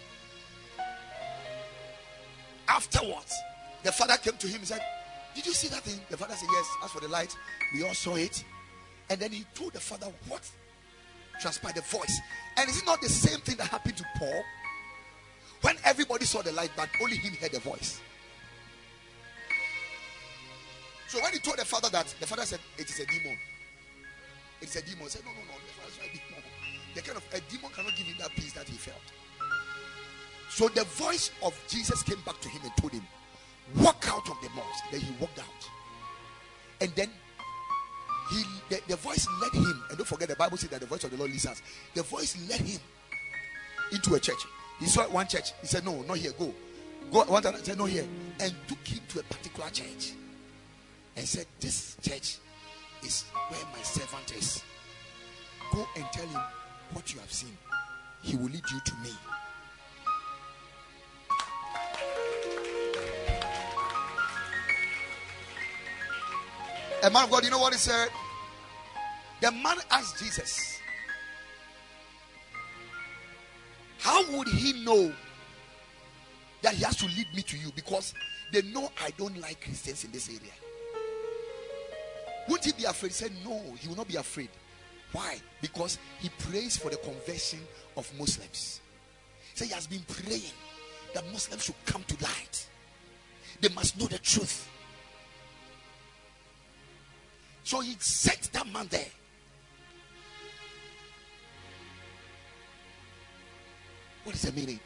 Afterwards, 2.70 3.36
the 3.84 3.92
father 3.92 4.16
came 4.16 4.38
to 4.38 4.48
him 4.48 4.60
and 4.60 4.68
said, 4.68 4.82
Did 5.36 5.46
you 5.46 5.52
see 5.52 5.68
that 5.68 5.82
thing? 5.82 6.00
The 6.10 6.16
father 6.16 6.36
said, 6.36 6.48
Yes. 6.50 6.70
As 6.86 6.92
for 6.92 7.02
the 7.02 7.10
light, 7.10 7.36
we 7.74 7.84
all 7.84 7.94
saw 7.94 8.16
it. 8.16 8.46
And 9.10 9.20
then 9.20 9.34
he 9.34 9.46
told 9.54 9.74
the 9.74 9.82
father 9.82 10.08
what 10.30 10.50
transpired 11.42 11.76
the 11.76 11.82
voice. 11.82 12.18
And 12.56 12.70
is 12.70 12.78
it 12.78 12.86
not 12.86 13.02
the 13.02 13.10
same 13.10 13.42
thing 13.42 13.58
that 13.58 13.68
happened 13.68 13.98
to 13.98 14.06
Paul? 14.18 14.42
When 15.64 15.76
everybody 15.84 16.24
saw 16.24 16.42
the 16.44 16.54
light, 16.54 16.72
but 16.78 16.88
only 17.02 17.18
him 17.18 17.34
heard 17.34 17.52
the 17.52 17.60
voice. 17.60 18.00
So 21.08 21.22
when 21.22 21.34
he 21.34 21.40
told 21.40 21.58
the 21.58 21.66
father 21.66 21.90
that, 21.90 22.14
the 22.20 22.28
father 22.28 22.44
said, 22.44 22.60
It 22.78 22.90
is 22.90 23.00
a 23.00 23.06
demon. 23.06 23.38
It's 24.62 24.76
a 24.76 24.82
demon. 24.82 25.04
He 25.04 25.10
said, 25.10 25.24
No, 25.26 25.32
no, 25.32 25.40
no. 25.40 25.56
The 25.56 25.74
father 25.74 25.92
said, 25.92 26.06
a 26.06 26.12
demon. 26.12 26.44
The 26.96 27.02
kind 27.02 27.18
of 27.18 27.26
a 27.34 27.40
demon 27.52 27.72
cannot 27.72 27.96
give 27.96 28.06
him 28.08 28.16
that 28.20 28.32
peace 28.32 28.54
that 28.54 28.68
he 28.68 28.78
felt. 28.78 28.98
So 30.50 30.68
the 30.70 30.84
voice 30.84 31.32
of 31.44 31.54
Jesus 31.68 32.04
came 32.04 32.20
back 32.26 32.40
to 32.42 32.50
him 32.50 32.62
and 32.64 32.72
told 32.78 32.94
him, 32.94 33.04
Walk 33.76 34.06
out 34.10 34.30
of 34.30 34.38
the 34.42 34.50
mosque. 34.50 34.84
Then 34.92 35.02
he 35.02 35.12
walked 35.20 35.40
out. 35.40 35.70
And 36.82 36.92
then 36.96 37.10
he 38.32 38.44
the, 38.70 38.82
the 38.88 38.96
voice 38.96 39.28
led 39.42 39.54
him. 39.54 39.84
And 39.90 39.98
don't 39.98 40.08
forget 40.08 40.30
the 40.30 40.36
Bible 40.36 40.58
says 40.58 40.70
that 40.70 40.80
the 40.80 40.86
voice 40.86 41.04
of 41.04 41.12
the 41.12 41.18
Lord 41.18 41.32
us. 41.32 41.62
The 41.94 42.04
voice 42.04 42.38
led 42.50 42.62
him 42.62 42.80
into 43.92 44.16
a 44.16 44.20
church. 44.20 44.46
He 44.80 44.86
saw 44.86 45.04
one 45.04 45.28
church. 45.28 45.54
He 45.62 45.68
said, 45.68 45.86
No, 45.86 46.02
not 46.04 46.18
here. 46.18 46.32
Go. 46.38 46.54
Go 47.12 47.24
one 47.24 47.42
time. 47.42 47.56
said, 47.64 47.78
No, 47.78 47.86
here. 47.86 48.06
And 48.40 48.54
took 48.68 48.86
him 48.86 49.00
to 49.10 49.20
a 49.20 49.24
particular 49.24 49.70
church. 49.70 50.14
And 51.18 51.28
said, 51.28 51.48
This 51.60 51.98
church 52.02 52.38
is 53.04 53.26
where 53.50 53.66
my 53.76 53.82
servant 53.82 54.34
is. 54.38 54.64
Go 55.74 55.86
and 55.96 56.06
tell 56.14 56.28
him 56.28 56.42
what 56.94 57.14
you 57.14 57.20
have 57.20 57.34
seen. 57.34 57.58
He 58.22 58.38
will 58.38 58.46
lead 58.46 58.64
you 58.72 58.80
to 58.86 58.94
me. 59.04 59.10
A 67.04 67.10
man 67.10 67.24
of 67.24 67.32
God, 67.32 67.44
you 67.44 67.52
know 67.52 67.60
what 67.60 67.74
he 67.74 67.80
said? 67.80 68.10
The 69.42 69.52
man 69.52 69.78
asked 69.92 70.20
Jesus, 70.20 70.80
How 74.00 74.24
would 74.32 74.48
he 74.48 74.84
know 74.84 75.12
that 76.62 76.74
he 76.74 76.84
has 76.84 76.96
to 76.98 77.06
lead 77.06 77.28
me 77.36 77.42
to 77.44 77.58
you? 77.58 77.72
Because 77.76 78.14
they 78.52 78.62
know 78.62 78.90
I 79.04 79.12
don't 79.18 79.40
like 79.40 79.62
Christians 79.62 80.04
in 80.06 80.12
this 80.12 80.30
area. 80.30 80.54
Wouldn't 82.48 82.66
he 82.66 82.72
be 82.72 82.86
afraid? 82.86 83.10
He 83.10 83.14
said, 83.14 83.32
No, 83.44 83.62
he 83.80 83.88
will 83.88 83.96
not 83.96 84.08
be 84.08 84.16
afraid. 84.16 84.50
Why? 85.12 85.38
Because 85.62 85.98
he 86.20 86.30
prays 86.30 86.78
for 86.78 86.90
the 86.90 86.98
conversion 86.98 87.60
of 87.96 88.12
Muslims. 88.18 88.82
So 89.54 89.66
he 89.66 89.72
has 89.72 89.88
been 89.88 90.02
praying 90.08 90.52
that 91.14 91.26
Muslims 91.32 91.64
should 91.66 91.76
come 91.86 92.04
to 92.04 92.24
light. 92.24 92.68
They 93.62 93.70
must 93.70 94.00
know 94.00 94.06
the 94.06 94.20
truth. 94.20 94.70
So 97.64 97.80
he 97.82 97.96
set 98.00 98.50
that 98.54 98.72
man 98.72 98.88
there. 98.90 99.08
What 104.24 104.36
is 104.36 104.42
the 104.42 104.52
meaning? 104.52 104.80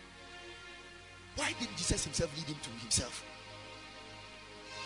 Why 1.36 1.54
didn't 1.60 1.76
Jesus 1.76 2.04
himself 2.04 2.36
lead 2.38 2.46
him 2.46 2.58
to 2.62 2.70
himself? 2.82 3.26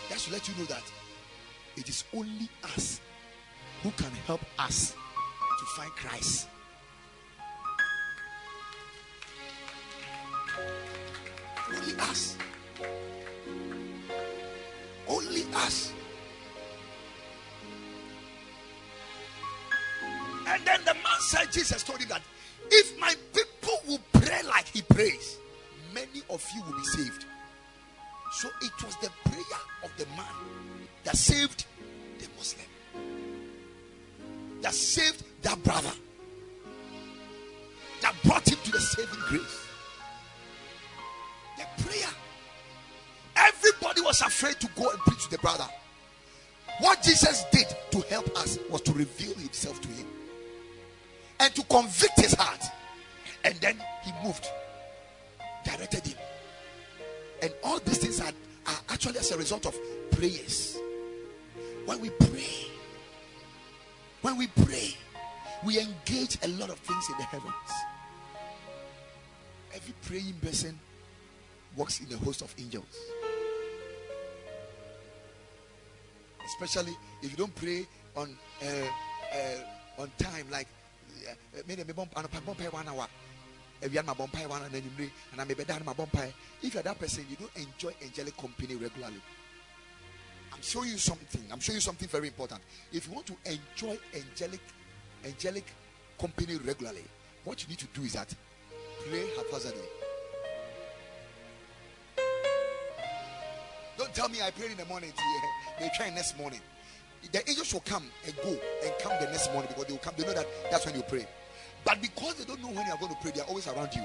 That's 0.08 0.26
to 0.26 0.32
let 0.32 0.48
you 0.48 0.54
know 0.56 0.64
that 0.64 0.82
it 1.76 1.88
is 1.88 2.04
only 2.14 2.48
us 2.64 3.00
who 3.82 3.90
can 3.92 4.10
help 4.26 4.40
us 4.58 4.94
to 5.58 5.64
find 5.76 5.90
Christ. 5.92 6.48
Only 11.68 11.94
us. 11.98 12.36
Only 15.06 15.44
us. 15.54 15.92
And 20.48 20.64
then 20.64 20.80
the 20.84 20.94
man 20.94 21.20
said, 21.20 21.52
Jesus 21.52 21.82
told 21.82 22.00
him 22.00 22.08
that 22.08 22.22
if 22.70 22.98
my 22.98 23.14
people 23.34 23.78
will 23.86 24.00
pray 24.12 24.42
like 24.46 24.68
he 24.68 24.82
prays, 24.82 25.38
many 25.92 26.22
of 26.30 26.44
you 26.54 26.62
will 26.62 26.78
be 26.78 26.84
saved. 26.84 27.26
So 28.32 28.48
it 28.62 28.84
was 28.84 28.96
the 28.96 29.10
prayer 29.24 29.60
of 29.84 29.90
the 29.98 30.06
man 30.16 30.85
that 31.06 31.16
saved 31.16 31.66
the 32.18 32.26
Muslim, 32.36 32.66
that 34.60 34.74
saved 34.74 35.22
that 35.42 35.62
brother, 35.62 35.92
that 38.02 38.12
brought 38.24 38.46
him 38.48 38.58
to 38.64 38.72
the 38.72 38.80
saving 38.80 39.20
grace. 39.28 39.66
The 41.58 41.84
prayer. 41.84 42.08
Everybody 43.36 44.00
was 44.00 44.20
afraid 44.20 44.58
to 44.58 44.68
go 44.74 44.90
and 44.90 44.98
preach 45.00 45.24
to 45.26 45.30
the 45.30 45.38
brother. 45.38 45.66
What 46.80 47.02
Jesus 47.04 47.44
did 47.52 47.66
to 47.92 48.00
help 48.08 48.28
us 48.36 48.58
was 48.68 48.80
to 48.82 48.92
reveal 48.92 49.34
himself 49.34 49.80
to 49.80 49.88
him 49.88 50.06
and 51.38 51.54
to 51.54 51.62
convict 51.64 52.20
his 52.20 52.34
heart. 52.34 52.64
And 53.44 53.54
then 53.56 53.80
he 54.02 54.10
moved, 54.24 54.44
directed 55.64 56.04
him. 56.04 56.18
And 57.42 57.52
all 57.62 57.78
these 57.78 57.98
things 57.98 58.20
are, 58.20 58.32
are 58.66 58.80
actually 58.88 59.18
as 59.18 59.30
a 59.30 59.38
result 59.38 59.66
of 59.66 59.76
prayers. 60.10 60.78
When 61.86 62.00
we 62.00 62.10
pray, 62.10 62.66
when 64.22 64.36
we 64.36 64.48
pray, 64.48 64.96
we 65.64 65.78
engage 65.78 66.36
a 66.42 66.48
lot 66.48 66.68
of 66.68 66.78
things 66.80 67.08
in 67.10 67.16
the 67.16 67.24
heavens. 67.24 67.72
Every 69.72 69.94
praying 70.04 70.34
person 70.42 70.78
works 71.76 72.00
in 72.00 72.12
a 72.12 72.16
host 72.18 72.42
of 72.42 72.52
angels. 72.58 72.84
Especially 76.44 76.96
if 77.22 77.30
you 77.30 77.36
don't 77.36 77.54
pray 77.54 77.86
on 78.16 78.36
uh, 78.62 78.66
uh, 79.32 80.02
on 80.02 80.10
time, 80.18 80.46
like. 80.50 80.68
If 81.52 81.66
you 86.74 86.80
are 86.80 86.82
that 86.82 86.98
person, 86.98 87.26
you 87.28 87.36
don't 87.36 87.56
enjoy 87.56 87.92
angelic 88.02 88.36
company 88.36 88.76
regularly. 88.76 89.20
I'm 90.56 90.62
showing 90.62 90.88
you 90.88 90.98
something. 90.98 91.42
I'm 91.52 91.60
showing 91.60 91.76
you 91.76 91.80
something 91.80 92.08
very 92.08 92.28
important. 92.28 92.62
If 92.92 93.06
you 93.06 93.12
want 93.14 93.26
to 93.26 93.36
enjoy 93.44 93.98
angelic 94.14 94.60
angelic 95.24 95.64
company 96.18 96.56
regularly, 96.56 97.04
what 97.44 97.62
you 97.62 97.68
need 97.68 97.78
to 97.78 97.86
do 97.92 98.02
is 98.02 98.14
that 98.14 98.34
pray 99.08 99.26
haphazardly. 99.36 99.82
Don't 103.98 104.14
tell 104.14 104.28
me 104.28 104.38
I 104.42 104.50
prayed 104.50 104.72
in 104.72 104.76
the 104.76 104.86
morning. 104.86 105.12
They 105.78 105.90
try 105.94 106.08
next 106.08 106.38
morning 106.38 106.60
the 107.32 107.48
angels 107.48 107.72
will 107.72 107.80
come 107.80 108.04
and 108.24 108.34
go 108.36 108.50
and 108.84 108.94
come 109.00 109.12
the 109.20 109.26
next 109.26 109.52
morning 109.52 109.68
because 109.68 109.86
they 109.86 109.92
will 109.92 109.98
come. 109.98 110.14
They 110.16 110.24
know 110.24 110.34
that 110.34 110.46
that's 110.70 110.86
when 110.86 110.94
you 110.94 111.02
pray. 111.02 111.26
But 111.86 112.02
because 112.02 112.34
they 112.34 112.44
don't 112.44 112.60
know 112.60 112.68
when 112.68 112.84
you 112.84 112.92
are 112.92 112.98
going 112.98 113.14
to 113.14 113.18
pray, 113.22 113.30
they 113.30 113.40
are 113.40 113.46
always 113.46 113.68
around 113.68 113.94
you. 113.94 114.02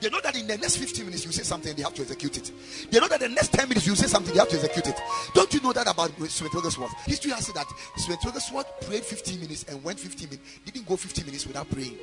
They 0.00 0.08
know 0.08 0.20
that 0.20 0.36
in 0.36 0.46
the 0.46 0.56
next 0.56 0.76
15 0.76 1.04
minutes 1.04 1.26
you 1.26 1.32
say 1.32 1.42
something, 1.42 1.74
they 1.74 1.82
have 1.82 1.92
to 1.94 2.02
execute 2.02 2.38
it. 2.38 2.52
They 2.92 3.00
know 3.00 3.08
that 3.08 3.18
the 3.18 3.28
next 3.28 3.52
10 3.52 3.68
minutes 3.68 3.88
you 3.88 3.96
say 3.96 4.06
something, 4.06 4.32
they 4.32 4.38
have 4.38 4.48
to 4.50 4.56
execute 4.56 4.86
it. 4.86 5.00
Don't 5.34 5.52
you 5.52 5.60
know 5.60 5.72
that 5.72 5.90
about 5.90 6.12
Smith 6.30 6.54
Wigglesworth? 6.54 6.92
History 7.04 7.32
has 7.32 7.46
said 7.46 7.56
that 7.56 7.66
Smith 7.96 8.20
Wigglesworth 8.24 8.68
prayed 8.86 9.02
15 9.02 9.40
minutes 9.40 9.64
and 9.64 9.82
went 9.82 9.98
15 9.98 10.28
minutes, 10.28 10.58
didn't 10.64 10.86
go 10.86 10.94
15 10.94 11.26
minutes 11.26 11.44
without 11.44 11.68
praying. 11.70 11.98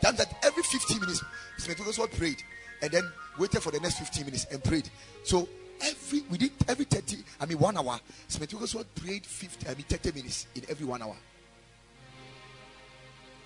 That 0.00 0.16
that 0.16 0.34
every 0.42 0.62
15 0.62 0.98
minutes 0.98 1.22
Smith 1.58 1.78
Wigglesworth 1.78 2.16
prayed 2.16 2.42
and 2.80 2.90
then 2.90 3.12
waited 3.38 3.62
for 3.62 3.70
the 3.70 3.80
next 3.80 3.98
15 3.98 4.24
minutes 4.24 4.46
and 4.50 4.64
prayed. 4.64 4.88
So 5.24 5.46
every 5.82 6.22
within 6.30 6.50
every 6.68 6.86
30, 6.86 7.18
I 7.38 7.44
mean 7.44 7.58
one 7.58 7.76
hour, 7.76 8.00
Smith 8.28 8.50
Wigglesworth 8.50 8.94
prayed 8.94 9.26
50, 9.26 9.68
I 9.68 9.74
mean 9.74 9.84
30 9.86 10.12
minutes 10.12 10.46
in 10.54 10.62
every 10.70 10.86
one 10.86 11.02
hour. 11.02 11.16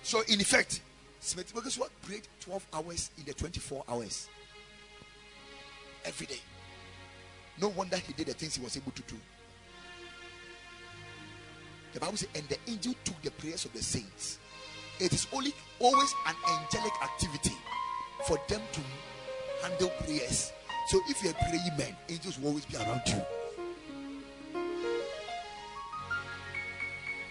So 0.03 0.21
in 0.27 0.39
effect, 0.39 0.81
Smith 1.23 1.55
Wigglesworth 1.55 1.91
prayed 2.01 2.27
12 2.41 2.67
hours 2.73 3.09
in 3.17 3.23
the 3.23 3.33
24 3.33 3.83
hours. 3.87 4.29
Every 6.03 6.27
day. 6.27 6.39
No 7.61 7.69
wonder 7.69 7.95
he 7.97 8.11
did 8.11 8.27
the 8.27 8.33
things 8.33 8.57
he 8.57 8.63
was 8.63 8.75
able 8.75 8.91
to 8.91 9.01
do. 9.03 9.15
The 11.93 12.01
Bible 12.01 12.17
says, 12.17 12.29
and 12.35 12.43
the 12.49 12.57
angel 12.67 12.93
took 13.05 13.21
the 13.21 13.31
prayers 13.31 13.63
of 13.63 13.71
the 13.71 13.81
saints. 13.81 14.39
It 14.99 15.13
is 15.13 15.27
only 15.31 15.53
always 15.79 16.13
an 16.27 16.35
angelic 16.59 16.93
activity 17.01 17.55
for 18.25 18.37
them 18.49 18.61
to 18.73 18.81
handle 19.63 19.89
prayers 20.05 20.51
so 20.87 20.99
if 21.07 21.23
you're 21.23 21.31
a 21.31 21.35
praying 21.35 21.77
man, 21.77 21.95
angels 22.09 22.37
will 22.37 22.49
always 22.49 22.65
be 22.65 22.75
around 22.75 23.01
you. 23.07 23.21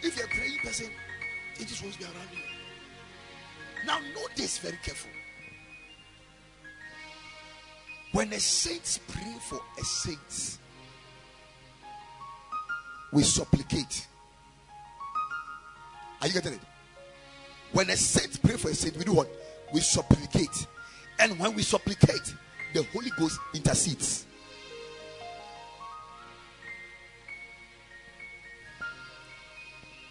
If 0.02 0.16
you're 0.16 0.24
a 0.24 0.28
praying 0.30 0.58
person, 0.64 0.90
angels 1.60 1.82
will 1.82 1.88
always 1.88 1.96
be 1.98 2.04
around 2.04 2.28
you. 2.32 2.61
Now, 3.86 3.98
note 4.14 4.30
this 4.36 4.58
very 4.58 4.78
careful. 4.82 5.10
When 8.12 8.32
a 8.32 8.40
saint 8.40 9.00
pray 9.08 9.34
for 9.40 9.60
a 9.78 9.84
saint, 9.84 10.58
we 13.12 13.22
supplicate. 13.22 14.06
Are 16.20 16.26
you 16.26 16.34
getting 16.34 16.54
it? 16.54 16.60
When 17.72 17.88
a 17.90 17.96
saint 17.96 18.40
pray 18.42 18.56
for 18.56 18.68
a 18.68 18.74
saint, 18.74 18.96
we 18.96 19.04
do 19.04 19.14
what? 19.14 19.28
We 19.72 19.80
supplicate. 19.80 20.66
And 21.18 21.38
when 21.38 21.54
we 21.54 21.62
supplicate, 21.62 22.34
the 22.74 22.82
Holy 22.92 23.10
Ghost 23.18 23.38
intercedes. 23.54 24.26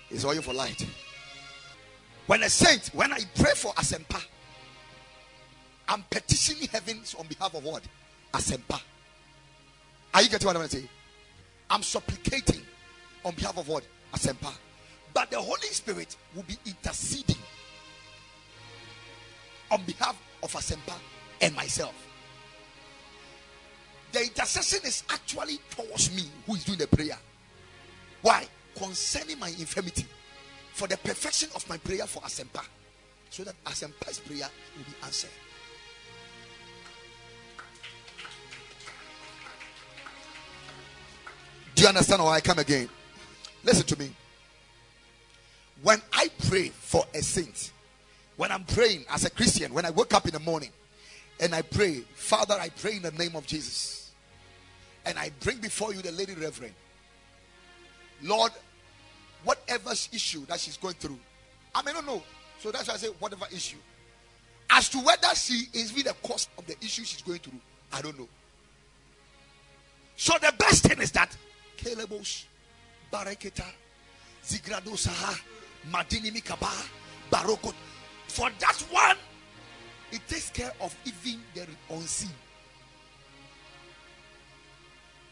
It's 0.10 0.26
oil 0.26 0.42
for 0.42 0.54
light. 0.54 0.86
When 2.28 2.44
a 2.44 2.50
saint, 2.50 2.88
when 2.94 3.12
I 3.12 3.20
pray 3.36 3.52
for 3.56 3.74
Asempa, 3.74 4.24
I'm 5.88 6.04
petitioning 6.10 6.70
heavens 6.70 7.16
on 7.20 7.28
behalf 7.28 7.54
of 7.54 7.64
what? 7.64 7.84
Asempa. 8.34 8.82
Are 10.14 10.22
you 10.22 10.30
getting 10.30 10.48
what 10.48 10.56
I'm 10.56 10.68
saying? 10.68 10.88
I'm 11.70 11.84
supplicating 11.84 12.62
on 13.26 13.34
behalf 13.36 13.58
of 13.58 13.68
what? 13.68 13.84
Asempa. 14.14 14.54
But 15.14 15.32
the 15.32 15.42
Holy 15.42 15.68
Spirit 15.68 16.16
will 16.36 16.44
be 16.44 16.58
interceding 16.66 17.36
on 19.70 19.84
behalf 19.84 20.22
of 20.44 20.52
Asempa 20.54 20.94
and 21.42 21.56
myself. 21.56 21.96
The 24.12 24.22
intercession 24.24 24.80
is 24.86 25.04
actually 25.10 25.60
towards 25.70 26.14
me 26.16 26.24
who 26.46 26.56
is 26.56 26.64
doing 26.64 26.80
the 26.80 26.88
prayer. 26.88 27.18
Why? 28.22 28.46
Concerning 28.76 29.40
my 29.40 29.48
infirmity, 29.48 30.06
for 30.74 30.88
the 30.88 30.98
perfection 30.98 31.50
of 31.56 31.68
my 31.70 31.78
prayer 31.78 32.06
for 32.08 32.22
Asempa, 32.22 32.64
so 33.30 33.44
that 33.44 33.56
Asempa's 33.66 34.20
prayer 34.20 34.50
will 34.78 34.84
be 34.84 34.94
answered. 35.04 35.30
Do 41.76 41.84
you 41.84 41.88
understand 41.88 42.24
why 42.24 42.36
I 42.36 42.42
come 42.42 42.60
again? 42.60 42.90
Listen 43.64 43.86
to 43.88 44.00
me. 44.00 44.12
When 45.84 46.02
I 46.14 46.30
pray 46.48 46.70
for 46.70 47.06
a 47.14 47.22
saint, 47.22 47.72
when 48.38 48.52
I'm 48.52 48.64
praying 48.66 49.06
as 49.10 49.26
a 49.26 49.30
Christian, 49.30 49.74
when 49.74 49.86
I 49.86 49.92
wake 49.92 50.14
up 50.14 50.26
in 50.26 50.32
the 50.32 50.40
morning 50.40 50.70
and 51.40 51.56
I 51.56 51.62
pray, 51.64 52.02
Father, 52.14 52.56
I 52.60 52.70
pray 52.70 52.98
in 52.98 53.02
the 53.02 53.12
name 53.12 53.36
of 53.36 53.48
Jesus. 53.48 54.12
And 55.06 55.18
I 55.18 55.32
bring 55.40 55.58
before 55.58 55.94
you 55.94 56.02
the 56.02 56.12
lady 56.12 56.36
reverend. 56.36 56.76
Lord, 58.22 58.52
whatever 59.44 59.92
issue 59.92 60.46
that 60.48 60.60
she's 60.60 60.78
going 60.78 60.96
through, 60.96 61.20
I 61.74 61.82
may 61.84 61.94
not 61.94 62.06
know. 62.06 62.22
So 62.60 62.72
that's 62.72 62.88
why 62.88 62.96
I 62.96 62.98
say, 62.98 63.08
whatever 63.20 63.46
issue. 63.54 63.78
As 64.70 64.88
to 64.90 65.00
whether 65.00 65.34
she 65.36 65.66
is 65.74 65.92
really 65.92 66.04
the 66.04 66.16
cause 66.22 66.48
of 66.58 66.66
the 66.66 66.78
issue 66.80 67.04
she's 67.04 67.22
going 67.22 67.40
through, 67.40 67.60
I 67.92 68.02
don't 68.02 68.18
know. 68.18 68.28
So 70.16 70.34
the 70.40 70.54
best 70.58 70.84
thing 70.84 71.02
is 71.02 71.12
that 71.12 71.36
Kelebos, 71.78 72.46
Bareketa, 73.12 73.66
Zigrado 74.44 74.92
Saha, 74.92 75.40
Madini 75.92 76.32
Mikaba, 76.32 76.70
Barokot. 77.32 77.74
For 78.28 78.50
that 78.60 78.78
one, 78.92 79.18
it 80.12 80.22
takes 80.28 80.50
care 80.52 80.72
of 80.80 80.96
even 81.06 81.42
the 81.54 81.66
unseen. 81.90 82.30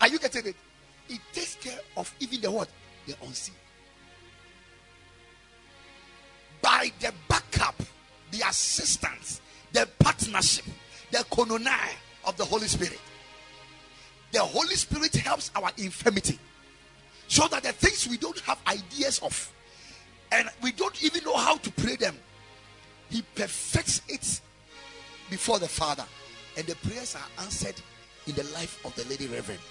Are 0.02 0.08
you 0.08 0.20
getting 0.20 0.48
it? 0.48 0.56
It 1.10 1.20
takes 1.34 1.56
care 1.56 1.80
of 1.98 2.14
even 2.20 2.42
the 2.42 2.52
what? 2.52 2.70
The 3.06 3.16
unseen. 3.24 3.56
By 6.62 6.92
the 7.00 7.14
backup, 7.28 7.76
the 8.32 8.48
assistance, 8.48 9.42
the 9.72 9.88
partnership, 10.00 10.66
the 11.12 11.20
koinonia 11.30 11.78
of 12.26 12.38
the 12.38 12.46
Holy 12.46 12.68
Spirit. 12.68 13.00
The 14.32 14.40
Holy 14.40 14.76
Spirit 14.76 15.16
helps 15.16 15.52
our 15.56 15.72
infirmity. 15.78 16.40
So 17.28 17.48
that 17.48 17.64
the 17.64 17.72
things 17.72 18.08
we 18.08 18.18
don't 18.18 18.40
have 18.42 18.60
ideas 18.68 19.20
of 19.20 19.54
and 20.32 20.50
we 20.62 20.72
don't 20.72 21.04
even 21.04 21.24
know 21.24 21.36
how 21.36 21.58
to 21.58 21.72
pray 21.72 21.96
them, 21.96 22.16
He 23.10 23.24
perfects 23.36 24.02
it 24.08 24.42
before 25.30 25.60
the 25.60 25.68
Father. 25.68 26.06
And 26.58 26.68
the 26.68 26.76
prayers 26.88 27.16
are 27.16 27.44
answered 27.44 27.76
in 28.28 28.36
the 28.36 28.44
life 28.54 28.84
of 28.86 28.96
the 28.96 29.06
Lady 29.06 29.28
Reverend, 29.28 29.62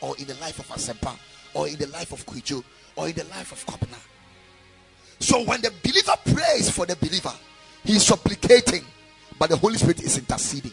or 0.00 0.16
in 0.18 0.26
the 0.26 0.34
life 0.34 0.58
of 0.58 0.68
Asempa, 0.68 1.16
or 1.54 1.68
in 1.68 1.76
the 1.76 1.86
life 1.88 2.12
of 2.12 2.24
Kwijo, 2.26 2.62
or 2.96 3.08
in 3.08 3.14
the 3.14 3.24
life 3.24 3.50
of 3.50 3.64
Kopna. 3.66 3.98
So 5.24 5.42
when 5.42 5.62
the 5.62 5.72
believer 5.82 6.12
prays 6.22 6.68
for 6.68 6.84
the 6.84 6.96
believer, 6.96 7.32
he 7.82 7.94
is 7.94 8.04
supplicating, 8.04 8.84
but 9.38 9.48
the 9.48 9.56
Holy 9.56 9.78
Spirit 9.78 10.02
is 10.02 10.18
interceding. 10.18 10.70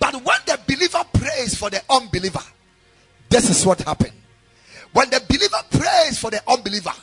But 0.00 0.14
when 0.14 0.38
the 0.46 0.58
believer 0.66 1.04
prays 1.12 1.54
for 1.54 1.70
the 1.70 1.80
unbeliever, 1.88 2.42
this 3.28 3.48
is 3.48 3.64
what 3.64 3.80
happened. 3.82 4.10
When 4.92 5.08
the 5.10 5.22
believer 5.28 5.62
prays 5.70 6.18
for 6.18 6.32
the 6.32 6.42
unbeliever, 6.48 6.94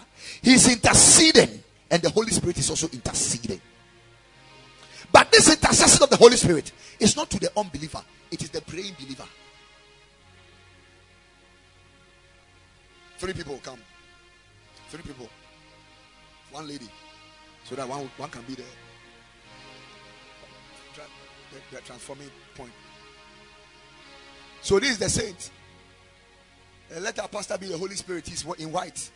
he's 0.41 0.69
interceding, 0.69 1.63
and 1.89 2.01
the 2.01 2.09
Holy 2.09 2.31
Spirit 2.31 2.57
is 2.57 2.69
also 2.69 2.89
interceding. 2.91 3.61
But 5.13 5.31
this 5.31 5.49
intercession 5.49 6.03
of 6.03 6.09
the 6.09 6.17
Holy 6.17 6.35
Spirit 6.35 6.73
is 7.03 7.15
not 7.15 7.29
to 7.29 7.39
the 7.39 7.51
unbeliever, 7.57 8.01
it 8.31 8.41
is 8.41 8.49
the 8.49 8.61
praying 8.61 8.95
believer. 8.99 9.27
Three 13.17 13.33
people 13.33 13.59
come. 13.63 13.79
Three 14.89 15.01
people. 15.01 15.29
One 16.51 16.67
lady. 16.67 16.89
So 17.63 17.75
that 17.75 17.87
one, 17.87 18.09
one 18.17 18.29
can 18.29 18.41
be 18.43 18.55
the, 18.55 18.63
the, 20.95 21.75
the 21.75 21.81
transforming 21.81 22.29
point. 22.55 22.71
So 24.61 24.79
this 24.79 24.91
is 24.91 24.97
the 24.97 25.09
saint. 25.09 25.51
And 26.93 27.03
let 27.03 27.19
our 27.19 27.27
pastor 27.27 27.57
be 27.57 27.67
the 27.67 27.77
Holy 27.77 27.95
Spirit. 27.95 28.27
He's 28.27 28.45
in 28.59 28.71
white. 28.71 29.09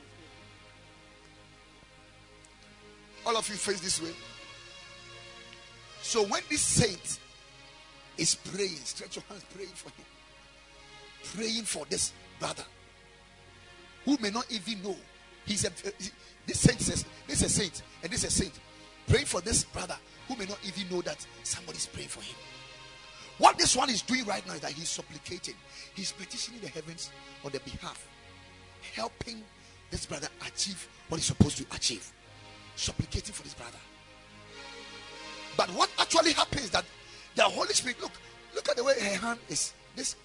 All 3.25 3.35
of 3.35 3.47
you 3.49 3.55
face 3.55 3.81
this 3.81 4.01
way. 4.01 4.13
So 6.01 6.23
when 6.23 6.41
this 6.49 6.61
saint 6.61 7.19
is 8.17 8.35
praying, 8.35 8.75
stretch 8.83 9.15
your 9.15 9.23
hands, 9.29 9.43
praying 9.53 9.69
for 9.69 9.89
him, 9.89 10.05
praying 11.35 11.63
for 11.63 11.85
this 11.85 12.13
brother 12.39 12.65
who 14.05 14.17
may 14.21 14.29
not 14.29 14.45
even 14.51 14.81
know. 14.83 14.95
He's 15.45 15.65
a 15.65 15.71
this 16.45 16.59
saint 16.59 16.79
says 16.79 17.05
this 17.27 17.41
is 17.41 17.43
a 17.43 17.49
saint 17.49 17.81
and 18.03 18.11
this 18.11 18.23
is 18.23 18.33
a 18.33 18.43
saint. 18.43 18.53
Praying 19.07 19.25
for 19.25 19.41
this 19.41 19.63
brother 19.63 19.95
who 20.27 20.35
may 20.35 20.45
not 20.45 20.59
even 20.65 20.89
know 20.93 21.01
that 21.01 21.25
somebody's 21.43 21.85
praying 21.85 22.09
for 22.09 22.21
him. 22.21 22.35
What 23.37 23.57
this 23.57 23.75
one 23.75 23.89
is 23.89 24.01
doing 24.01 24.25
right 24.25 24.45
now 24.47 24.53
is 24.53 24.61
that 24.61 24.71
he's 24.71 24.89
supplicating, 24.89 25.53
he's 25.93 26.11
petitioning 26.11 26.59
the 26.61 26.67
heavens 26.69 27.11
on 27.45 27.51
the 27.51 27.59
behalf, 27.59 28.07
helping 28.95 29.43
this 29.91 30.05
brother 30.05 30.27
achieve 30.45 30.87
what 31.07 31.17
he's 31.17 31.25
supposed 31.25 31.57
to 31.57 31.65
achieve, 31.75 32.11
supplicating 32.75 33.33
for 33.33 33.43
this 33.43 33.53
brother. 33.53 33.77
But 35.55 35.69
what 35.69 35.89
actually 35.99 36.33
happens 36.33 36.69
that 36.71 36.85
the 37.37 37.43
Holy 37.43 37.73
Spirit, 37.73 38.01
look, 38.01 38.11
look 38.53 38.67
at 38.67 38.75
the 38.75 38.83
way 38.83 38.93
her 38.99 39.15
hand 39.15 39.39
is. 39.47 39.73
This 39.95 40.15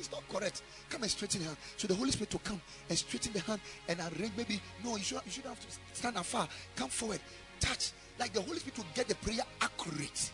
is 0.00 0.10
not 0.10 0.22
correct. 0.28 0.62
Come 0.88 1.02
and 1.02 1.10
straighten 1.10 1.42
her 1.42 1.48
hand. 1.48 1.58
So 1.76 1.86
the 1.86 1.94
Holy 1.94 2.10
Spirit 2.10 2.32
will 2.32 2.40
come 2.40 2.60
and 2.88 2.98
straighten 2.98 3.32
the 3.32 3.40
hand 3.40 3.60
and 3.88 4.00
arrange. 4.00 4.32
Maybe 4.36 4.60
no, 4.82 4.96
you 4.96 5.02
should 5.04 5.20
you 5.26 5.30
should 5.30 5.44
have 5.44 5.60
to 5.60 5.66
stand 5.92 6.16
afar. 6.16 6.48
Come 6.74 6.88
forward, 6.88 7.20
touch. 7.60 7.92
Like 8.18 8.32
the 8.32 8.40
Holy 8.40 8.58
Spirit 8.58 8.78
will 8.78 8.86
get 8.94 9.06
the 9.06 9.14
prayer 9.16 9.44
accurate. 9.60 10.32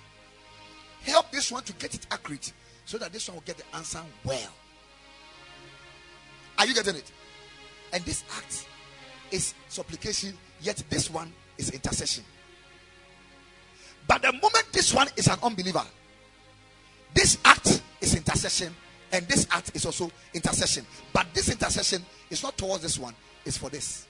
Help 1.02 1.30
this 1.30 1.52
one 1.52 1.62
to 1.64 1.72
get 1.74 1.94
it 1.94 2.06
accurate, 2.10 2.52
so 2.84 2.98
that 2.98 3.12
this 3.12 3.28
one 3.28 3.36
will 3.36 3.44
get 3.44 3.56
the 3.56 3.76
answer 3.76 4.00
well. 4.24 4.50
Are 6.58 6.66
you 6.66 6.74
getting 6.74 6.96
it? 6.96 7.10
And 7.92 8.04
this 8.04 8.24
act 8.36 8.66
is 9.30 9.54
supplication, 9.68 10.36
yet 10.60 10.82
this 10.90 11.10
one 11.10 11.32
is 11.56 11.70
intercession. 11.70 12.24
But 14.06 14.22
the 14.22 14.32
moment 14.32 14.64
this 14.72 14.92
one 14.92 15.08
is 15.16 15.28
an 15.28 15.38
unbeliever, 15.42 15.84
this 17.14 17.38
act 17.44 17.82
is 18.00 18.14
intercession, 18.14 18.74
and 19.12 19.26
this 19.28 19.46
act 19.50 19.72
is 19.74 19.84
also 19.86 20.10
intercession. 20.34 20.84
But 21.12 21.26
this 21.34 21.50
intercession 21.50 22.04
is 22.30 22.42
not 22.42 22.56
towards 22.56 22.82
this 22.82 22.98
one, 22.98 23.14
it's 23.44 23.56
for 23.56 23.70
this. 23.70 24.06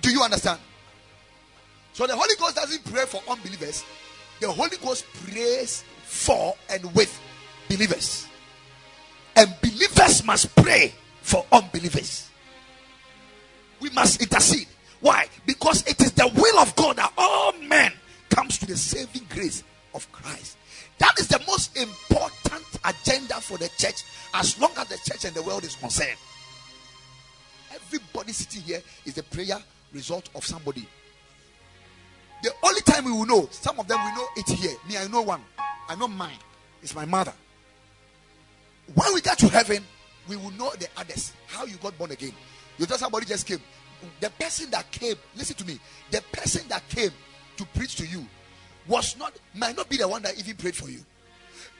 Do 0.00 0.10
you 0.10 0.22
understand? 0.22 0.58
So 1.92 2.06
the 2.06 2.16
Holy 2.16 2.34
Ghost 2.38 2.56
doesn't 2.56 2.84
pray 2.92 3.04
for 3.06 3.22
unbelievers, 3.28 3.84
the 4.40 4.50
Holy 4.50 4.76
Ghost 4.82 5.04
prays 5.24 5.84
for 6.04 6.54
and 6.68 6.92
with 6.94 7.20
believers. 7.68 8.26
And 9.36 9.54
believers 9.62 10.24
must 10.24 10.54
pray 10.56 10.92
for 11.22 11.46
unbelievers. 11.52 12.28
We 13.80 13.90
must 13.90 14.20
intercede. 14.20 14.68
Why? 15.02 15.26
Because 15.44 15.86
it 15.86 16.00
is 16.00 16.12
the 16.12 16.30
will 16.34 16.58
of 16.60 16.74
God 16.76 16.96
that 16.96 17.12
all 17.18 17.52
men 17.54 17.92
comes 18.30 18.56
to 18.58 18.66
the 18.66 18.76
saving 18.76 19.26
grace 19.28 19.64
of 19.94 20.10
Christ. 20.12 20.56
That 20.98 21.18
is 21.18 21.26
the 21.26 21.42
most 21.46 21.76
important 21.76 22.64
agenda 22.84 23.34
for 23.34 23.58
the 23.58 23.68
church 23.76 24.04
as 24.32 24.58
long 24.60 24.70
as 24.78 24.86
the 24.88 24.98
church 25.04 25.24
and 25.24 25.34
the 25.34 25.42
world 25.42 25.64
is 25.64 25.74
concerned. 25.74 26.16
Everybody 27.74 28.32
sitting 28.32 28.62
here 28.62 28.80
is 29.04 29.14
the 29.14 29.24
prayer 29.24 29.58
result 29.92 30.30
of 30.36 30.46
somebody. 30.46 30.86
The 32.44 32.52
only 32.62 32.80
time 32.82 33.04
we 33.04 33.12
will 33.12 33.26
know, 33.26 33.48
some 33.50 33.78
of 33.80 33.88
them 33.88 33.98
we 34.04 34.12
know 34.16 34.26
it 34.36 34.48
here. 34.48 34.76
Me, 34.88 34.96
I 34.96 35.08
know 35.08 35.22
one. 35.22 35.42
I 35.88 35.96
know 35.96 36.08
mine. 36.08 36.38
It's 36.80 36.94
my 36.94 37.04
mother. 37.04 37.32
When 38.94 39.14
we 39.14 39.20
get 39.20 39.38
to 39.38 39.48
heaven, 39.48 39.84
we 40.28 40.36
will 40.36 40.50
know 40.52 40.72
the 40.78 40.86
others. 40.96 41.32
How 41.48 41.64
you 41.64 41.76
got 41.76 41.96
born 41.98 42.12
again. 42.12 42.32
You 42.78 42.86
just 42.86 43.00
somebody 43.00 43.26
just 43.26 43.46
came. 43.46 43.60
The 44.20 44.30
person 44.30 44.70
that 44.70 44.90
came, 44.90 45.16
listen 45.36 45.56
to 45.56 45.66
me. 45.66 45.78
The 46.10 46.22
person 46.32 46.66
that 46.68 46.88
came 46.88 47.10
to 47.56 47.64
preach 47.66 47.96
to 47.96 48.06
you 48.06 48.26
was 48.86 49.16
not 49.16 49.32
might 49.54 49.76
not 49.76 49.88
be 49.88 49.96
the 49.96 50.08
one 50.08 50.22
that 50.22 50.38
even 50.38 50.56
prayed 50.56 50.76
for 50.76 50.88
you, 50.90 51.00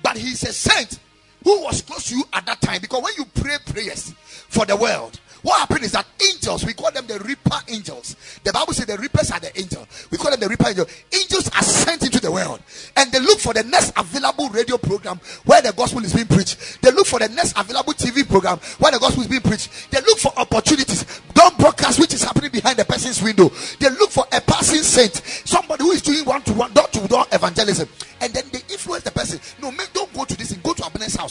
but 0.02 0.16
he's 0.16 0.42
a 0.44 0.52
saint 0.52 0.98
who 1.44 1.62
was 1.62 1.82
close 1.82 2.08
to 2.08 2.16
you 2.16 2.24
at 2.32 2.46
that 2.46 2.60
time. 2.60 2.80
Because 2.80 3.02
when 3.02 3.14
you 3.18 3.24
pray 3.24 3.56
prayers 3.66 4.12
for 4.48 4.64
the 4.64 4.76
world, 4.76 5.18
what 5.42 5.58
happened 5.60 5.84
is 5.84 5.92
that 5.92 6.06
angels, 6.20 6.64
we 6.64 6.72
call 6.72 6.90
them 6.92 7.06
the 7.06 7.18
reaper 7.20 7.58
angels. 7.68 8.16
The 8.44 8.52
Bible 8.52 8.72
says 8.72 8.86
the 8.86 8.96
reapers 8.96 9.30
are 9.30 9.40
the 9.40 9.56
angel. 9.58 9.86
We 10.10 10.18
call 10.18 10.30
them 10.30 10.40
the 10.40 10.48
reaper 10.48 10.68
angels. 10.68 10.88
Angels 11.12 11.48
are 11.48 11.62
sent 11.62 12.04
into 12.04 12.20
the 12.20 12.30
world 12.30 12.60
and 12.96 13.10
they 13.10 13.20
look 13.20 13.40
for 13.40 13.52
the 13.52 13.64
next 13.64 13.92
available 13.96 14.48
radio 14.50 14.78
program 14.78 15.20
where 15.44 15.60
the 15.62 15.72
gospel 15.72 16.04
is 16.04 16.12
being 16.12 16.26
preached. 16.26 16.80
They 16.82 16.90
look 16.92 17.06
for 17.06 17.18
the 17.18 17.28
next 17.28 17.58
available 17.58 17.92
TV 17.92 18.28
program 18.28 18.58
where 18.78 18.92
the 18.92 18.98
gospel 18.98 19.22
is 19.22 19.28
being 19.28 19.42
preached. 19.42 19.90
They 19.90 20.00
look 20.00 20.18
for 20.18 20.32
opportunities. 20.36 21.04
Don't 21.34 21.58
broadcast 21.58 21.98
which 21.98 22.14
is 22.14 22.22
happening 22.22 22.50
behind 22.50 22.78
the 22.78 22.84
person's 22.84 23.22
window. 23.22 23.50
They 23.80 23.90
look 23.90 24.10
for 24.10 24.24
a 24.32 24.40
passing 24.40 24.82
saint, 24.82 25.14
somebody 25.44 25.82
who 25.84 25.90
is 25.90 26.02
doing 26.02 26.24
one 26.24 26.42
to 26.42 26.52
one, 26.52 26.72
door 26.72 26.86
to 26.88 27.08
door 27.08 27.26
evangelism, 27.32 27.88
and 28.20 28.32
then 28.32 28.44
they 28.52 28.60
influence 28.70 29.04
the 29.04 29.10
person. 29.10 29.40
No, 29.60 29.70
man, 29.72 29.86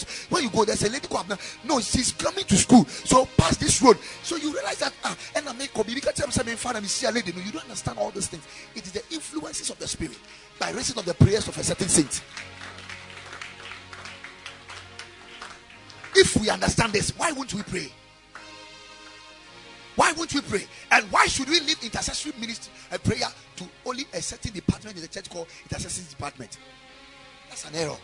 house. 0.01 0.25
When 0.29 0.43
you 0.43 0.49
go, 0.49 0.65
there's 0.65 0.83
a 0.83 0.89
lady 0.89 1.07
called 1.07 1.23
Abner. 1.23 1.37
No, 1.63 1.79
she's 1.79 2.11
coming 2.11 2.43
to 2.45 2.55
school, 2.55 2.85
so 2.85 3.25
pass 3.37 3.57
this 3.57 3.81
road. 3.81 3.97
So 4.23 4.35
you 4.35 4.53
realize 4.53 4.79
that 4.79 4.93
ah, 5.03 5.17
and 5.35 5.47
I 5.47 5.53
make 5.53 5.71
you 5.75 6.01
can't 6.01 6.15
tell 6.15 6.45
me 6.45 6.53
father, 6.53 6.81
see 6.83 7.07
a 7.07 7.11
lady. 7.11 7.31
No, 7.31 7.41
you 7.41 7.51
don't 7.51 7.63
understand 7.63 7.97
all 7.97 8.11
these 8.11 8.27
things. 8.27 8.47
It 8.75 8.85
is 8.85 8.91
the 8.91 9.03
influences 9.11 9.69
of 9.69 9.79
the 9.79 9.87
spirit 9.87 10.17
by 10.59 10.71
reason 10.71 10.97
of 10.99 11.05
the 11.05 11.13
prayers 11.13 11.47
of 11.47 11.57
a 11.57 11.63
certain 11.63 11.87
saint. 11.87 12.21
If 16.15 16.35
we 16.37 16.49
understand 16.49 16.93
this, 16.93 17.17
why 17.17 17.31
won't 17.31 17.53
we 17.53 17.63
pray? 17.63 17.91
Why 19.95 20.13
won't 20.13 20.33
we 20.33 20.41
pray? 20.41 20.65
And 20.91 21.05
why 21.11 21.27
should 21.27 21.49
we 21.49 21.59
leave 21.59 21.81
intercessory 21.83 22.33
ministry 22.39 22.73
and 22.91 23.03
prayer 23.03 23.27
to 23.57 23.65
only 23.85 24.05
a 24.13 24.21
certain 24.21 24.53
department 24.53 24.95
in 24.95 25.01
the 25.01 25.07
church 25.07 25.29
called 25.29 25.47
intercessory 25.63 26.05
department? 26.09 26.57
That's 27.49 27.67
an 27.67 27.75
error. 27.75 27.97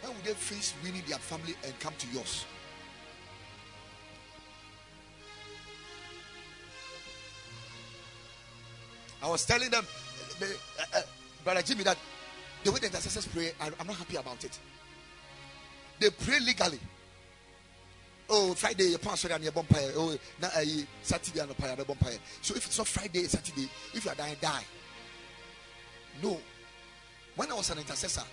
Why 0.00 0.08
would 0.08 0.24
they 0.24 0.32
face 0.34 0.74
winning 0.82 1.02
their 1.08 1.18
family 1.18 1.54
and 1.64 1.78
come 1.80 1.94
to 1.98 2.06
yours? 2.08 2.44
I 9.22 9.28
was 9.28 9.44
telling 9.44 9.70
them, 9.70 9.84
uh, 10.40 10.44
uh, 10.94 11.00
Brother 11.42 11.62
Jimmy, 11.62 11.82
that 11.84 11.96
the 12.62 12.70
way 12.70 12.78
the 12.78 12.86
intercessors 12.86 13.26
pray, 13.26 13.52
I, 13.60 13.70
I'm 13.80 13.86
not 13.86 13.96
happy 13.96 14.16
about 14.16 14.44
it. 14.44 14.58
They 15.98 16.10
pray 16.10 16.38
legally. 16.40 16.78
Oh, 18.30 18.54
Friday, 18.54 18.90
you 18.90 18.98
pass 18.98 19.24
on 19.24 19.42
your 19.42 19.52
bumpire. 19.52 19.90
Oh, 19.96 20.16
now 20.40 20.48
uh, 20.54 20.64
Saturday, 21.02 21.40
and 21.40 21.50
a 21.50 21.84
bumpire. 21.84 22.18
So 22.42 22.54
if 22.54 22.66
it's 22.66 22.78
not 22.78 22.86
Friday, 22.86 23.24
Saturday, 23.24 23.68
if 23.94 24.04
you 24.04 24.10
are 24.10 24.14
dying, 24.14 24.36
die. 24.40 24.64
No. 26.22 26.38
When 27.36 27.50
I 27.50 27.54
was 27.54 27.70
an 27.70 27.78
intercessor, 27.78 28.24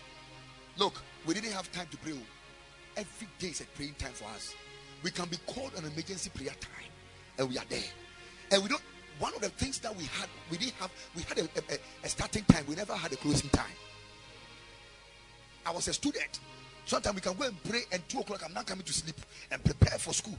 look, 0.78 1.02
we 1.26 1.34
didn't 1.34 1.52
have 1.52 1.72
time 1.72 1.88
to 1.92 1.98
pray. 1.98 2.14
Oh. 2.16 2.98
Every 2.98 3.28
day 3.40 3.48
is 3.48 3.62
a 3.62 3.66
praying 3.76 3.96
time 3.96 4.14
for 4.14 4.26
us. 4.36 4.56
We 5.04 5.12
can 5.12 5.28
be 5.28 5.38
called 5.46 5.74
an 5.78 5.86
emergency 5.86 6.32
prayer 6.34 6.56
time, 6.60 6.92
and 7.38 7.50
we 7.50 7.58
are 7.58 7.66
there. 7.70 7.80
And 8.52 8.64
we 8.64 8.70
don't 8.70 8.82
one 9.20 9.34
of 9.34 9.42
the 9.42 9.50
things 9.50 9.80
that 9.80 9.96
we 9.96 10.04
had, 10.06 10.28
we 10.52 10.58
didn't 10.58 10.74
have, 10.74 10.92
we 11.16 11.22
had 11.24 11.40
a, 11.40 11.44
a, 11.44 11.78
a 12.04 12.10
starting 12.10 12.44
time, 12.44 12.66
we 12.68 12.76
never 12.76 12.94
had 12.94 13.12
a 13.14 13.16
closing 13.16 13.50
time. 13.50 13.66
I 15.66 15.72
was 15.72 15.88
a 15.88 15.94
student. 15.94 16.40
Sometimes 16.86 17.16
we 17.16 17.22
can 17.22 17.34
go 17.34 17.46
and 17.46 17.64
pray, 17.64 17.82
and 17.92 18.08
two 18.10 18.20
o'clock 18.20 18.42
I'm 18.46 18.54
not 18.54 18.66
coming 18.68 18.84
to 18.84 18.94
sleep 18.94 19.16
and 19.52 19.64
prepare 19.64 19.98
for 19.98 20.14
school. 20.14 20.38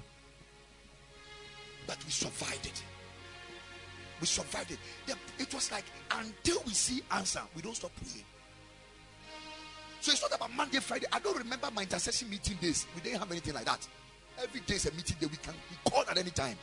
But 1.86 1.96
we 2.04 2.10
survived 2.10 2.66
it. 2.66 2.82
We 4.20 4.26
survived 4.26 4.72
it. 4.72 4.78
It 5.38 5.52
was 5.52 5.72
like 5.72 5.84
until 6.10 6.62
we 6.66 6.72
see 6.72 7.02
answer, 7.10 7.40
we 7.54 7.62
don't 7.62 7.74
stop 7.74 7.92
praying. 7.96 8.24
So 10.06 10.12
it's 10.12 10.22
not 10.22 10.36
about 10.36 10.54
Monday, 10.54 10.78
Friday. 10.78 11.06
I 11.12 11.18
don't 11.18 11.36
remember 11.36 11.68
my 11.74 11.82
intercession 11.82 12.30
meeting 12.30 12.56
days. 12.60 12.86
We 12.94 13.00
didn't 13.00 13.18
have 13.18 13.28
anything 13.32 13.54
like 13.54 13.64
that. 13.64 13.88
Every 14.40 14.60
day 14.60 14.74
is 14.76 14.86
a 14.86 14.92
meeting 14.92 15.16
day. 15.20 15.26
We 15.26 15.36
can 15.36 15.52
be 15.52 15.90
called 15.90 16.06
at 16.08 16.16
any 16.16 16.30
time. 16.30 16.56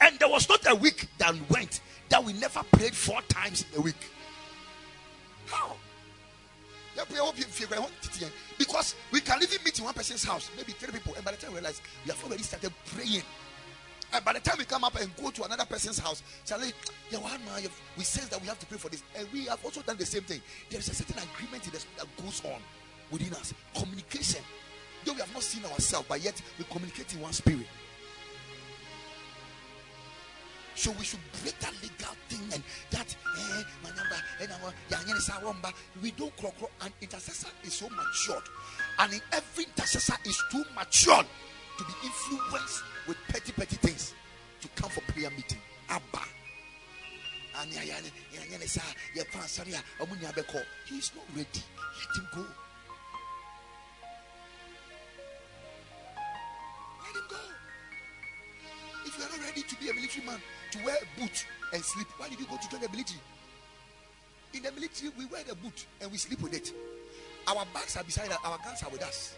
And 0.00 0.18
there 0.18 0.30
was 0.30 0.48
not 0.48 0.66
a 0.66 0.74
week 0.74 1.06
that 1.18 1.34
went 1.50 1.82
that 2.08 2.24
we 2.24 2.32
never 2.32 2.62
prayed 2.72 2.94
four 2.94 3.20
times 3.28 3.66
in 3.70 3.78
a 3.78 3.82
week. 3.82 4.10
How? 5.44 5.76
Because 8.56 8.94
we 9.10 9.20
can 9.20 9.42
even 9.42 9.58
meet 9.66 9.78
in 9.78 9.84
one 9.84 9.92
person's 9.92 10.24
house, 10.24 10.50
maybe 10.56 10.72
three 10.72 10.92
people, 10.92 11.12
and 11.14 11.22
by 11.26 11.32
the 11.32 11.36
time 11.36 11.50
we 11.50 11.56
realize 11.56 11.82
we 12.06 12.10
have 12.10 12.24
already 12.24 12.42
started 12.42 12.72
praying. 12.86 13.20
And 14.14 14.24
by 14.24 14.34
the 14.34 14.40
time 14.40 14.56
we 14.58 14.64
come 14.64 14.84
up 14.84 15.00
and 15.00 15.10
go 15.16 15.30
to 15.30 15.44
another 15.44 15.64
person's 15.64 15.98
house, 15.98 16.22
one 16.48 17.44
man, 17.44 17.62
we 17.96 18.04
sense 18.04 18.28
that 18.28 18.40
we 18.40 18.46
have 18.46 18.58
to 18.58 18.66
pray 18.66 18.76
for 18.76 18.90
this. 18.90 19.02
And 19.16 19.26
we 19.32 19.46
have 19.46 19.64
also 19.64 19.80
done 19.82 19.96
the 19.96 20.04
same 20.04 20.22
thing. 20.22 20.40
There 20.70 20.80
is 20.80 20.88
a 20.88 20.94
certain 20.94 21.16
agreement 21.16 21.64
that 21.72 22.06
goes 22.22 22.42
on 22.44 22.60
within 23.10 23.32
us. 23.34 23.54
Communication. 23.74 24.42
Though 25.04 25.14
we 25.14 25.20
have 25.20 25.32
not 25.32 25.42
seen 25.42 25.64
ourselves, 25.64 26.06
but 26.08 26.22
yet 26.22 26.40
we 26.58 26.64
communicate 26.64 27.14
in 27.14 27.20
one 27.20 27.32
spirit. 27.32 27.66
So 30.74 30.90
we 30.92 31.04
should 31.04 31.20
break 31.42 31.58
that 31.60 31.72
legal 31.82 32.14
thing 32.28 32.40
and 32.52 32.62
that 32.90 33.14
my 33.82 33.90
number 33.90 34.16
and 34.40 34.50
our 34.52 35.72
we 36.02 36.10
don't 36.12 36.34
clock 36.36 36.54
and 36.82 36.92
intercessor 37.00 37.48
is 37.64 37.74
so 37.74 37.88
matured. 37.88 38.42
And 38.98 39.20
every 39.32 39.64
intercessor 39.64 40.16
is 40.24 40.42
too 40.50 40.64
matured 40.74 41.26
to 41.78 41.84
be 41.84 41.92
influenced 42.04 42.82
with 43.06 43.16
petty 43.28 43.52
petty 43.52 43.76
things 43.76 44.14
to 44.60 44.68
come 44.76 44.90
for 44.90 45.00
prayer 45.12 45.30
meeting. 45.30 45.58
Abba. 45.88 46.20
He 50.88 50.98
is 50.98 51.12
not 51.14 51.24
ready. 51.36 51.62
Let 51.98 52.16
him 52.16 52.28
go. 52.34 52.40
Let 57.04 57.16
him 57.16 57.26
go. 57.28 57.36
If 59.04 59.18
you 59.18 59.24
are 59.24 59.28
not 59.28 59.40
ready 59.46 59.62
to 59.62 59.76
be 59.76 59.90
a 59.90 59.94
military 59.94 60.26
man, 60.26 60.40
to 60.72 60.78
wear 60.84 60.96
a 60.96 61.20
boot 61.20 61.46
and 61.72 61.84
sleep. 61.84 62.06
Why 62.16 62.28
did 62.28 62.40
you 62.40 62.46
go 62.46 62.56
to 62.56 62.68
join 62.70 62.80
the 62.80 62.88
military? 62.88 63.20
In 64.54 64.62
the 64.62 64.72
military, 64.72 65.12
we 65.18 65.26
wear 65.26 65.42
the 65.44 65.54
boot 65.54 65.86
and 66.00 66.10
we 66.10 66.18
sleep 66.18 66.40
with 66.42 66.54
it. 66.54 66.72
Our 67.46 67.64
bags 67.74 67.96
are 67.96 68.04
beside 68.04 68.30
us, 68.30 68.38
our 68.44 68.58
guns 68.58 68.82
are 68.82 68.90
with 68.90 69.02
us. 69.02 69.34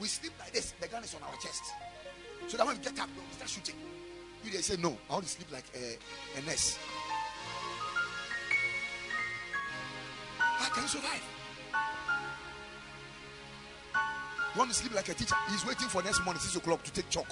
We 0.00 0.08
sleep 0.08 0.32
like 0.40 0.52
this, 0.52 0.74
the 0.80 0.88
gun 0.88 1.04
is 1.04 1.14
on 1.14 1.22
our 1.22 1.36
chest. 1.36 1.62
So 2.48 2.56
that 2.56 2.66
when 2.66 2.76
we 2.76 2.82
get 2.84 2.98
up, 2.98 3.08
we 3.16 3.34
start 3.34 3.50
shooting. 3.50 3.74
You 4.44 4.50
they 4.50 4.58
say, 4.58 4.76
No, 4.80 4.96
I 5.08 5.14
want 5.14 5.24
to 5.24 5.30
sleep 5.30 5.50
like 5.52 5.64
a, 5.74 6.38
a 6.38 6.42
nurse. 6.46 6.78
How 10.38 10.68
can 10.72 10.82
you 10.82 10.88
survive? 10.88 11.22
You 14.54 14.58
want 14.58 14.70
to 14.70 14.76
sleep 14.76 14.94
like 14.94 15.08
a 15.08 15.14
teacher? 15.14 15.34
He's 15.50 15.66
waiting 15.66 15.88
for 15.88 16.02
next 16.02 16.24
morning, 16.24 16.40
6 16.40 16.56
o'clock, 16.56 16.82
to 16.84 16.92
take 16.92 17.10
chalk. 17.10 17.26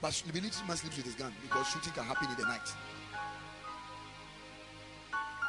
But 0.00 0.20
the 0.26 0.32
military 0.32 0.66
man 0.66 0.76
sleeps 0.76 0.96
with 0.96 1.06
his 1.06 1.14
gun 1.14 1.32
because 1.42 1.68
shooting 1.68 1.92
can 1.92 2.04
happen 2.04 2.28
in 2.30 2.36
the 2.36 2.48
night. 2.48 2.68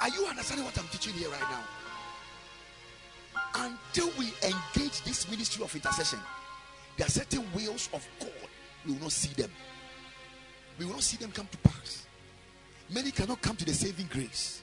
Are 0.01 0.09
you 0.09 0.25
understanding 0.25 0.65
what 0.65 0.77
I'm 0.77 0.87
teaching 0.87 1.13
here 1.13 1.29
right 1.29 1.41
now? 1.41 1.63
Until 3.55 4.11
we 4.19 4.33
engage 4.43 5.03
this 5.03 5.29
ministry 5.29 5.63
of 5.63 5.73
intercession, 5.73 6.19
there 7.01 7.07
are 7.07 7.09
certain 7.09 7.43
wills 7.55 7.89
of 7.95 8.07
God, 8.19 8.29
we 8.85 8.93
will 8.93 8.99
not 8.99 9.11
see 9.11 9.33
them. 9.33 9.49
We 10.77 10.85
will 10.85 10.93
not 10.93 11.01
see 11.01 11.17
them 11.17 11.31
come 11.31 11.47
to 11.47 11.57
pass. 11.57 12.05
Many 12.93 13.09
cannot 13.09 13.41
come 13.41 13.55
to 13.55 13.65
the 13.65 13.73
saving 13.73 14.05
grace. 14.05 14.61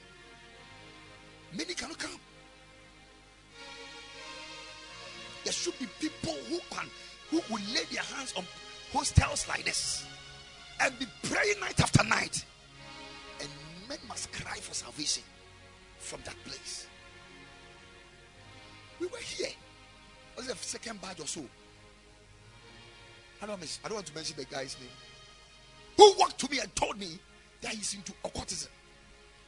Many 1.51 1.73
cannot 1.73 1.99
come. 1.99 2.17
There 5.43 5.51
should 5.51 5.77
be 5.79 5.87
people 5.99 6.33
who 6.47 6.59
can, 6.69 6.85
who 7.29 7.41
will 7.49 7.61
lay 7.73 7.83
their 7.91 8.03
hands 8.03 8.33
on 8.37 8.45
hostels 8.93 9.45
like 9.49 9.65
this 9.65 10.05
and 10.79 10.97
be 10.97 11.07
praying 11.23 11.59
night 11.59 11.81
after 11.81 12.05
night. 12.05 12.45
And 13.41 13.49
men 13.89 13.97
must 14.07 14.31
cry 14.31 14.55
for 14.59 14.73
salvation 14.73 15.23
from 15.97 16.21
that 16.23 16.37
place. 16.45 16.87
We 18.97 19.07
were 19.07 19.17
here. 19.17 19.51
Was 20.37 20.47
the 20.47 20.55
second 20.55 21.01
badge 21.01 21.19
or 21.19 21.27
so? 21.27 21.41
I 23.41 23.45
don't, 23.45 23.59
miss, 23.59 23.79
I 23.83 23.87
don't 23.87 23.95
want 23.95 24.07
to 24.07 24.15
mention 24.15 24.35
the 24.37 24.45
guy's 24.45 24.75
name. 24.79 24.89
Who 25.97 26.13
walked 26.19 26.39
to 26.39 26.51
me 26.51 26.59
and 26.59 26.73
told 26.75 26.99
me 26.99 27.19
that 27.61 27.73
he's 27.73 27.93
into 27.93 28.13
occultism. 28.23 28.71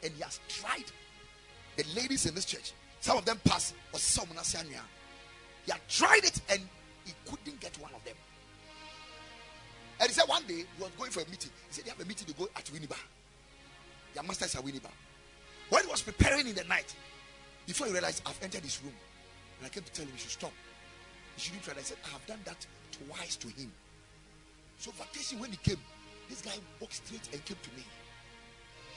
And 0.03 0.13
he 0.13 0.21
has 0.21 0.39
tried 0.47 0.85
the 1.77 1.85
ladies 1.95 2.25
in 2.25 2.35
this 2.35 2.45
church. 2.45 2.73
Some 2.99 3.17
of 3.17 3.25
them 3.25 3.39
passed, 3.43 3.73
or 3.93 3.99
some 3.99 4.27
He 4.27 5.71
had 5.71 5.81
tried 5.87 6.23
it 6.23 6.41
and 6.49 6.61
he 7.05 7.13
couldn't 7.25 7.59
get 7.59 7.77
one 7.79 7.91
of 7.95 8.03
them. 8.03 8.15
And 9.99 10.09
he 10.09 10.13
said 10.13 10.27
one 10.27 10.43
day 10.43 10.65
he 10.77 10.83
was 10.83 10.91
going 10.97 11.11
for 11.11 11.21
a 11.21 11.25
meeting. 11.29 11.51
He 11.67 11.73
said 11.73 11.85
they 11.85 11.91
have 11.91 11.99
a 11.99 12.05
meeting 12.05 12.27
to 12.27 12.33
go 12.33 12.47
at 12.55 12.65
Winneba. 12.65 12.97
Their 14.13 14.23
master 14.23 14.45
is 14.45 14.55
at 14.55 14.63
Winneba. 14.63 14.89
When 15.69 15.83
he 15.83 15.89
was 15.89 16.01
preparing 16.01 16.47
in 16.47 16.55
the 16.55 16.63
night, 16.65 16.93
before 17.65 17.87
he 17.87 17.93
realized 17.93 18.21
I've 18.25 18.41
entered 18.43 18.63
his 18.63 18.81
room, 18.83 18.93
and 19.59 19.65
I 19.65 19.69
came 19.69 19.83
to 19.83 19.91
tell 19.91 20.05
him 20.05 20.11
he 20.13 20.19
should 20.19 20.31
stop. 20.31 20.51
He 21.35 21.41
shouldn't 21.41 21.63
try. 21.63 21.73
I 21.77 21.81
said, 21.81 21.97
I 22.05 22.09
have 22.09 22.25
done 22.25 22.39
that 22.45 22.65
twice 23.07 23.35
to 23.37 23.47
him. 23.47 23.71
So 24.81 24.89
vacation 24.97 25.37
when 25.37 25.51
he 25.51 25.57
came, 25.57 25.77
this 26.27 26.41
guy 26.41 26.57
walked 26.79 26.95
straight 26.95 27.21
and 27.31 27.45
came 27.45 27.57
to 27.61 27.69
me. 27.77 27.85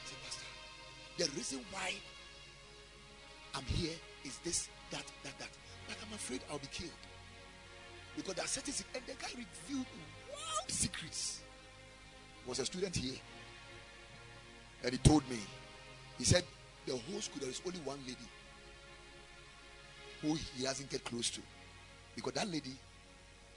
He 0.00 0.08
said, 0.08 0.16
Pastor, 0.24 0.46
the 1.18 1.36
reason 1.36 1.60
why 1.70 1.92
I'm 3.54 3.64
here 3.64 3.92
is 4.24 4.38
this, 4.38 4.70
that, 4.90 5.04
that, 5.22 5.38
that. 5.38 5.50
But 5.86 5.96
I'm 6.00 6.14
afraid 6.14 6.40
I'll 6.50 6.56
be 6.56 6.68
killed. 6.72 6.90
Because 8.16 8.32
there 8.32 8.46
are 8.46 8.48
certain 8.48 8.72
and 8.94 9.04
the 9.04 9.12
guy 9.12 9.28
revealed 9.36 9.86
wild 10.30 10.70
secrets. 10.70 11.40
Was 12.46 12.60
a 12.60 12.64
student 12.64 12.96
here. 12.96 13.18
And 14.84 14.92
he 14.92 14.98
told 14.98 15.28
me, 15.28 15.36
he 16.16 16.24
said, 16.24 16.44
the 16.86 16.92
whole 16.92 17.20
school, 17.20 17.40
there 17.40 17.50
is 17.50 17.60
only 17.66 17.80
one 17.80 17.98
lady 18.06 18.16
who 20.22 20.38
he 20.56 20.64
hasn't 20.64 20.88
get 20.88 21.04
close 21.04 21.28
to. 21.28 21.42
Because 22.16 22.32
that 22.32 22.48
lady, 22.48 22.72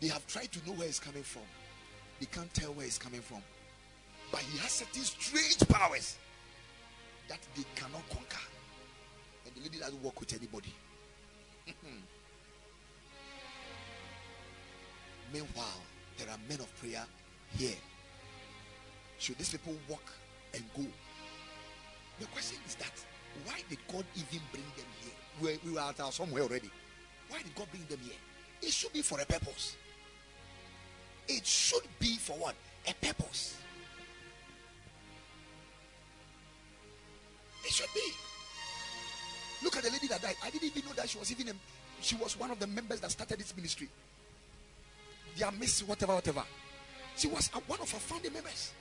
they 0.02 0.08
have 0.10 0.28
tried 0.28 0.52
to 0.52 0.68
know 0.68 0.74
where 0.74 0.88
he's 0.88 1.00
coming 1.00 1.24
from. 1.24 1.44
They 2.20 2.26
can't 2.26 2.54
tell 2.54 2.74
where 2.74 2.86
it's 2.86 2.98
coming 2.98 3.22
from. 3.22 3.42
But 4.32 4.42
he 4.42 4.58
has 4.60 4.72
certain 4.72 5.04
strange 5.04 5.60
powers 5.70 6.18
that 7.30 7.40
they 7.56 7.64
cannot 7.76 8.10
conquer. 8.10 8.42
And 9.46 9.56
the 9.56 9.62
lady 9.62 9.78
doesn't 9.80 10.04
work 10.04 10.20
with 10.20 10.34
anybody. 10.34 10.74
Meanwhile, 15.34 15.82
there 16.18 16.28
are 16.30 16.38
men 16.50 16.60
of 16.60 16.76
prayer 16.82 17.06
here. 17.58 17.76
Should 19.20 19.38
these 19.38 19.50
people 19.52 19.76
walk 19.88 20.14
and 20.54 20.64
go? 20.76 20.84
The 22.20 22.26
question 22.28 22.58
is 22.66 22.76
that 22.76 22.94
why 23.46 23.62
did 23.70 23.80
God 23.92 24.06
even 24.16 24.42
bring 24.52 24.64
them 24.76 24.86
here? 25.02 25.14
We, 25.42 25.60
we 25.70 25.76
were 25.76 25.82
at 25.82 26.00
our 26.00 26.12
somewhere 26.12 26.44
already. 26.44 26.72
Why 27.30 27.42
did 27.42 27.54
God 27.56 27.68
bring 27.72 27.86
them 27.86 28.00
here? 28.04 28.18
It 28.62 28.72
should 28.72 28.94
be 28.94 29.02
for 29.02 29.20
a 29.20 29.26
purpose. 29.26 29.76
It 31.28 31.46
should 31.46 31.84
be 32.00 32.16
for 32.16 32.34
what? 32.34 32.56
A 32.88 32.94
purpose. 33.06 33.58
It 37.66 37.72
should 37.72 37.94
be. 37.94 38.12
Look 39.64 39.76
at 39.76 39.84
the 39.84 39.92
lady 39.92 40.08
that 40.08 40.22
died. 40.22 40.36
I 40.44 40.50
didn't 40.50 40.76
even 40.76 40.86
know 40.86 40.94
that 40.96 41.10
she 41.10 41.18
was 41.18 41.32
even 41.32 41.50
a, 41.50 41.54
she 42.02 42.16
was 42.16 42.40
one 42.40 42.52
of 42.52 42.60
the 42.60 42.68
members 42.68 43.02
that 43.02 43.12
started 43.12 43.40
this 43.40 43.56
ministry. 43.56 43.90
Their 45.38 45.52
miss 45.52 45.84
whatever 45.84 46.14
whatever. 46.14 46.44
She 47.16 47.28
was 47.28 47.48
one 47.68 47.82
of 47.82 47.94
our 47.94 48.00
founding 48.00 48.34
members. 48.34 48.72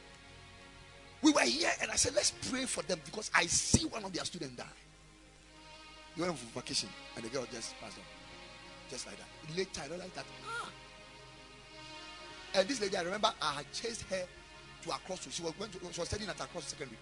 We 1.23 1.33
were 1.33 1.41
here 1.41 1.71
and 1.81 1.91
I 1.91 1.97
said, 1.97 2.15
let's 2.15 2.31
pray 2.51 2.67
for 2.67 2.83
them 2.83 3.01
because 3.05 3.31
I 3.35 3.47
see 3.47 3.87
one 3.87 4.05
of 4.05 4.13
their 4.13 4.25
students 4.25 4.55
die. 4.57 4.65
He 6.15 6.23
went 6.23 6.39
for 6.39 6.61
vacation 6.61 6.89
and 7.17 7.25
the 7.25 7.29
girl 7.29 7.47
just 7.53 7.79
passed 7.81 7.99
on. 7.99 8.05
Just 8.91 9.07
like 9.07 9.17
that. 9.17 9.57
Later, 9.57 9.81
I 9.83 9.89
realized 9.89 10.15
that. 10.15 10.25
Ah. 10.47 10.71
And 12.57 12.67
this 12.67 12.81
lady, 12.81 12.97
I 12.97 13.03
remember 13.03 13.31
I 13.41 13.63
chased 13.73 14.03
her 14.05 14.25
to 14.83 14.91
across. 14.91 15.29
She 15.31 15.43
was, 15.43 15.53
went 15.59 15.73
to, 15.73 15.79
she 15.93 16.01
was 16.01 16.09
studying 16.09 16.31
at 16.31 16.41
across 16.41 16.65
secondary. 16.65 16.97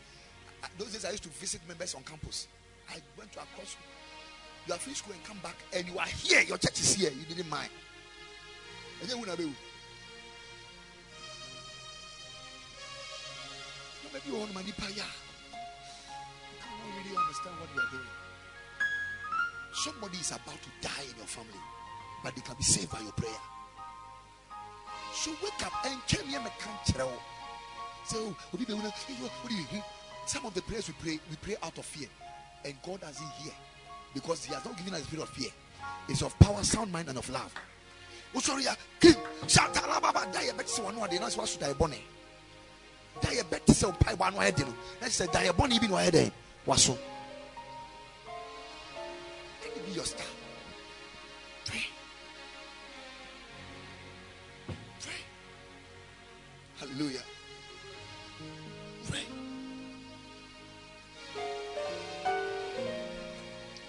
Those 0.77 0.93
days 0.93 1.05
I 1.05 1.11
used 1.11 1.23
to 1.23 1.29
visit 1.29 1.61
members 1.69 1.95
on 1.95 2.03
campus. 2.03 2.49
I 2.91 2.97
went 3.17 3.31
to 3.33 3.39
across. 3.39 3.77
You 4.67 4.75
are 4.75 4.79
finished 4.79 5.05
school 5.05 5.15
and 5.15 5.23
come 5.23 5.39
back, 5.43 5.57
and 5.73 5.87
you 5.87 5.97
are 5.97 6.07
here. 6.07 6.41
Your 6.41 6.59
church 6.59 6.81
is 6.81 6.95
here. 6.95 7.11
You 7.11 7.25
didn't 7.25 7.49
mind. 7.49 7.71
And 9.01 9.09
then 9.11 9.21
maybe 9.21 9.53
you 14.27 14.37
want 14.39 14.55
money, 14.55 14.73
paya. 14.73 14.91
You 14.91 15.05
cannot 16.59 16.91
really 16.99 17.17
understand 17.17 17.55
what 17.61 17.69
you 17.75 17.81
are 17.81 17.91
doing. 17.93 18.11
Somebody 19.73 20.19
is 20.19 20.31
about 20.31 20.59
to 20.63 20.71
die 20.81 21.05
in 21.11 21.17
your 21.17 21.27
family, 21.27 21.63
but 22.25 22.35
they 22.35 22.43
can 22.43 22.57
be 22.57 22.65
saved 22.65 22.91
by 22.91 23.01
your 23.01 23.13
prayer. 23.13 23.54
So 25.15 25.31
wake 25.43 25.65
up 25.65 25.73
and 25.87 26.01
tell 26.07 26.27
me, 26.27 26.37
I'm 26.37 26.45
a 26.45 26.51
country. 26.59 27.05
So, 28.07 28.37
some 30.27 30.47
of 30.47 30.55
the 30.55 30.63
prayers 30.63 30.89
we 30.89 30.95
pray, 31.01 31.21
we 31.31 31.37
pray 31.41 31.57
out 31.63 31.79
of 31.79 31.85
fear, 31.85 32.09
and 32.65 32.75
God 32.85 33.01
doesn't 33.01 33.31
hear 33.41 33.53
because 34.13 34.45
He 34.45 34.53
has 34.53 34.65
not 34.65 34.77
given 34.77 34.95
us 34.95 35.01
a 35.01 35.05
spirit 35.05 35.23
of 35.23 35.29
fear. 35.31 35.51
It's 36.09 36.23
of 36.23 36.39
power, 36.39 36.63
sound 36.63 36.93
mind, 36.93 37.09
and 37.09 37.19
of 37.19 37.29
love. 37.31 37.53
Oh, 38.35 38.41
sorry, 38.41 38.65
King, 39.01 39.15
better 39.47 40.83
one, 40.83 40.97
not 40.97 41.33
supposed 41.33 41.55
to 41.55 41.61
die 41.61 41.73
bonnet. 41.73 42.01
Die 43.21 43.35
a 43.35 43.45
better 43.45 43.73
so 43.73 43.93
pie 43.93 44.15
one 44.15 44.35
way, 44.35 44.53
that's 45.01 45.21
a 45.21 45.53
bonnet, 45.53 45.77
even 45.77 45.91
why 45.91 46.11
they 46.11 46.31
was 46.67 46.83
so 46.83 46.99
be 49.87 49.93
your 49.93 50.05
star. 50.05 50.27
Hallelujah. 56.95 57.23
Pray. 59.09 59.25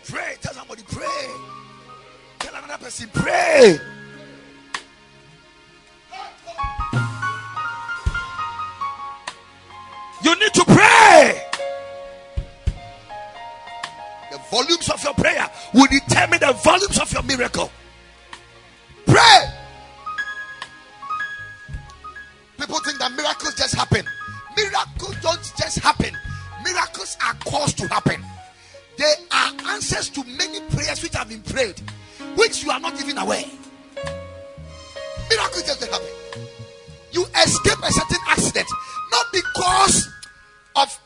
Pray. 0.07 0.35
Tell 0.41 0.53
somebody, 0.53 0.81
pray. 0.89 1.29
Tell 2.39 2.55
another 2.55 2.83
person, 2.83 3.07
pray. 3.13 3.77
You 10.23 10.39
need 10.39 10.53
to 10.55 10.65
pray. 10.65 11.43
The 14.31 14.39
volumes 14.49 14.89
of 14.89 15.03
your 15.03 15.13
prayer 15.13 15.47
will 15.75 15.87
determine 15.87 16.39
the 16.39 16.53
volumes 16.53 16.99
of 16.99 17.13
your 17.13 17.21
miracle. 17.21 17.69
Pray. 19.05 19.54
Happen. 23.75 24.05
Miracles 24.55 25.15
don't 25.21 25.53
just 25.57 25.79
happen. 25.79 26.15
Miracles 26.63 27.17
are 27.25 27.33
caused 27.45 27.77
to 27.77 27.87
happen. 27.87 28.23
They 28.97 29.13
are 29.31 29.51
answers 29.73 30.09
to 30.09 30.23
many 30.23 30.59
prayers 30.69 31.03
which 31.03 31.13
have 31.13 31.29
been 31.29 31.41
prayed, 31.41 31.79
which 32.35 32.63
you 32.63 32.71
are 32.71 32.79
not 32.79 32.99
even 33.01 33.17
aware. 33.17 33.45
Miracles 35.29 35.63
just 35.63 35.83
happen. 35.83 36.07
You 37.11 37.25
escape 37.25 37.79
a 37.83 37.91
certain 37.91 38.21
accident, 38.27 38.67
not 39.11 39.25
because 39.31 40.09
of 40.75 40.99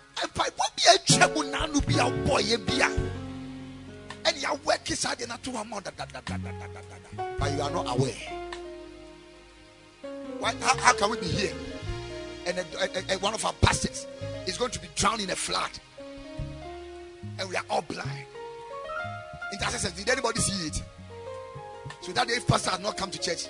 and 4.25 4.41
you 4.41 4.47
are 4.47 4.57
working 4.65 4.95
side 4.95 5.21
and 5.21 5.43
to 5.43 5.51
amount 5.51 5.85
but 7.39 7.51
you 7.51 7.61
are 7.61 7.71
not 7.71 7.97
aware. 7.97 8.13
Why, 10.39 10.53
how, 10.61 10.77
how 10.77 10.93
can 10.93 11.11
we 11.11 11.17
be 11.17 11.27
here? 11.27 11.53
And 12.49 12.57
a, 12.57 13.13
a, 13.13 13.17
one 13.19 13.35
of 13.35 13.45
our 13.45 13.53
pastors 13.61 14.07
is 14.47 14.57
going 14.57 14.71
to 14.71 14.79
be 14.79 14.87
drowned 14.95 15.21
in 15.21 15.29
a 15.29 15.35
flood, 15.35 15.69
and 17.37 17.47
we 17.47 17.55
are 17.55 17.63
all 17.69 17.83
blind. 17.83 18.25
Intercessors, 19.53 19.91
did 19.91 20.09
anybody 20.09 20.39
see 20.39 20.67
it? 20.67 20.81
So 22.01 22.11
that 22.13 22.27
day, 22.27 22.33
if 22.33 22.47
pastor 22.47 22.71
has 22.71 22.79
not 22.79 22.97
come 22.97 23.11
to 23.11 23.19
church, 23.19 23.47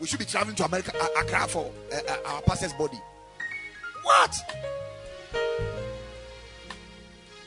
we 0.00 0.06
should 0.06 0.18
be 0.18 0.26
traveling 0.26 0.54
to 0.56 0.66
America, 0.66 0.92
Accra 1.18 1.48
for 1.48 1.72
uh, 1.94 1.96
uh, 2.06 2.16
our 2.26 2.42
pastor's 2.42 2.74
body. 2.74 3.00
What? 4.02 4.36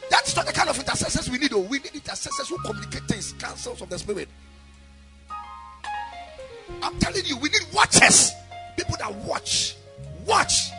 That's 0.10 0.36
not 0.36 0.48
the 0.48 0.54
kind 0.54 0.70
of 0.70 0.80
intercessors 0.80 1.30
we 1.30 1.38
need. 1.38 1.54
Oh, 1.54 1.60
we 1.60 1.78
need 1.78 1.94
intercessors 1.94 2.50
who 2.50 2.58
communicate 2.60 3.04
things, 3.04 3.34
counsels 3.34 3.80
of 3.80 3.90
the 3.90 4.00
spirit. 4.00 4.28
I'm 6.82 6.98
telling 6.98 7.26
you, 7.26 7.38
we 7.38 7.50
need 7.50 7.68
watchers. 7.72 8.32
People 8.76 8.96
that 8.98 9.14
watch. 9.14 9.76
Watch. 10.26 10.72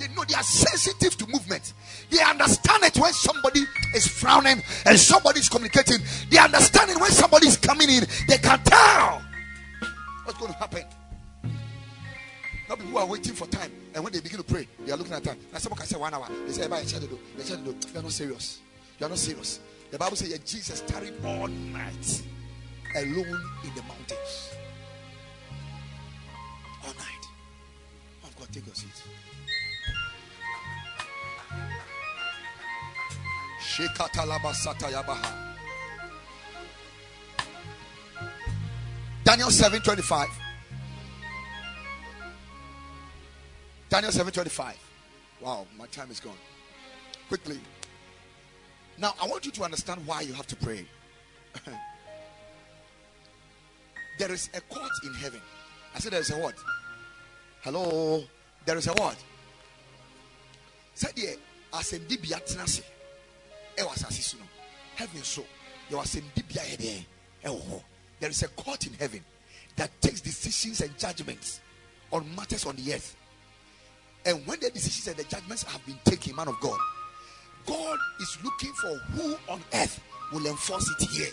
They 0.00 0.08
know 0.14 0.24
they 0.24 0.34
are 0.34 0.42
sensitive 0.42 1.14
to 1.18 1.26
movement. 1.26 1.74
They 2.08 2.22
understand 2.22 2.84
it 2.84 2.96
when 2.96 3.12
somebody 3.12 3.64
is 3.94 4.06
frowning 4.06 4.62
and 4.86 4.98
somebody 4.98 5.40
is 5.40 5.50
communicating. 5.50 5.98
They 6.30 6.38
understand 6.38 6.90
it 6.90 6.98
when 6.98 7.10
somebody 7.10 7.48
is 7.48 7.58
coming 7.58 7.90
in. 7.90 8.06
They 8.26 8.38
can 8.38 8.58
tell 8.64 9.22
what's 10.24 10.38
going 10.38 10.52
to 10.52 10.58
happen. 10.58 10.84
Not 12.66 12.78
people 12.78 12.92
who 12.92 12.96
are 12.96 13.06
waiting 13.06 13.34
for 13.34 13.46
time. 13.48 13.70
And 13.94 14.02
when 14.02 14.10
they 14.10 14.20
begin 14.20 14.38
to 14.38 14.44
pray, 14.44 14.66
they 14.86 14.92
are 14.92 14.96
looking 14.96 15.12
at 15.12 15.22
time. 15.22 15.36
Now 15.52 15.58
someone 15.58 15.76
can 15.76 15.86
say 15.86 15.98
one 15.98 16.14
hour. 16.14 16.26
They 16.46 16.52
say, 16.52 16.66
They 16.66 16.84
say, 17.42 17.56
You 17.58 17.76
are 17.98 18.02
not 18.02 18.12
serious. 18.12 18.60
You 18.98 19.04
are 19.04 19.10
not 19.10 19.18
serious. 19.18 19.60
The 19.90 19.98
Bible 19.98 20.16
says 20.16 20.38
Jesus 20.38 20.80
tarried 20.86 21.14
all 21.24 21.48
night 21.48 22.22
alone 22.96 23.42
in 23.64 23.74
the 23.74 23.82
mountains. 23.82 24.54
All 26.86 26.94
night. 26.94 27.26
Oh 28.24 28.28
God, 28.38 28.48
take 28.50 28.64
your 28.64 28.74
seat. 28.74 29.02
Daniel 39.24 39.50
7 39.50 39.80
25. 39.80 40.28
Daniel 43.90 44.12
7:25. 44.12 44.74
Wow, 45.40 45.66
my 45.76 45.86
time 45.86 46.10
is 46.12 46.20
gone. 46.20 46.38
Quickly. 47.28 47.58
Now, 48.98 49.14
I 49.20 49.26
want 49.26 49.44
you 49.44 49.50
to 49.50 49.64
understand 49.64 50.06
why 50.06 50.20
you 50.20 50.32
have 50.32 50.46
to 50.46 50.56
pray. 50.56 50.86
there 54.18 54.30
is 54.32 54.48
a 54.54 54.60
court 54.60 54.92
in 55.04 55.12
heaven. 55.14 55.40
I 55.94 55.98
said 55.98 56.12
there 56.12 56.20
is 56.20 56.30
a 56.30 56.36
what? 56.38 56.54
Hello? 57.62 58.22
There 58.64 58.76
is 58.76 58.86
a 58.86 58.92
what? 58.92 59.16
Said 60.94 61.12
there, 61.16 61.34
asɛmdi 61.72 62.16
bi 62.22 62.36
atena 62.36 62.62
ase 62.62 62.82
ɛwɔ 63.80 63.92
asase 63.94 64.22
so 64.22 64.36
heaven 64.96 65.22
so 65.24 65.46
yɛwɔ 65.90 66.02
asɛmdi 66.02 66.42
bi 66.48 66.54
ayɛ 66.60 66.76
deɛ 66.76 67.04
ɛwɔ 67.44 67.68
hɔ 67.68 67.84
there 68.20 68.30
is 68.30 68.42
a 68.42 68.48
court 68.48 68.86
in 68.86 68.94
heaven 68.94 69.24
that 69.76 69.90
takes 70.00 70.20
decisions 70.20 70.80
and 70.80 70.96
judgments 70.98 71.60
on 72.12 72.34
matters 72.34 72.66
on 72.66 72.76
the 72.76 72.92
earth. 72.92 73.16
And 74.26 74.46
when 74.46 74.60
the 74.60 74.68
decisions 74.68 75.08
and 75.08 75.16
the 75.16 75.24
judgments 75.24 75.62
have 75.62 75.84
been 75.86 75.98
taken 76.04 76.36
man 76.36 76.48
of 76.48 76.60
God 76.60 76.78
God 77.66 77.98
is 78.20 78.38
looking 78.42 78.72
for 78.74 78.96
who 79.12 79.36
on 79.48 79.60
earth 79.74 80.00
will 80.32 80.46
enforce 80.46 80.88
it 80.98 81.08
here. 81.08 81.32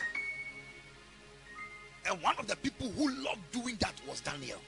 And 2.10 2.22
one 2.22 2.36
of 2.40 2.48
the 2.48 2.56
people 2.56 2.90
who 2.90 3.10
loved 3.24 3.52
doing 3.52 3.76
that 3.80 3.94
was 4.08 4.22
Daniel. 4.22 4.60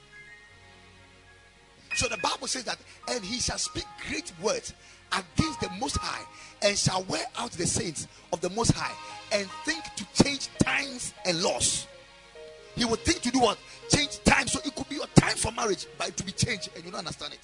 So 1.94 2.06
the 2.08 2.18
Bible 2.18 2.46
says 2.46 2.64
that, 2.64 2.78
and 3.08 3.24
he 3.24 3.40
shall 3.40 3.58
speak 3.58 3.84
great 4.08 4.32
words 4.42 4.74
against 5.12 5.60
the 5.60 5.70
Most 5.80 5.96
High, 5.96 6.24
and 6.62 6.76
shall 6.76 7.02
wear 7.04 7.24
out 7.38 7.52
the 7.52 7.66
saints 7.66 8.06
of 8.32 8.40
the 8.40 8.50
Most 8.50 8.72
High, 8.72 8.94
and 9.32 9.48
think 9.64 9.82
to 9.96 10.22
change 10.22 10.48
times 10.58 11.14
and 11.24 11.42
laws. 11.42 11.86
He 12.76 12.84
would 12.84 13.00
think 13.00 13.20
to 13.22 13.30
do 13.30 13.40
what? 13.40 13.58
Change 13.90 14.22
time. 14.24 14.46
So 14.46 14.60
it 14.64 14.74
could 14.74 14.88
be 14.88 14.96
your 14.96 15.06
time 15.14 15.36
for 15.36 15.52
marriage, 15.52 15.86
but 15.98 16.08
it 16.08 16.18
will 16.18 16.26
be 16.26 16.32
changed, 16.32 16.70
and 16.74 16.84
you 16.84 16.90
don't 16.90 17.00
understand 17.00 17.34
it. 17.34 17.40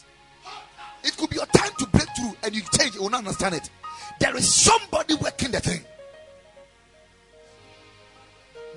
It 1.04 1.16
could 1.16 1.30
be 1.30 1.36
your 1.36 1.46
time 1.46 1.70
to 1.78 1.86
break 1.86 2.08
through, 2.16 2.36
and 2.42 2.54
you 2.54 2.62
change, 2.78 2.94
you 2.94 3.02
will 3.02 3.10
not 3.10 3.18
understand 3.18 3.54
it. 3.54 3.70
There 4.18 4.34
is 4.36 4.52
somebody 4.52 5.14
working 5.14 5.50
the 5.50 5.60
thing. 5.60 5.84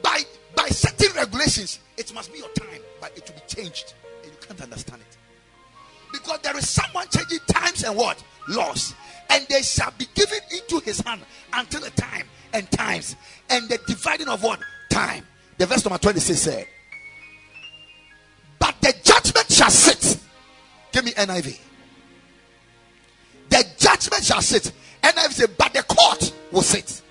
By 0.01 0.23
by 0.55 0.67
certain 0.69 1.15
regulations, 1.15 1.79
it 1.97 2.13
must 2.13 2.31
be 2.31 2.39
your 2.39 2.49
time, 2.49 2.81
but 2.99 3.11
it 3.15 3.27
will 3.27 3.35
be 3.35 3.61
changed, 3.61 3.93
and 4.23 4.31
you 4.31 4.37
can't 4.45 4.61
understand 4.61 5.01
it. 5.01 5.17
Because 6.11 6.39
there 6.39 6.57
is 6.57 6.69
someone 6.69 7.07
changing 7.09 7.39
times 7.47 7.83
and 7.83 7.95
what? 7.95 8.23
Laws. 8.47 8.95
And 9.29 9.45
they 9.49 9.61
shall 9.61 9.93
be 9.97 10.07
given 10.15 10.39
into 10.51 10.79
his 10.83 10.99
hand 11.01 11.21
until 11.53 11.81
the 11.81 11.91
time 11.91 12.25
and 12.53 12.69
times. 12.71 13.15
And 13.49 13.69
the 13.69 13.79
dividing 13.87 14.27
of 14.27 14.43
what? 14.43 14.59
Time. 14.89 15.25
The 15.57 15.65
verse 15.65 15.85
number 15.85 15.99
26 15.99 16.39
said, 16.39 16.67
But 18.57 18.75
the 18.81 18.93
judgment 19.03 19.51
shall 19.51 19.69
sit. 19.69 20.19
Give 20.91 21.05
me 21.05 21.11
NIV. 21.11 21.59
The 23.49 23.65
judgment 23.77 24.23
shall 24.23 24.41
sit. 24.41 24.71
NIV 25.03 25.31
said, 25.31 25.57
But 25.57 25.73
the 25.73 25.83
court 25.83 26.33
will 26.51 26.61
sit. 26.61 27.01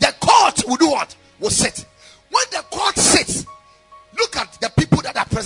The 0.00 0.14
court 0.20 0.64
will 0.66 0.76
do 0.76 0.90
what? 0.90 1.14
Will 1.38 1.50
sit. 1.50 1.86
When 2.30 2.44
the 2.50 2.64
court 2.70 2.96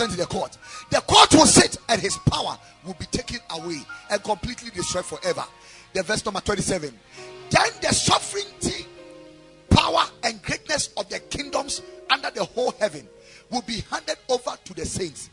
present 0.07 0.21
in 0.21 0.29
the 0.29 0.33
court. 0.33 0.57
The 0.91 1.01
court 1.01 1.33
will 1.33 1.47
sit 1.47 1.77
and 1.89 2.01
his 2.01 2.17
power 2.19 2.59
will 2.85 2.95
be 2.95 3.07
taken 3.07 3.39
away 3.51 3.81
and 4.11 4.23
completely 4.23 4.71
destroyed 4.71 5.05
forever. 5.05 5.45
The 5.93 6.03
verse 6.03 6.25
number 6.25 6.41
27. 6.41 6.93
Then 7.51 7.69
the 7.81 7.93
sovereignty, 7.93 8.87
power, 9.71 10.05
and 10.25 10.43
greatness 10.43 10.91
of 10.97 11.09
the 11.09 11.21
kingdoms 11.21 11.83
under 12.11 12.31
the 12.31 12.45
whole 12.45 12.73
heaven 12.79 13.09
will 13.51 13.63
be 13.63 13.83
handed 13.91 14.17
over 14.29 14.57
to 14.65 14.75
the 14.75 14.85
saints. 14.85 15.31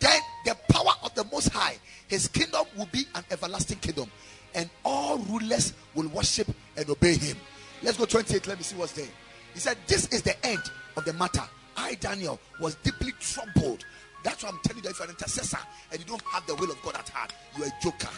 Then 0.00 0.20
the 0.44 0.56
power 0.68 0.92
of 1.02 1.14
the 1.14 1.24
Most 1.32 1.48
High, 1.50 1.76
his 2.08 2.28
kingdom 2.28 2.64
will 2.76 2.88
be 2.92 3.04
an 3.14 3.24
everlasting 3.30 3.78
kingdom, 3.78 4.10
and 4.54 4.68
all 4.84 5.18
rulers 5.18 5.74
will 5.94 6.08
worship 6.08 6.48
and 6.76 6.88
obey 6.88 7.16
him. 7.16 7.36
Let's 7.82 7.96
go 7.96 8.04
28. 8.04 8.46
Let 8.46 8.58
me 8.58 8.64
see 8.64 8.76
what's 8.76 8.92
there. 8.92 9.06
He 9.54 9.60
said, 9.60 9.76
This 9.86 10.06
is 10.08 10.22
the 10.22 10.46
end 10.46 10.62
of 10.96 11.04
the 11.04 11.12
matter. 11.12 11.42
I, 11.78 11.94
Daniel, 11.94 12.40
was 12.60 12.74
deeply 12.76 13.12
troubled. 13.20 13.84
That's 14.24 14.42
why 14.42 14.50
I'm 14.50 14.58
telling 14.64 14.78
you 14.78 14.82
that 14.82 14.90
if 14.90 14.98
you're 14.98 15.08
an 15.08 15.14
intercessor 15.14 15.58
and 15.92 16.00
you 16.00 16.06
don't 16.06 16.22
have 16.22 16.44
the 16.46 16.56
will 16.56 16.70
of 16.70 16.82
God 16.82 16.96
at 16.96 17.08
heart, 17.08 17.32
you're 17.56 17.68
a 17.68 17.72
joker. 17.80 18.08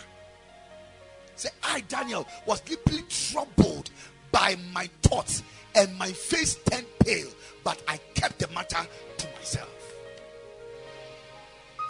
Say, 1.37 1.51
I, 1.63 1.81
Daniel, 1.83 2.27
was 2.47 2.61
deeply 2.61 3.03
troubled 3.09 3.91
by 4.33 4.57
my 4.73 4.89
thoughts, 5.03 5.43
and 5.75 5.97
my 5.99 6.11
face 6.11 6.57
turned 6.71 6.87
pale, 7.01 7.29
but 7.63 7.83
I 7.87 7.99
kept 8.15 8.39
the 8.39 8.49
matter 8.49 8.87
to 9.19 9.27
myself. 9.37 9.95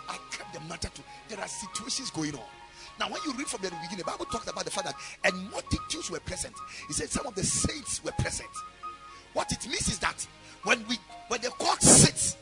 I 0.09 0.19
kept 0.33 0.53
the 0.55 0.61
matter 0.61 0.89
to. 0.89 1.03
There 1.29 1.39
are 1.39 1.49
situations 1.49 2.11
going 2.11 2.35
on. 2.35 2.47
Now, 2.99 3.09
when 3.09 3.21
you 3.25 3.33
read 3.35 3.47
from 3.47 3.63
the 3.63 3.71
beginning, 3.71 3.99
the 3.99 4.05
Bible 4.05 4.25
talks 4.27 4.49
about 4.49 4.65
the 4.65 4.71
fact 4.71 4.87
that 4.87 4.97
and 5.25 5.51
multitudes 5.51 6.11
were 6.11 6.21
present. 6.21 6.55
He 6.89 6.93
said 6.95 7.11
some 7.11 7.27
of 7.27 7.35
the 7.35 7.45
saints 7.45 8.03
were 8.03 8.13
present. 8.13 8.51
What 9.33 9.53
it 9.53 9.65
means 9.67 9.89
is 9.89 9.99
that 10.01 10.27
when 10.65 10.87
we 10.89 10.97
when 11.29 11.41
the 11.41 11.51
court 11.51 11.83
sits, 11.83 12.37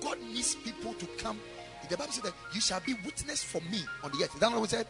God 0.00 0.18
needs 0.22 0.54
people 0.56 0.94
to 0.94 1.06
come. 1.18 1.38
The 1.88 1.96
Bible 1.96 2.12
said 2.12 2.24
that 2.24 2.34
you 2.52 2.60
shall 2.60 2.80
be 2.80 2.94
witness 3.04 3.44
for 3.44 3.60
me 3.70 3.80
on 4.02 4.10
the 4.10 4.24
earth. 4.24 4.34
Is 4.34 4.40
that 4.40 4.50
what 4.50 4.60
we 4.60 4.68
said? 4.68 4.86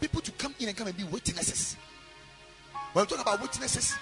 People 0.00 0.20
to 0.22 0.32
come 0.32 0.54
in 0.58 0.68
and 0.68 0.76
come 0.76 0.86
and 0.86 0.96
be 0.96 1.04
witnesses. 1.04 1.76
When 2.92 3.04
we 3.04 3.08
talk 3.08 3.20
about 3.20 3.40
witnesses, 3.40 3.94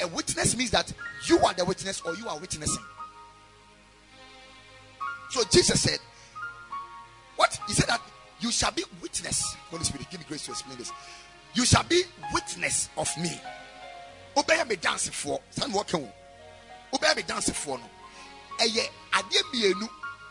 a 0.00 0.08
witness 0.08 0.56
means 0.56 0.70
that 0.70 0.92
you 1.26 1.38
are 1.38 1.54
the 1.54 1.64
witness 1.64 2.00
or 2.02 2.14
you 2.16 2.28
are 2.28 2.38
witnessing. 2.38 2.84
So 5.30 5.42
Jesus 5.50 5.80
said, 5.80 5.98
What? 7.36 7.58
He 7.66 7.74
said 7.74 7.88
that 7.88 8.00
you 8.40 8.50
shall 8.50 8.72
be 8.72 8.84
witness. 9.00 9.54
Holy 9.70 9.84
Spirit, 9.84 10.06
give 10.10 10.20
me 10.20 10.26
grace 10.28 10.44
to 10.46 10.52
explain 10.52 10.78
this. 10.78 10.92
You 11.54 11.64
shall 11.64 11.84
be 11.84 12.02
witness 12.32 12.88
of 12.96 13.08
me. 13.18 13.40
Obey 14.36 14.64
me 14.68 14.76
dance 14.76 15.08
for. 15.08 15.40
Stand 15.50 15.72
walking. 15.72 16.08
Obey 16.92 17.14
me 17.16 17.22
for 17.22 17.78
no. 17.78 17.84
Eye 18.60 18.88
ade 19.14 19.42
mienu 19.52 19.88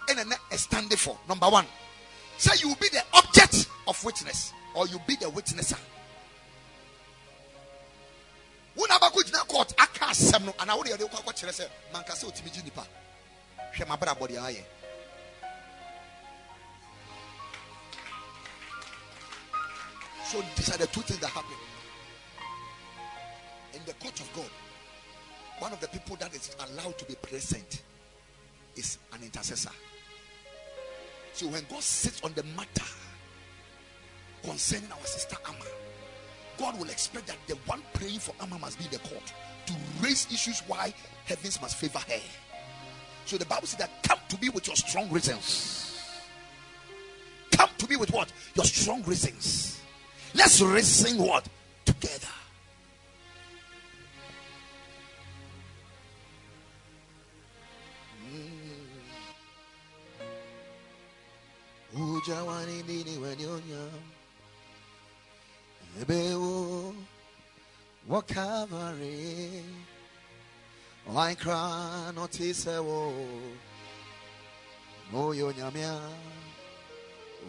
ena 0.09 0.25
na 0.25 0.35
stand 0.55 0.91
for. 0.93 1.17
Number 1.27 1.49
1. 1.49 1.65
Say 2.37 2.51
you 2.61 2.69
will 2.69 2.75
be 2.75 2.89
the 2.89 3.03
object 3.13 3.67
of 3.87 4.03
witness 4.03 4.53
or 4.75 4.87
you 4.87 4.99
be 5.07 5.15
the 5.15 5.25
witnesser. 5.25 5.79
Wo 8.75 8.85
na 8.89 8.97
ba 8.97 9.09
ko 9.11 9.21
gyina 9.21 9.45
court 9.47 9.73
aka 9.77 10.05
asɛm 10.05 10.45
no 10.45 10.53
ana 10.59 10.75
wo 10.75 10.83
de 10.83 10.89
yɛde 10.89 11.05
kɔ 11.09 11.21
akɔkyerɛ 11.21 11.53
sɛ 11.53 11.69
manka 11.93 12.13
sɛ 12.13 12.25
otimi 12.25 12.51
gye 12.51 12.63
nipa 12.63 12.85
hwɛ 13.75 13.85
mabra 13.87 14.15
bɔde 14.17 14.37
ayɛ 14.41 14.63
so 20.25 20.41
these 20.55 20.69
are 20.71 20.77
the 20.77 20.87
two 20.87 21.01
things 21.01 21.19
that 21.19 21.29
happen 21.29 21.55
in 23.73 23.81
the 23.85 23.93
court 23.93 24.19
of 24.19 24.31
God 24.35 24.49
one 25.59 25.71
of 25.71 25.79
the 25.79 25.87
people 25.87 26.15
that 26.17 26.33
is 26.35 26.55
allowed 26.69 26.97
to 26.97 27.05
be 27.05 27.15
present 27.15 27.83
is 28.75 28.97
an 29.13 29.21
intercessor 29.23 29.71
so 31.33 31.47
when 31.47 31.65
God 31.69 31.81
sits 31.81 32.21
on 32.23 32.33
the 32.33 32.43
matter 32.55 32.85
concerning 34.43 34.91
our 34.91 35.05
sister 35.05 35.37
Amma 35.47 35.65
God 36.57 36.79
will 36.79 36.89
expect 36.89 37.27
that 37.27 37.37
the 37.47 37.55
one 37.65 37.81
praying 37.93 38.19
for 38.19 38.33
Amma 38.41 38.59
must 38.59 38.77
be 38.77 38.85
in 38.85 38.91
the 38.91 38.99
court 38.99 39.33
to 39.65 39.73
raise 40.01 40.27
issues 40.31 40.61
why 40.67 40.93
heavens 41.25 41.61
must 41.61 41.77
favor 41.77 41.99
her. 41.99 42.21
So 43.25 43.37
the 43.37 43.45
Bible 43.45 43.67
says 43.67 43.79
that 43.79 44.03
come 44.03 44.19
to 44.29 44.41
me 44.41 44.49
with 44.49 44.67
your 44.67 44.75
strong 44.75 45.09
reasons. 45.09 45.99
Come 47.51 47.69
to 47.77 47.87
me 47.87 47.95
with 47.95 48.11
what? 48.11 48.31
Your 48.55 48.65
strong 48.65 49.03
reasons. 49.03 49.81
Let's 50.33 50.61
reason 50.61 51.17
what? 51.17 51.47
Together. 51.85 52.27
Ujawani 61.95 62.83
nini 62.83 63.17
wenyonya? 63.17 63.89
Ebeo 66.01 66.93
Wakavare. 68.09 69.63
I 71.15 71.35
cry 71.35 72.11
not 72.15 72.31
wo. 72.31 73.13
Moyo 75.11 75.51
nyamia 75.51 75.99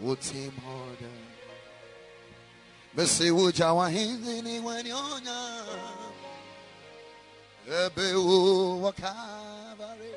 Uti 0.03 0.53
moda 0.63 1.09
Besi 2.95 3.31
ujawa 3.31 3.89
hindi 3.89 4.43
ni 4.43 4.61
wenyonya? 4.61 5.65
Ebeo 7.67 8.83
Wakavare 8.83 10.15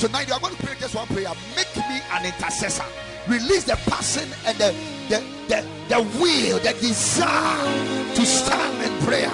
Tonight 0.00 0.28
you 0.28 0.34
are 0.34 0.40
going 0.40 0.54
to 0.54 0.62
pray 0.62 0.74
just 0.80 0.94
one 0.94 1.06
prayer. 1.06 1.32
Make 1.56 1.76
me 1.76 2.00
an 2.12 2.26
intercessor. 2.26 2.84
Release 3.28 3.64
the 3.64 3.76
passion 3.86 4.28
and 4.46 4.58
the 4.58 4.74
the 5.08 5.22
the, 5.48 5.64
the 5.88 6.02
will, 6.18 6.58
the 6.58 6.72
desire 6.80 8.14
to 8.14 8.26
stand 8.26 8.82
in 8.82 8.98
prayer. 9.06 9.30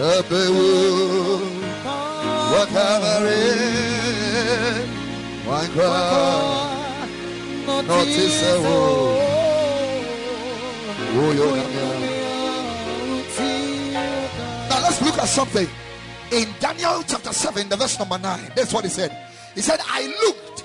Epewu 0.00 1.40
Wakamare 2.52 3.40
Wankwa 5.46 5.90
Notise 7.86 8.52
wo 8.64 8.78
Uyo 11.20 11.56
Now 14.70 14.80
let's 14.80 15.02
look 15.02 15.18
at 15.18 15.28
something. 15.28 15.68
In 16.32 16.48
Daniel 16.60 17.02
chapter 17.06 17.32
7, 17.34 17.68
the 17.68 17.76
verse 17.76 17.98
number 17.98 18.16
9, 18.16 18.52
that's 18.56 18.72
what 18.72 18.84
he 18.84 18.90
said. 18.90 19.14
He 19.54 19.60
said, 19.60 19.80
I 19.84 20.06
looked, 20.24 20.64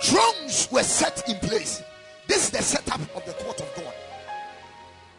thrones 0.00 0.68
were 0.70 0.84
set 0.84 1.28
in 1.28 1.36
place. 1.40 1.82
This 2.28 2.44
is 2.44 2.50
the 2.50 2.62
setup 2.62 3.00
of 3.16 3.24
the 3.26 3.32
court 3.42 3.60
of 3.60 3.74
God. 3.74 3.94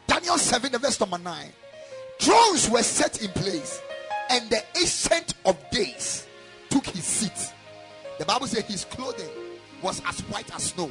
Daniel 0.08 0.38
7, 0.38 0.72
the 0.72 0.80
verse 0.80 1.00
number 1.02 1.18
9. 1.18 1.52
Thrones 2.20 2.70
were 2.70 2.84
set 2.84 3.22
in 3.22 3.30
place, 3.32 3.82
and 4.30 4.50
the 4.50 4.64
ancient 4.76 5.34
of 5.46 5.58
days 5.70 6.28
took 6.70 6.86
his 6.88 7.04
seat. 7.04 7.54
The 8.20 8.26
Bible 8.26 8.48
says 8.48 8.64
his 8.66 8.86
clothing 8.86 9.30
was 9.82 10.02
as 10.08 10.20
white 10.22 10.54
as 10.56 10.64
snow, 10.64 10.90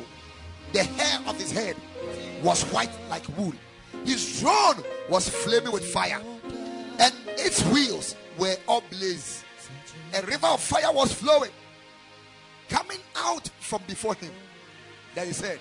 the 0.72 0.82
hair 0.84 1.20
of 1.26 1.38
his 1.38 1.52
head 1.52 1.76
was 2.42 2.62
white 2.64 2.90
like 3.08 3.24
wool. 3.36 3.52
His 4.04 4.40
throne 4.40 4.82
was 5.08 5.28
flaming 5.28 5.72
with 5.72 5.84
fire, 5.84 6.20
and 6.98 7.14
its 7.28 7.62
wheels 7.66 8.14
were 8.38 8.56
ablaze. 8.68 9.42
A 10.14 10.22
river 10.22 10.46
of 10.46 10.60
fire 10.60 10.92
was 10.92 11.12
flowing, 11.12 11.50
coming 12.68 12.98
out 13.16 13.48
from 13.60 13.82
before 13.86 14.14
him. 14.14 14.32
Then 15.14 15.28
he 15.28 15.32
said, 15.32 15.58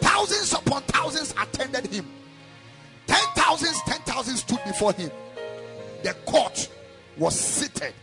Thousands 0.00 0.52
upon 0.52 0.82
thousands 0.82 1.34
attended 1.40 1.86
him. 1.86 2.06
Ten 3.06 3.26
thousands, 3.34 3.80
ten 3.86 4.00
thousands 4.00 4.40
stood 4.40 4.60
before 4.64 4.92
him. 4.92 5.10
The 6.02 6.14
court 6.26 6.68
was 7.16 7.38
seated, 7.38 7.94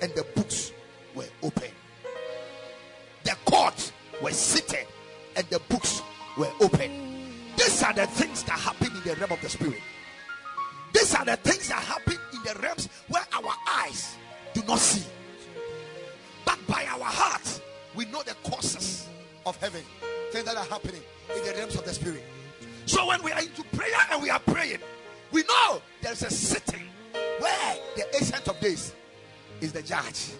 and 0.00 0.12
the 0.14 0.24
books 0.34 0.72
were 1.14 1.26
open. 1.42 1.70
The 3.24 3.36
court 3.44 3.92
was 4.22 4.36
seated, 4.36 4.86
and 5.36 5.46
the 5.48 5.60
books 5.68 6.02
were 6.36 6.50
open. 6.60 6.90
These 7.56 7.82
are 7.82 7.92
the 7.92 8.06
things 8.06 8.42
that 8.44 8.58
happen 8.58 8.88
in 8.88 9.02
the 9.02 9.14
realm 9.16 9.32
of 9.32 9.40
the 9.40 9.48
spirit. 9.48 9.80
These 10.92 11.14
are 11.14 11.24
the 11.24 11.36
things 11.36 11.68
that 11.68 11.82
happen 11.82 12.16
in 12.32 12.42
the 12.42 12.58
realms 12.60 12.88
where 13.08 13.24
our 13.32 13.52
eyes 13.68 14.16
do 14.54 14.62
not 14.66 14.78
see. 14.78 15.06
But 16.44 16.58
by 16.66 16.84
our 16.84 17.04
heart, 17.04 17.60
we 17.94 18.06
know 18.06 18.22
the 18.22 18.34
causes 18.48 19.08
of 19.46 19.56
heaven, 19.56 19.82
things 20.30 20.44
that 20.44 20.56
are 20.56 20.64
happening 20.64 21.02
in 21.34 21.44
the 21.44 21.52
realms 21.52 21.76
of 21.76 21.84
the 21.84 21.92
spirit. 21.92 22.24
So 22.92 23.06
when 23.06 23.22
we 23.22 23.32
are 23.32 23.40
into 23.40 23.62
prayer 23.74 23.96
and 24.10 24.22
we 24.22 24.28
are 24.28 24.38
praying, 24.38 24.80
we 25.30 25.42
know 25.44 25.80
there's 26.02 26.22
a 26.24 26.30
sitting 26.30 26.82
where 27.38 27.76
the 27.96 28.04
ancient 28.16 28.46
of 28.46 28.60
days 28.60 28.92
is 29.62 29.72
the 29.72 29.80
judge, 29.80 30.32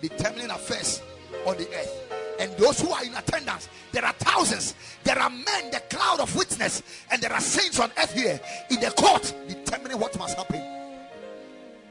determining 0.00 0.48
affairs 0.48 1.02
on 1.44 1.58
the 1.58 1.68
earth. 1.74 2.14
And 2.40 2.56
those 2.56 2.80
who 2.80 2.90
are 2.90 3.04
in 3.04 3.14
attendance, 3.14 3.68
there 3.92 4.02
are 4.02 4.14
thousands. 4.14 4.74
There 5.04 5.18
are 5.18 5.28
men, 5.28 5.70
the 5.70 5.82
cloud 5.90 6.20
of 6.20 6.34
witness, 6.34 6.82
and 7.10 7.20
there 7.20 7.34
are 7.34 7.40
saints 7.40 7.78
on 7.78 7.90
earth 7.98 8.14
here 8.14 8.40
in 8.70 8.80
the 8.80 8.90
court, 8.92 9.34
determining 9.46 10.00
what 10.00 10.18
must 10.18 10.38
happen. 10.38 10.62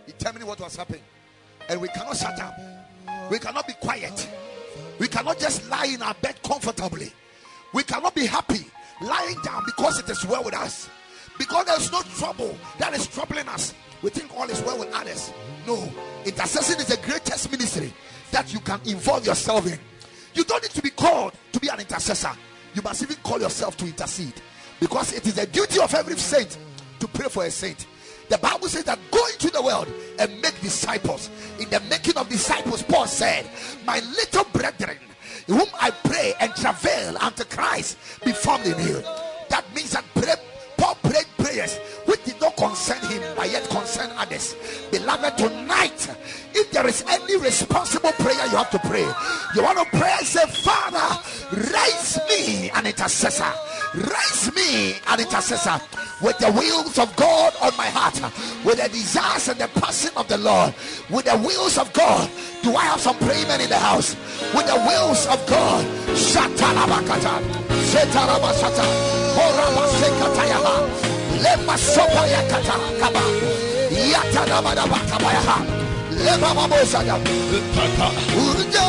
Determining 0.07 0.47
what 0.47 0.59
must 0.59 0.77
happen. 0.77 0.99
And 1.69 1.79
we 1.79 1.87
cannot 1.89 2.17
shut 2.17 2.39
up. 2.39 2.55
We 3.29 3.37
cannot 3.37 3.67
be 3.67 3.73
quiet. 3.73 4.27
We 4.97 5.07
cannot 5.07 5.37
just 5.37 5.69
lie 5.69 5.85
in 5.85 6.01
our 6.01 6.15
bed 6.15 6.41
comfortably. 6.41 7.13
We 7.75 7.83
cannot 7.83 8.15
be 8.15 8.25
happy 8.25 8.65
lying 9.01 9.37
down 9.43 9.63
because 9.65 9.99
it 9.99 10.09
is 10.09 10.25
well 10.25 10.43
with 10.43 10.55
us. 10.55 10.89
Because 11.37 11.65
there's 11.65 11.91
no 11.91 12.01
trouble 12.17 12.57
that 12.77 12.93
is 12.93 13.07
troubling 13.07 13.47
us. 13.47 13.73
We 14.01 14.09
think 14.09 14.35
all 14.35 14.49
is 14.49 14.61
well 14.61 14.79
with 14.79 14.93
others. 14.93 15.31
No, 15.67 15.89
intercession 16.25 16.79
is 16.79 16.87
the 16.87 16.97
greatest 17.05 17.51
ministry 17.51 17.93
that 18.31 18.53
you 18.53 18.59
can 18.59 18.79
involve 18.85 19.25
yourself 19.25 19.67
in. 19.67 19.79
You 20.33 20.43
don't 20.43 20.61
need 20.61 20.71
to 20.71 20.81
be 20.81 20.89
called 20.89 21.33
to 21.51 21.59
be 21.59 21.67
an 21.67 21.79
intercessor. 21.79 22.31
You 22.73 22.81
must 22.81 23.03
even 23.03 23.17
call 23.17 23.39
yourself 23.39 23.77
to 23.77 23.85
intercede. 23.85 24.33
Because 24.79 25.13
it 25.13 25.25
is 25.27 25.35
the 25.35 25.45
duty 25.45 25.79
of 25.79 25.93
every 25.93 26.15
saint 26.15 26.57
to 26.99 27.07
pray 27.07 27.27
for 27.29 27.45
a 27.45 27.51
saint. 27.51 27.85
The 28.29 28.37
Bible 28.37 28.69
says 28.69 28.85
that 28.85 28.97
go 29.11 29.25
into 29.27 29.49
the 29.49 29.61
world 29.61 29.87
and 30.17 30.41
make 30.41 30.59
disciples. 30.61 31.29
In 31.59 31.69
the 31.69 31.81
making 31.89 32.17
of 32.17 32.29
disciples, 32.29 32.81
Paul 32.81 33.05
said, 33.05 33.45
My 33.85 33.99
little 33.99 34.45
brethren, 34.45 34.97
whom 35.47 35.67
I 35.79 35.91
pray 35.91 36.33
and 36.39 36.55
travail 36.55 37.17
unto 37.19 37.43
Christ, 37.45 37.97
be 38.23 38.31
formed 38.31 38.65
in 38.65 38.79
you. 38.79 39.01
That 39.49 39.65
means 39.75 39.91
that 39.91 40.05
pray, 40.15 40.35
Paul 40.77 40.95
prayed 41.03 41.27
prayers 41.37 41.79
concern 42.61 43.01
him, 43.09 43.23
but 43.35 43.49
yet 43.49 43.67
concern 43.69 44.11
others. 44.17 44.55
Beloved, 44.91 45.35
tonight, 45.35 46.15
if 46.53 46.69
there 46.69 46.85
is 46.85 47.03
any 47.09 47.37
responsible 47.37 48.11
prayer 48.21 48.45
you 48.45 48.57
have 48.57 48.69
to 48.69 48.77
pray, 48.85 49.07
you 49.55 49.63
want 49.63 49.79
to 49.79 49.97
pray 49.97 50.13
and 50.19 50.27
say, 50.27 50.45
Father, 50.45 51.09
raise 51.73 52.19
me 52.29 52.69
an 52.69 52.85
intercessor. 52.85 53.51
Raise 53.95 54.53
me 54.53 54.93
an 55.07 55.19
intercessor 55.19 55.81
with 56.21 56.37
the 56.37 56.51
wheels 56.51 56.99
of 56.99 57.13
God 57.15 57.53
on 57.63 57.75
my 57.77 57.87
heart, 57.87 58.21
with 58.63 58.77
the 58.77 58.87
desires 58.89 59.47
and 59.47 59.59
the 59.59 59.67
passion 59.79 60.11
of 60.15 60.27
the 60.27 60.37
Lord, 60.37 60.75
with 61.09 61.25
the 61.25 61.37
wheels 61.39 61.79
of 61.79 61.91
God. 61.93 62.29
Do 62.61 62.75
I 62.75 62.85
have 62.93 62.99
some 63.01 63.17
praying 63.17 63.49
in 63.49 63.69
the 63.69 63.79
house? 63.79 64.15
With 64.53 64.67
the 64.67 64.77
wheels 64.85 65.25
of 65.25 65.43
God. 65.47 65.83
Shatalabakata. 66.13 67.41
Lema 71.43 71.77
sopa 71.77 72.23
yakata 72.33 72.75
kaba. 72.99 73.21
Yata 74.11 74.41
dabada 74.49 74.85
bakabayaha. 74.91 75.57
Lema 76.23 76.49
babosada. 76.53 77.15
Urjo. 78.35 78.85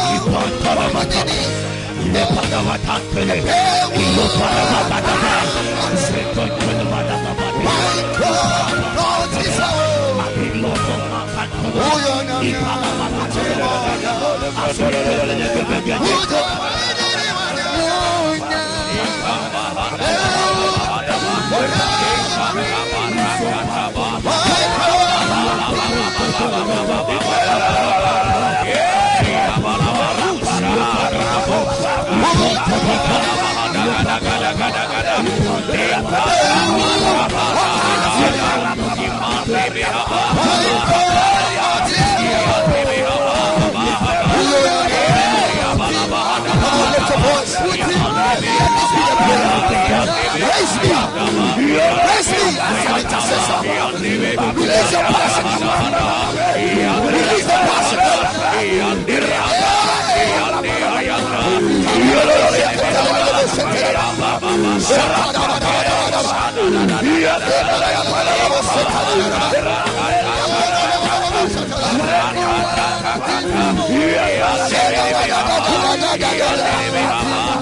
Urjo. 16.00 16.81
Raise 50.62 50.78
me. 50.78 50.94
Raise 52.06 52.30
me 52.30 52.55
as 52.55 52.86
an 52.86 52.94
intercessor. 53.02 53.59
Release 53.98 54.93
your 54.93 55.02
passion. 55.02 55.47
Release 57.02 57.47
the 57.47 57.59
passion. 57.66 58.22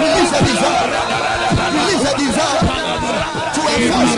Release 0.00 0.30
the 0.30 0.38
desire. 0.44 0.90
Release 1.72 2.04
a 2.04 2.16
desire. 2.18 2.63
Yeah. 3.86 4.14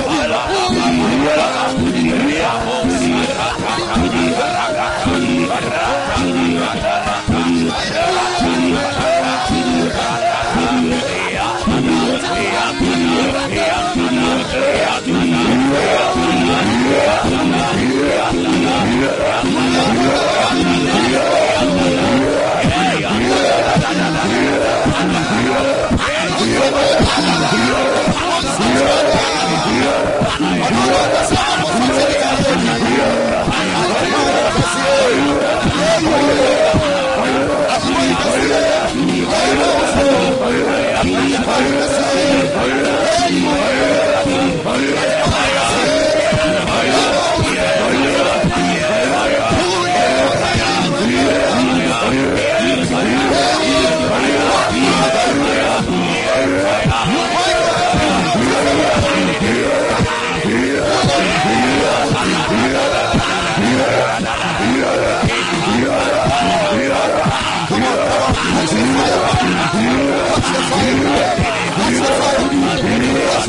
Fire! 44.67 45.16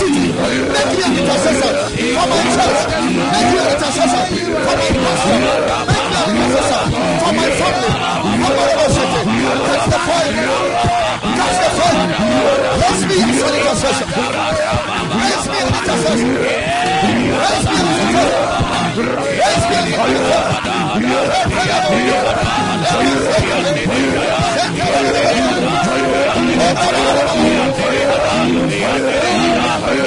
Make 0.06 0.82
me 0.86 1.04
an 1.04 1.18
intercessor 1.18 1.72
for 2.14 2.26
my 2.28 2.42
family, 2.56 2.84
for 4.56 4.72
my 7.32 7.50
family, 7.50 7.86
for 7.98 8.12
my 8.12 8.30
family. 9.90 11.05
comes 11.36 11.58
the 11.62 11.70
phone. 11.76 12.08
Raise 12.80 13.04
me 13.08 13.16
a 13.16 13.28
holy 13.36 13.60
confession. 13.66 14.08
Raise 15.20 15.46
me 15.50 15.56
a 15.56 15.66
holy 15.66 15.82
confession. 15.86 16.30
Raise 16.36 17.64
me 17.66 17.76
a 17.76 17.84
holy 17.86 18.04
confession. 18.06 18.36
Raise 19.36 19.64
me 19.68 19.76
a 19.76 19.96
holy 19.96 20.16
confession. 29.92 30.05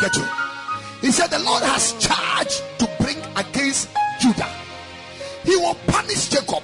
get. 0.00 0.16
He 1.00 1.10
said, 1.12 1.28
The 1.28 1.38
Lord 1.38 1.62
has 1.62 1.92
charge 1.94 2.60
to 2.78 2.88
bring 3.00 3.18
against 3.36 3.88
Judah. 4.20 4.50
He 5.44 5.56
will 5.56 5.76
punish 5.86 6.28
Jacob 6.28 6.62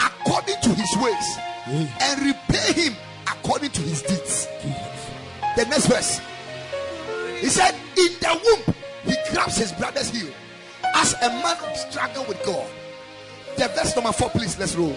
according 0.00 0.56
to 0.62 0.70
his 0.70 0.96
ways 0.98 1.38
and 1.66 2.20
repay 2.20 2.72
him 2.72 2.94
according 3.26 3.70
to 3.70 3.80
his 3.82 4.02
deeds. 4.02 4.46
The 5.56 5.64
next 5.66 5.86
verse. 5.86 6.20
He 7.40 7.48
said, 7.48 7.74
In 7.96 8.12
the 8.20 8.40
womb, 8.44 8.74
he 9.04 9.14
grabs 9.32 9.56
his 9.56 9.72
brother's 9.72 10.10
heel 10.10 10.32
as 10.94 11.14
a 11.22 11.28
man 11.28 11.56
struggle 11.90 12.24
with 12.26 12.42
God. 12.44 12.66
The 13.56 13.68
verse 13.68 13.94
number 13.94 14.12
four, 14.12 14.30
please, 14.30 14.58
let's 14.58 14.74
roll. 14.74 14.96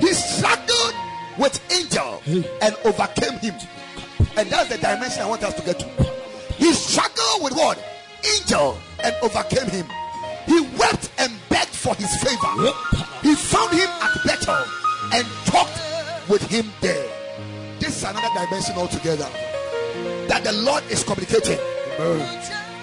He 0.00 0.08
struggled 0.12 0.94
with 1.38 1.60
angel 1.72 2.22
and 2.62 2.74
overcame 2.84 3.38
him. 3.38 3.54
And 4.36 4.48
that's 4.50 4.68
the 4.68 4.78
dimension 4.78 5.22
I 5.22 5.26
want 5.28 5.42
us 5.44 5.54
to 5.54 5.62
get 5.62 5.78
to. 5.80 6.07
Angel 8.48 8.78
and 9.04 9.14
overcame 9.20 9.68
him. 9.68 9.86
He 10.46 10.60
wept 10.78 11.10
and 11.18 11.30
begged 11.50 11.68
for 11.68 11.94
his 11.96 12.10
favor. 12.22 12.72
He 13.20 13.34
found 13.34 13.74
him 13.74 13.88
at 14.00 14.24
Bethel 14.24 14.64
and 15.12 15.26
talked 15.44 15.78
with 16.30 16.40
him 16.48 16.72
there. 16.80 17.06
This 17.78 17.98
is 17.98 18.04
another 18.04 18.28
dimension 18.32 18.76
altogether 18.76 19.28
that 20.28 20.44
the 20.44 20.52
Lord 20.52 20.82
is 20.88 21.04
communicating. 21.04 21.58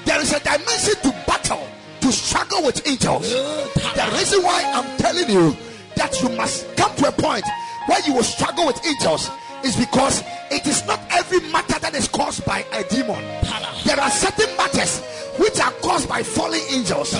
There 0.05 0.21
is 0.21 0.33
a 0.33 0.39
dimension 0.39 1.01
to 1.01 1.09
battle, 1.25 1.67
to 2.01 2.11
struggle 2.11 2.63
with 2.63 2.87
angels. 2.87 3.31
The 3.31 4.09
reason 4.13 4.43
why 4.43 4.61
I'm 4.71 4.97
telling 4.97 5.31
you 5.31 5.57
that 5.95 6.21
you 6.21 6.29
must 6.29 6.75
come 6.77 6.95
to 6.97 7.07
a 7.07 7.11
point 7.11 7.45
where 7.87 8.01
you 8.05 8.13
will 8.13 8.23
struggle 8.23 8.67
with 8.67 8.85
angels 8.85 9.31
is 9.63 9.75
because 9.75 10.21
it 10.51 10.67
is 10.67 10.85
not 10.85 10.99
every 11.09 11.39
matter 11.49 11.79
that 11.79 11.95
is 11.95 12.07
caused 12.07 12.45
by 12.45 12.63
a 12.71 12.83
demon. 12.83 13.23
There 13.83 13.99
are 13.99 14.11
certain 14.11 14.55
matters 14.57 15.01
which 15.37 15.59
are 15.59 15.71
caused 15.81 16.07
by 16.09 16.23
fallen 16.23 16.59
angels. 16.71 17.13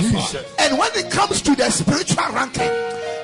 And 0.60 0.78
when 0.78 0.92
it 0.96 1.12
comes 1.12 1.42
to 1.44 1.56
the 1.56 1.70
spiritual 1.70 2.24
ranking, 2.34 2.72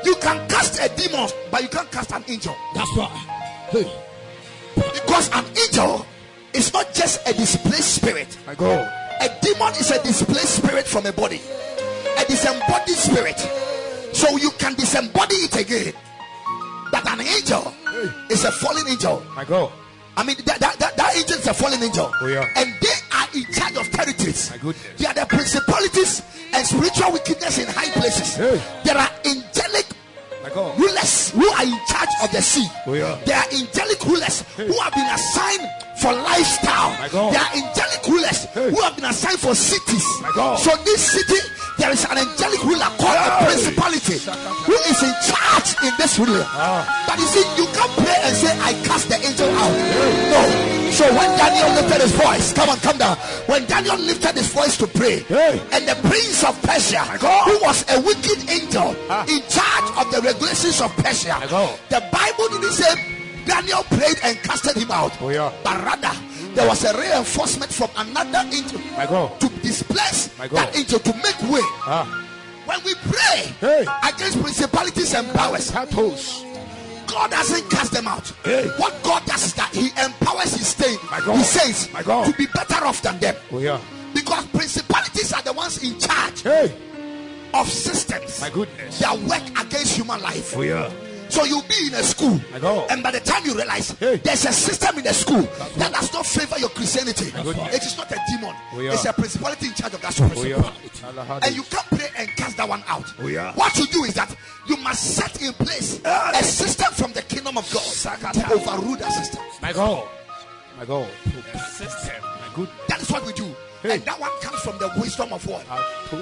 you 0.05 0.15
can 0.15 0.47
cast 0.49 0.79
a 0.79 0.89
demon, 0.95 1.29
but 1.51 1.61
you 1.63 1.69
can't 1.69 1.91
cast 1.91 2.11
an 2.11 2.23
angel. 2.27 2.55
That's 2.75 2.95
why. 2.97 3.07
Hey, 3.71 3.91
Because 4.75 5.29
an 5.33 5.45
angel 5.57 6.05
is 6.53 6.73
not 6.73 6.93
just 6.93 7.27
a 7.27 7.33
displaced 7.33 7.95
spirit. 7.95 8.37
my 8.45 8.55
God. 8.55 8.87
A 9.21 9.29
demon 9.41 9.73
is 9.75 9.91
a 9.91 10.01
displaced 10.03 10.57
spirit 10.63 10.87
from 10.87 11.05
a 11.05 11.13
body, 11.13 11.39
a 12.17 12.25
disembodied 12.25 12.95
spirit. 12.95 13.37
So 14.13 14.35
you 14.37 14.51
can 14.57 14.73
disembody 14.75 15.45
it 15.45 15.55
again. 15.55 15.93
But 16.91 17.07
an 17.09 17.21
angel 17.21 17.73
is 18.29 18.43
a 18.43 18.51
fallen 18.51 18.87
angel. 18.87 19.23
My 19.35 19.45
God. 19.45 19.71
I 20.17 20.23
mean, 20.23 20.35
that, 20.45 20.59
that, 20.59 20.77
that, 20.79 20.97
that 20.97 21.15
angel 21.15 21.37
is 21.37 21.47
a 21.47 21.53
fallen 21.53 21.81
angel. 21.81 22.11
Oh, 22.21 22.27
yeah. 22.27 22.43
And 22.57 22.73
they 22.81 22.95
in 23.33 23.45
charge 23.53 23.77
of 23.77 23.91
territories. 23.91 24.49
They 24.97 25.05
are 25.05 25.13
the 25.13 25.25
principalities 25.27 26.21
and 26.53 26.65
spiritual 26.65 27.11
wickedness 27.13 27.57
in 27.59 27.67
high 27.67 27.89
places. 27.91 28.35
Hey. 28.35 28.61
There 28.83 28.97
are 28.97 29.09
angelic 29.25 29.87
rulers 30.77 31.31
who 31.31 31.47
are 31.47 31.63
in 31.63 31.79
charge 31.87 32.09
of 32.23 32.31
the 32.31 32.41
sea. 32.41 32.67
Oh, 32.87 32.93
yeah. 32.93 33.19
There 33.25 33.37
are 33.37 33.47
angelic 33.51 34.03
rulers 34.05 34.41
who 34.55 34.77
have 34.79 34.93
been 34.93 35.07
assigned 35.07 35.69
for 36.01 36.13
lifestyle. 36.13 36.91
There 37.11 37.39
are 37.39 37.51
angelic 37.53 38.01
rulers 38.07 38.45
Hey. 38.53 38.69
who 38.71 38.81
have 38.81 38.95
been 38.95 39.05
assigned 39.05 39.39
for 39.39 39.53
cities. 39.55 40.03
So 40.63 40.71
this 40.83 41.01
city, 41.11 41.39
there 41.77 41.91
is 41.91 42.03
an 42.05 42.17
angelic 42.17 42.63
ruler 42.63 42.89
called 42.97 43.15
a 43.21 43.29
Hey. 43.37 43.45
principality 43.45 44.17
who 44.65 44.73
is 44.89 44.99
in 45.03 45.13
charge 45.29 45.69
in 45.85 45.93
this 45.97 46.17
ruler. 46.19 46.45
Ah. 46.49 46.81
But 47.07 47.19
you 47.19 47.27
see, 47.27 47.45
you 47.57 47.67
can't 47.77 47.91
pray 48.01 48.17
and 48.23 48.35
say, 48.35 48.51
I 48.59 48.73
cast 48.87 49.09
the 49.09 49.17
angel 49.21 49.49
out. 49.57 49.73
No. 50.33 50.41
So 50.91 51.05
when 51.15 51.29
Daniel 51.37 51.69
lifted 51.75 52.01
his 52.01 52.11
voice, 52.11 52.51
come 52.53 52.69
on, 52.69 52.77
come 52.79 52.97
down. 52.97 53.15
When 53.45 53.65
Daniel 53.65 53.97
lifted 53.97 54.35
his 54.35 54.47
voice 54.51 54.75
to 54.77 54.87
pray, 54.87 55.19
Hey. 55.29 55.61
and 55.71 55.87
the 55.87 55.95
prince 56.07 56.43
of 56.43 56.59
Persia, 56.63 56.99
who 57.45 57.57
was 57.63 57.85
a 57.89 58.01
wicked 58.01 58.49
angel 58.49 58.95
Ah. 59.09 59.23
in 59.29 59.41
charge 59.47 59.87
of 59.97 60.11
the 60.11 60.21
regulations 60.21 60.81
of 60.81 60.91
Persia, 60.97 61.37
the 61.89 62.01
Bible 62.11 62.47
didn't 62.49 62.73
say 62.73 62.91
Daniel 63.45 63.83
prayed 63.83 64.17
and 64.23 64.37
casted 64.43 64.77
him 64.77 64.91
out, 64.91 65.11
Oh, 65.21 65.29
yeah. 65.29 65.51
but 65.63 65.83
rather 65.83 66.11
there 66.53 66.67
was 66.67 66.83
a 66.83 66.97
reinforcement 66.99 67.71
from 67.71 67.89
another 67.97 68.43
angel 68.53 68.79
My 68.97 69.05
God. 69.05 69.39
to 69.41 69.49
displace 69.61 70.29
My 70.37 70.47
God. 70.47 70.57
that 70.67 70.75
angel 70.75 70.99
to 70.99 71.13
make 71.17 71.41
way. 71.51 71.61
Ah. 71.87 72.05
When 72.65 72.79
we 72.83 72.93
pray 73.09 73.53
Hey. 73.59 73.85
against 74.07 74.41
principalities 74.41 75.13
and 75.13 75.27
powers, 75.33 75.71
Tatos. 75.71 76.45
God 77.07 77.31
doesn't 77.31 77.69
cast 77.69 77.91
them 77.91 78.07
out. 78.07 78.31
Hey. 78.43 78.67
What 78.77 79.01
God 79.03 79.25
does 79.25 79.43
is 79.43 79.53
that 79.55 79.73
He 79.73 79.87
empowers 80.01 80.53
His 80.55 80.67
saints, 80.67 81.03
My 81.11 81.19
God. 81.19 81.37
His 81.37 81.47
saints 81.49 81.91
My 81.93 82.03
God. 82.03 82.25
to 82.27 82.33
be 82.37 82.45
better 82.53 82.85
off 82.85 83.01
than 83.01 83.19
them. 83.19 83.35
Oh, 83.51 83.57
yeah. 83.59 83.79
Because 84.13 84.45
principalities 84.47 85.33
are 85.33 85.41
the 85.41 85.53
ones 85.53 85.83
in 85.83 85.99
charge 85.99 86.41
Hey. 86.43 86.71
of 87.53 87.67
systems 87.69 88.39
My 88.39 88.49
goodness. 88.49 88.99
that 88.99 89.17
work 89.19 89.43
against 89.59 89.95
human 89.97 90.21
life. 90.21 90.53
Oh, 90.55 90.61
yeah. 90.61 90.89
So 91.31 91.45
you'll 91.45 91.63
be 91.63 91.87
in 91.87 91.93
a 91.93 92.03
school, 92.03 92.39
My 92.51 92.59
God. 92.59 92.91
and 92.91 93.01
by 93.01 93.11
the 93.11 93.21
time 93.21 93.45
you 93.45 93.55
realize 93.55 93.91
Hey. 93.91 94.17
there's 94.17 94.43
a 94.45 94.51
system 94.51 94.97
in 94.97 95.05
the 95.05 95.13
school 95.13 95.41
that 95.77 95.93
does 95.93 96.11
not 96.11 96.25
favor 96.25 96.59
your 96.59 96.67
Christianity, 96.69 97.31
it 97.33 97.83
is 97.83 97.97
not 97.97 98.11
a 98.11 98.19
demon, 98.29 98.53
Oh, 98.73 98.79
it's 98.81 99.05
a 99.05 99.13
principality 99.13 99.67
in 99.67 99.73
charge 99.73 99.93
of 99.93 100.01
that 100.01 100.13
school. 100.13 100.29
Oh. 100.35 101.39
And 101.41 101.55
you 101.55 101.63
can't 101.63 101.87
pray 101.87 102.09
and 102.17 102.27
cast 102.35 102.57
that 102.57 102.67
one 102.67 102.83
out. 102.85 103.05
Oh. 103.17 103.51
What 103.55 103.77
you 103.77 103.87
do 103.87 104.03
is 104.03 104.13
that 104.15 104.35
you 104.67 104.75
must 104.77 105.15
set 105.15 105.41
in 105.41 105.53
place 105.53 106.01
ah. 106.03 106.31
a 106.35 106.43
system 106.43 106.93
from 106.93 107.13
the 107.13 107.21
kingdom 107.21 107.57
of 107.57 107.63
God 107.71 108.33
to 108.33 108.53
overrule 108.53 108.97
that 108.97 109.13
system. 109.13 109.41
My 109.61 109.71
God. 109.71 110.07
My 110.77 110.85
God. 110.85 111.07
System. 111.69 112.21
My 112.21 112.55
goodness. 112.55 112.75
That 112.89 113.01
is 113.01 113.09
what 113.09 113.25
we 113.25 113.31
do. 113.33 113.55
Hey. 113.81 113.95
And 113.95 114.03
that 114.03 114.19
one 114.19 114.31
comes 114.41 114.59
from 114.59 114.77
the 114.79 114.91
wisdom 114.99 115.31
of 115.31 115.45
what? 115.47 115.65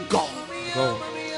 God. 0.09 0.29
God. 0.75 1.28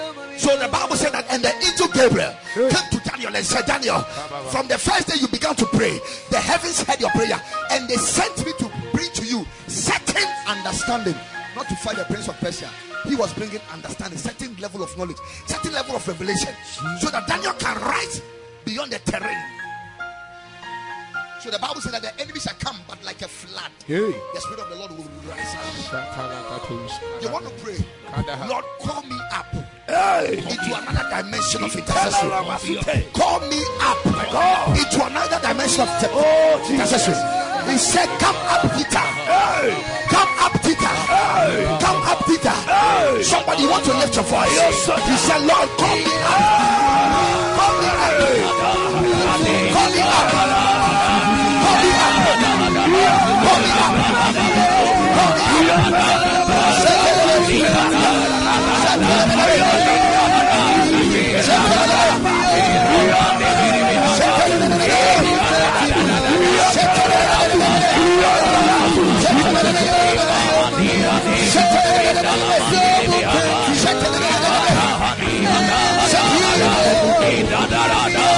So 0.41 0.57
the 0.57 0.67
Bible 0.73 0.95
said 0.95 1.13
that, 1.13 1.29
and 1.29 1.43
the 1.43 1.53
angel 1.53 1.85
Gabriel 1.93 2.33
came 2.55 2.89
to 2.89 2.99
Daniel 3.05 3.29
and 3.35 3.45
said, 3.45 3.61
Daniel, 3.69 4.01
from 4.49 4.67
the 4.67 4.77
first 4.77 5.07
day 5.07 5.13
you 5.21 5.27
began 5.27 5.53
to 5.53 5.65
pray, 5.67 5.99
the 6.31 6.37
heavens 6.41 6.81
heard 6.81 6.99
your 6.99 7.11
prayer, 7.11 7.39
and 7.69 7.87
they 7.87 7.95
sent 7.95 8.33
me 8.43 8.51
to 8.57 8.65
bring 8.91 9.05
to 9.13 9.23
you 9.23 9.45
certain 9.67 10.25
understanding, 10.47 11.13
not 11.55 11.69
to 11.69 11.75
fight 11.75 11.95
the 11.97 12.05
prince 12.05 12.27
of 12.27 12.35
Persia. 12.39 12.67
He 13.05 13.15
was 13.15 13.31
bringing 13.35 13.61
understanding, 13.71 14.17
certain 14.17 14.55
level 14.57 14.81
of 14.81 14.89
knowledge, 14.97 15.17
certain 15.45 15.73
level 15.73 15.95
of 15.95 16.07
revelation, 16.07 16.53
so 16.99 17.11
that 17.11 17.27
Daniel 17.27 17.53
can 17.53 17.77
rise 17.79 18.21
beyond 18.65 18.91
the 18.91 18.99
terrain. 19.05 19.37
So 21.39 21.51
the 21.51 21.59
Bible 21.59 21.81
said 21.81 21.93
that 21.93 22.01
the 22.01 22.19
enemy 22.19 22.39
shall 22.39 22.53
come, 22.57 22.77
but 22.87 22.97
like 23.03 23.21
a 23.21 23.27
flood, 23.27 23.69
Hey. 23.85 24.09
the 24.33 24.39
spirit 24.41 24.59
of 24.61 24.69
the 24.69 24.75
Lord 24.75 24.91
will 24.97 25.05
rise 25.29 25.53
up. 25.53 27.21
You 27.21 27.29
want 27.29 27.45
to 27.45 27.51
pray, 27.63 27.77
Lord, 28.47 28.65
call 28.81 29.03
me 29.03 29.17
up 29.33 29.45
into 29.91 30.71
another 30.71 31.03
dimension 31.09 31.63
of 31.63 31.75
intercession. 31.75 32.29
Call 33.13 33.39
me 33.51 33.59
up 33.81 33.99
into 34.77 35.05
another 35.05 35.39
dimension 35.41 35.81
of 35.81 35.89
oh, 36.15 36.63
te- 36.65 36.73
intercession. 36.73 37.13
He 37.69 37.77
said, 37.77 38.07
Come 38.19 38.35
up, 38.47 38.61
Peter. 38.71 39.03
Come 40.07 40.31
up, 40.39 40.53
Peter. 40.63 40.95
Come 41.83 42.01
up, 42.07 42.25
Peter. 42.25 42.55
Somebody 43.23 43.65
want 43.67 43.83
to 43.85 43.93
lift 43.99 44.15
your 44.15 44.23
voice. 44.25 44.49
He 44.49 45.15
said, 45.17 45.41
Lord, 45.43 45.69
call 45.75 45.95
me 45.95 46.13
up. 46.23 46.39
Call 47.59 47.73
me 47.79 47.87
up. 47.91 48.15
Call 49.71 49.89
me 49.91 50.01
up. 50.01 50.31
Call 51.61 51.77
me 51.81 51.91
up. 51.91 52.15
Call 53.43 53.59
me 53.61 53.69
up. 53.69 54.01
Bahaya, 59.41 59.60
da 77.51 77.67
da 77.67 77.87
da 77.87 78.09
da 78.13 78.30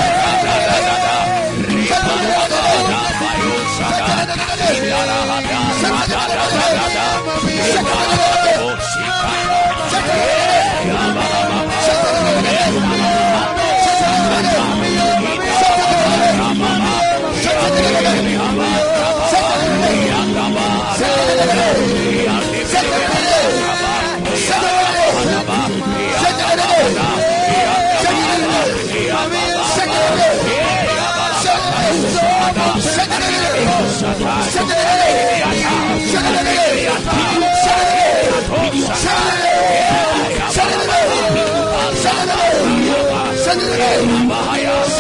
Bahaya. 44.30 44.93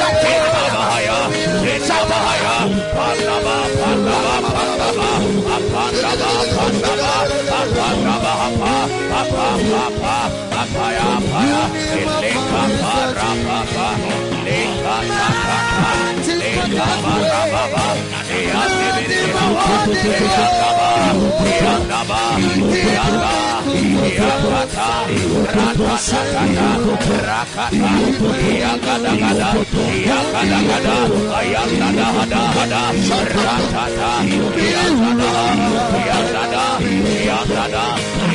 pa 9.31 9.47
pa 9.71 9.83
pa 10.01 10.17
pa 10.51 10.61
pa 10.73 10.87
ya 10.97 11.09
pa 11.29 11.39
ya 11.51 11.63
le 12.21 12.31
ka 12.51 12.63
pa 12.81 12.93
ra 13.17 13.29
pa 13.45 13.59
pa 13.73 13.87
le 14.45 14.59
ka 14.83 14.97
pa 15.15 15.27
pa 15.45 15.57
pa 15.79 16.22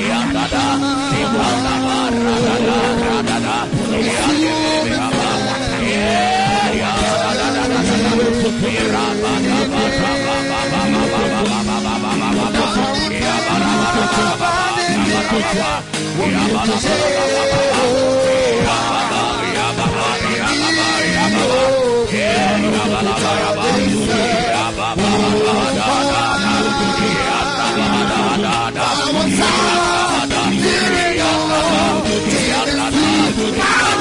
Yandada, 0.09 0.69
Ah! 33.61 33.98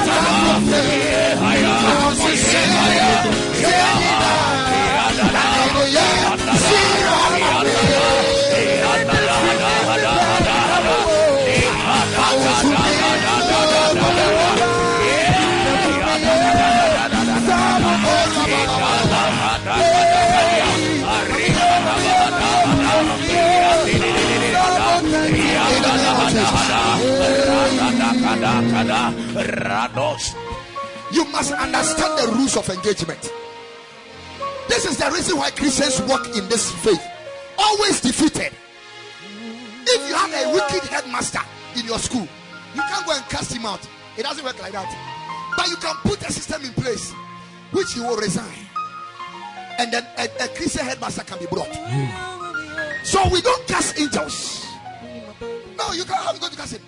You 31.10 31.24
must 31.32 31.52
understand 31.52 32.18
the 32.18 32.32
rules 32.36 32.56
of 32.56 32.68
engagement. 32.68 33.32
This 34.68 34.84
is 34.84 34.98
the 34.98 35.10
reason 35.10 35.38
why 35.38 35.50
Christians 35.50 36.02
walk 36.02 36.26
in 36.36 36.46
this 36.48 36.70
faith. 36.70 37.02
Always 37.58 38.00
defeated. 38.00 38.52
If 39.86 40.08
you 40.08 40.14
have 40.14 40.32
a 40.32 40.52
wicked 40.52 40.88
headmaster 40.88 41.40
in 41.76 41.86
your 41.86 41.98
school, 41.98 42.26
you 42.74 42.82
can't 42.82 43.06
go 43.06 43.12
and 43.12 43.24
cast 43.24 43.54
him 43.54 43.66
out. 43.66 43.86
It 44.16 44.22
doesn't 44.22 44.44
work 44.44 44.60
like 44.60 44.72
that. 44.72 44.88
But 45.56 45.68
you 45.68 45.76
can 45.76 45.94
put 46.02 46.20
a 46.22 46.32
system 46.32 46.64
in 46.64 46.72
place 46.72 47.12
which 47.70 47.92
he 47.94 48.00
will 48.00 48.16
resign. 48.16 48.66
And 49.78 49.92
then 49.92 50.06
a, 50.16 50.24
a 50.24 50.48
Christian 50.48 50.84
headmaster 50.84 51.22
can 51.24 51.38
be 51.38 51.46
brought. 51.46 51.72
So 53.04 53.28
we 53.30 53.40
don't 53.40 53.66
cast 53.66 53.98
angels. 53.98 54.66
No, 55.76 55.92
you 55.92 56.04
can't. 56.04 56.22
How 56.22 56.32
you 56.32 56.40
going 56.40 56.52
to 56.52 56.58
cast 56.58 56.74
him? 56.74 56.82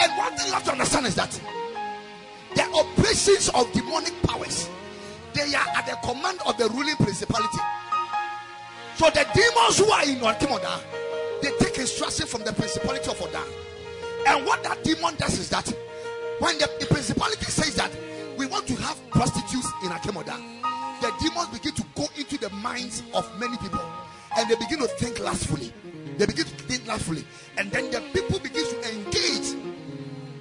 And 0.00 0.12
one 0.16 0.34
thing 0.36 0.46
you 0.46 0.52
have 0.52 0.64
to 0.64 0.72
understand 0.72 1.06
is 1.06 1.14
that 1.16 1.38
the 2.54 2.62
operations 2.72 3.48
of 3.50 3.70
demonic 3.72 4.14
powers 4.22 4.68
they 5.34 5.54
are 5.54 5.66
at 5.76 5.86
the 5.86 5.96
command 6.06 6.38
of 6.46 6.56
the 6.58 6.68
ruling 6.70 6.96
principality 6.96 7.58
so 8.96 9.08
the 9.10 9.26
demons 9.34 9.78
who 9.78 9.90
are 9.90 10.04
in 10.04 10.22
Akim 10.22 10.52
Oda 10.52 10.80
they 11.42 11.50
take 11.58 11.78
instruction 11.78 12.26
from 12.26 12.42
the 12.44 12.52
principality 12.52 13.10
of 13.10 13.20
Oda 13.20 13.42
and 14.26 14.46
what 14.46 14.62
that 14.62 14.82
demon 14.84 15.14
does 15.16 15.38
is 15.38 15.48
that 15.50 15.66
when 16.38 16.58
the, 16.58 16.70
the 16.80 16.86
principality 16.86 17.44
says 17.44 17.74
that 17.76 17.90
we 18.36 18.46
want 18.46 18.66
to 18.66 18.74
have 18.76 18.98
prostitutes 19.10 19.68
in 19.84 19.92
Akim 19.92 20.16
Oda 20.16 20.36
the 21.00 21.12
demons 21.20 21.48
begin 21.48 21.74
to 21.74 21.84
go 21.94 22.06
into 22.16 22.36
the 22.38 22.50
minds 22.50 23.02
of 23.14 23.26
many 23.38 23.56
people 23.58 23.80
and 24.36 24.48
they 24.48 24.56
begin 24.56 24.78
to 24.78 24.88
think 24.98 25.18
lustfully 25.20 25.72
they 26.18 26.26
begin 26.26 26.44
to 26.44 26.54
think 26.64 26.86
lustfully 26.86 27.24
and 27.56 27.70
then 27.72 27.90
the 27.90 28.00
people 28.12 28.38
begin 28.38 28.64
to 28.64 28.94
engage 28.94 29.56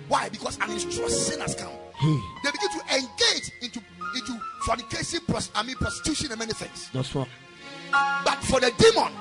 why? 0.09 0.27
Because 0.27 0.57
an 0.59 0.71
instruction 0.71 1.39
has 1.39 1.53
come. 1.53 1.71
Hmm. 1.93 2.17
They 2.43 2.49
begin 2.51 2.69
to 2.79 2.95
engage 2.95 3.51
into 3.61 3.79
into 4.15 4.41
fornication, 4.65 5.19
pros- 5.27 5.51
I 5.53 5.61
mean 5.61 5.75
prostitution, 5.75 6.31
and 6.31 6.39
many 6.39 6.53
things. 6.53 6.89
That's 6.91 7.13
what. 7.13 7.27
But 7.91 8.43
for 8.43 8.59
the 8.59 8.71
demon, 8.77 9.13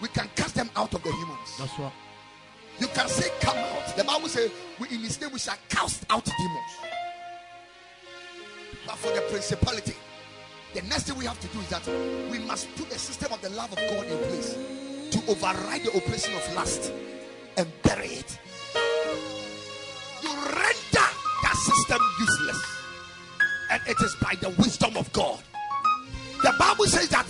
we 0.00 0.08
can 0.08 0.28
cast 0.36 0.54
them 0.54 0.70
out 0.76 0.94
of 0.94 1.02
the 1.02 1.10
humans. 1.10 1.56
That's 1.58 1.72
what. 1.78 1.92
You 2.78 2.88
can 2.88 3.08
say, 3.08 3.30
"Come 3.40 3.56
out." 3.56 3.96
The 3.96 4.04
Bible 4.04 4.28
says, 4.28 4.50
we, 4.78 4.88
"In 4.88 5.00
His 5.00 5.20
name 5.20 5.32
we 5.32 5.38
shall 5.38 5.56
cast 5.68 6.04
out 6.10 6.24
demons." 6.24 6.72
But 8.86 8.98
for 8.98 9.12
the 9.12 9.22
principality, 9.22 9.96
the 10.74 10.82
next 10.82 11.04
thing 11.04 11.16
we 11.16 11.24
have 11.24 11.40
to 11.40 11.48
do 11.48 11.60
is 11.60 11.68
that 11.68 11.86
we 12.30 12.38
must 12.40 12.68
put 12.76 12.90
the 12.90 12.98
system 12.98 13.32
of 13.32 13.40
the 13.40 13.50
love 13.50 13.72
of 13.72 13.78
God 13.78 14.06
in 14.06 14.18
place 14.28 14.54
to 15.12 15.30
override 15.30 15.84
the 15.84 15.96
oppression 15.96 16.34
of 16.34 16.54
lust 16.54 16.92
and 17.56 17.66
bury 17.82 18.08
it. 18.08 18.38
You 20.22 20.34
render 20.34 21.08
that 21.42 21.56
system 21.56 22.00
useless, 22.20 22.62
and 23.70 23.82
it 23.86 24.00
is 24.02 24.14
by 24.16 24.34
the 24.34 24.50
wisdom 24.50 24.96
of 24.96 25.10
God. 25.12 25.42
The 26.42 26.52
Bible 26.58 26.86
says 26.86 27.08
that 27.08 27.26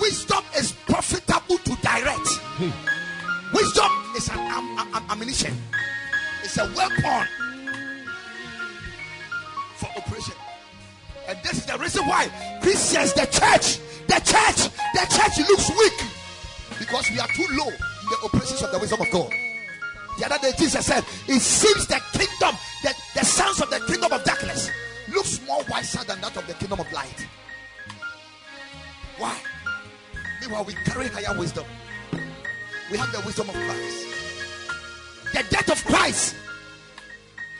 wisdom 0.00 0.44
is 0.56 0.72
profitable 0.72 1.58
to 1.58 1.76
direct. 1.82 2.28
Hmm. 2.58 2.70
Wisdom 3.54 3.90
is 4.16 4.28
an 4.28 4.38
am- 4.38 4.78
am- 4.78 4.94
am- 4.94 5.10
ammunition. 5.10 5.56
It's 6.44 6.58
a 6.58 6.64
weapon 6.74 7.26
for 9.76 9.86
operation. 9.96 10.34
And 11.28 11.38
this 11.42 11.58
is 11.58 11.66
the 11.66 11.78
reason 11.78 12.06
why 12.06 12.28
Christians, 12.62 13.12
the 13.14 13.26
church, 13.26 13.78
the 14.08 14.20
church, 14.20 14.70
the 14.94 15.06
church 15.08 15.48
looks 15.48 15.70
weak 15.70 16.08
because 16.78 17.08
we 17.10 17.18
are 17.20 17.28
too 17.28 17.46
low 17.56 17.68
in 17.68 18.06
the 18.10 18.18
operations 18.24 18.62
of 18.62 18.72
the 18.72 18.78
wisdom 18.78 19.00
of 19.00 19.10
God. 19.10 19.30
The 20.18 20.26
other 20.26 20.38
day, 20.38 20.52
Jesus 20.58 20.84
said, 20.84 21.04
It 21.26 21.40
seems 21.40 21.86
the 21.86 22.00
kingdom, 22.12 22.56
that 22.82 22.96
the 23.14 23.24
sons 23.24 23.60
of 23.62 23.70
the 23.70 23.80
kingdom 23.86 24.12
of 24.12 24.22
darkness 24.24 24.70
looks 25.12 25.40
more 25.46 25.62
wiser 25.70 26.04
than 26.04 26.20
that 26.20 26.36
of 26.36 26.46
the 26.46 26.54
kingdom 26.54 26.80
of 26.80 26.92
light. 26.92 27.26
Why? 29.18 29.36
Meanwhile, 30.42 30.64
we 30.64 30.74
carry 30.74 31.06
higher 31.06 31.38
wisdom. 31.38 31.64
We 32.90 32.98
have 32.98 33.12
the 33.12 33.20
wisdom 33.24 33.48
of 33.48 33.54
Christ. 33.54 34.06
The 35.32 35.44
death 35.50 35.70
of 35.70 35.84
Christ 35.84 36.34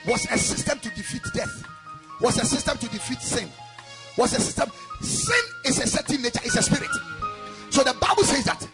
was 0.05 0.27
a 0.33 0.37
system 0.37 0.81
to 0.81 0.89
defeat 0.91 1.23
death, 1.33 1.65
was 2.21 2.39
a 2.39 2.45
system 2.45 2.77
to 2.79 2.89
defeat 2.89 3.21
sin, 3.21 3.49
was 4.19 4.33
a 4.33 4.41
system. 4.41 4.69
Sin 5.01 5.45
is 5.65 5.79
a 5.79 5.87
certain 5.87 6.23
nature, 6.23 6.41
it's 6.43 6.57
a 6.57 6.63
spirit. 6.63 6.91
So 7.71 7.85
the 7.85 7.95
Bible 8.01 8.25
says 8.25 8.45
that 8.47 8.67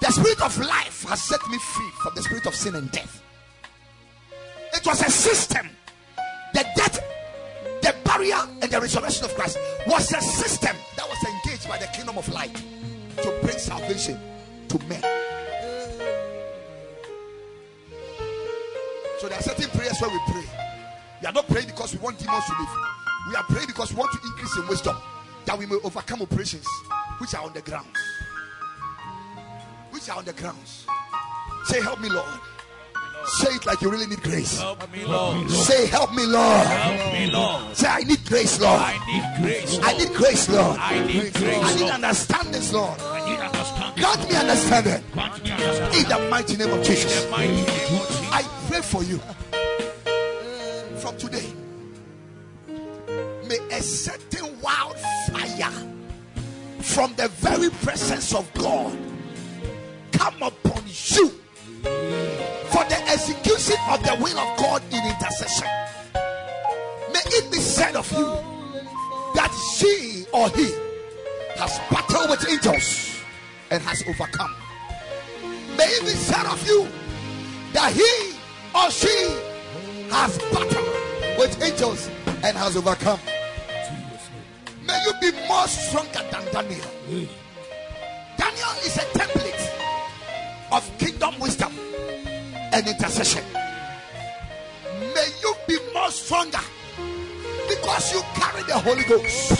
the 0.00 0.10
spirit 0.10 0.42
of 0.42 0.58
life 0.58 1.04
has 1.04 1.22
set 1.22 1.48
me 1.48 1.56
free 1.58 1.90
from 2.02 2.16
the 2.16 2.22
spirit 2.22 2.46
of 2.46 2.56
sin 2.56 2.74
and 2.74 2.90
death. 2.90 3.22
It 4.74 4.84
was 4.84 5.02
a 5.02 5.10
system. 5.10 5.68
The 6.52 6.66
death, 6.74 6.98
the 7.80 7.94
barrier, 8.04 8.42
and 8.60 8.72
the 8.72 8.80
resurrection 8.80 9.24
of 9.24 9.34
Christ 9.36 9.56
was 9.86 10.12
a 10.12 10.20
system 10.20 10.76
that 10.96 11.08
was 11.08 11.18
engaged 11.24 11.68
by 11.68 11.78
the 11.78 11.86
kingdom 11.96 12.18
of 12.18 12.28
light 12.28 12.60
salvation 13.62 14.18
to 14.68 14.78
men. 14.86 15.00
So 19.20 19.28
there 19.28 19.38
are 19.38 19.42
certain 19.42 19.70
prayers 19.70 20.00
where 20.00 20.10
we 20.10 20.18
pray. 20.26 20.44
We 21.20 21.28
are 21.28 21.32
not 21.32 21.46
praying 21.46 21.68
because 21.68 21.92
we 21.94 22.00
want 22.00 22.18
demons 22.18 22.44
to 22.46 22.52
leave. 22.58 22.68
We 23.28 23.36
are 23.36 23.44
praying 23.44 23.68
because 23.68 23.92
we 23.92 23.98
want 24.00 24.12
to 24.12 24.18
increase 24.26 24.56
in 24.56 24.66
wisdom 24.66 24.96
that 25.44 25.56
we 25.56 25.66
may 25.66 25.76
overcome 25.84 26.22
operations 26.22 26.66
which 27.18 27.34
are 27.34 27.44
on 27.44 27.52
the 27.52 27.60
grounds. 27.60 27.86
Which 29.90 30.08
are 30.08 30.18
on 30.18 30.24
the 30.24 30.32
grounds. 30.32 30.86
Say, 31.64 31.80
Help 31.80 32.00
me, 32.00 32.08
Lord. 32.08 32.26
Say 33.24 33.54
it 33.54 33.64
like 33.66 33.80
you 33.80 33.90
really 33.90 34.06
need 34.06 34.22
grace. 34.22 34.58
Help 34.60 34.92
me, 34.92 35.04
Lord. 35.04 35.48
Say, 35.48 35.86
Help 35.86 36.12
me, 36.12 36.26
Lord. 36.26 36.66
Help 36.66 37.12
me, 37.12 37.30
Lord. 37.30 37.76
Say, 37.76 37.86
I 37.88 38.00
need 38.00 38.24
grace, 38.26 38.60
Lord. 38.60 38.80
I 38.80 38.98
need 39.06 39.44
grace. 39.44 39.78
Lord. 39.78 39.86
I 39.86 39.98
need 39.98 40.14
grace, 40.14 40.48
Lord. 40.48 40.78
I 40.80 41.06
need 41.06 41.34
grace. 41.34 41.62
I 41.62 41.74
need 41.74 41.80
Lord. 41.82 41.92
understanding, 41.92 42.72
Lord. 42.72 43.00
I 43.00 43.04
need 43.04 43.11
understanding. 43.11 43.11
Grant 43.11 43.11
me 43.11 43.11
understanding. 43.11 43.11
Grant 44.02 44.28
me 44.28 44.34
understanding. 44.34 45.00
In 45.94 46.08
the 46.08 46.26
mighty 46.28 46.56
name 46.56 46.70
of 46.70 46.78
In 46.78 46.84
Jesus. 46.84 47.24
the 47.24 47.30
mighty 47.30 47.52
name 47.52 47.62
of 47.62 47.68
Jesus. 47.68 48.32
I 48.32 48.42
pray 48.68 48.80
for 48.80 49.04
you 49.04 49.20
from 50.98 51.16
today. 51.18 51.46
may 53.46 53.58
a 53.70 53.80
certain 53.80 54.60
wildfire 54.60 55.70
from 56.80 57.14
the 57.14 57.28
very 57.28 57.70
presence 57.70 58.34
of 58.34 58.52
God 58.54 58.98
come 60.10 60.42
upon 60.42 60.82
you 60.88 61.28
for 62.72 62.84
the 62.90 62.98
execution 63.06 63.76
of 63.88 64.02
the 64.02 64.16
will 64.20 64.36
of 64.36 64.58
God 64.58 64.82
in 64.90 65.06
intercession. 65.06 65.68
May 67.12 67.22
it 67.38 67.52
be 67.52 67.58
said 67.58 67.94
of 67.94 68.10
you 68.10 68.26
that 69.36 69.52
she 69.76 70.24
or 70.32 70.48
he 70.50 70.72
has 71.54 71.78
battled 71.88 72.30
with 72.30 72.48
angels 72.48 73.11
and 73.72 73.82
has 73.82 74.04
overcome. 74.06 74.54
May 75.78 75.84
it 75.84 76.02
be 76.02 76.10
said 76.10 76.44
of 76.44 76.64
you 76.68 76.86
that 77.72 77.90
he 77.90 78.36
or 78.74 78.90
she 78.90 79.08
has 80.10 80.36
battled 80.52 81.38
with 81.38 81.60
angels 81.62 82.10
and 82.44 82.54
has 82.54 82.76
overcome. 82.76 83.18
May 84.86 84.98
you 85.06 85.12
be 85.22 85.48
more 85.48 85.66
stronger 85.66 86.20
than 86.30 86.44
Daniel. 86.52 86.86
Daniel 88.36 88.74
is 88.84 88.96
a 88.98 89.06
template 89.16 89.64
of 90.70 90.98
kingdom 90.98 91.40
wisdom 91.40 91.72
and 92.72 92.86
intercession. 92.86 93.44
May 95.14 95.28
you 95.40 95.54
be 95.66 95.78
more 95.94 96.10
stronger 96.10 96.60
because 97.70 98.12
you 98.12 98.20
carry 98.34 98.62
the 98.64 98.78
Holy 98.78 99.04
Ghost. 99.04 99.58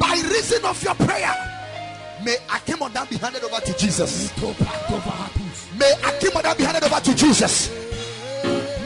By 0.00 0.14
reason 0.28 0.64
of 0.64 0.82
your 0.82 0.94
prayer, 0.96 1.49
may 2.24 2.36
Akim 2.52 2.82
Oda 2.82 3.06
be 3.08 3.16
handed 3.16 3.44
over 3.44 3.60
to 3.60 3.76
Jesus. 3.76 4.30
May 5.78 5.92
Akim 6.04 6.36
Oda 6.36 6.54
be 6.56 6.64
handed 6.64 6.84
over 6.84 7.00
to 7.00 7.14
Jesus. 7.14 7.70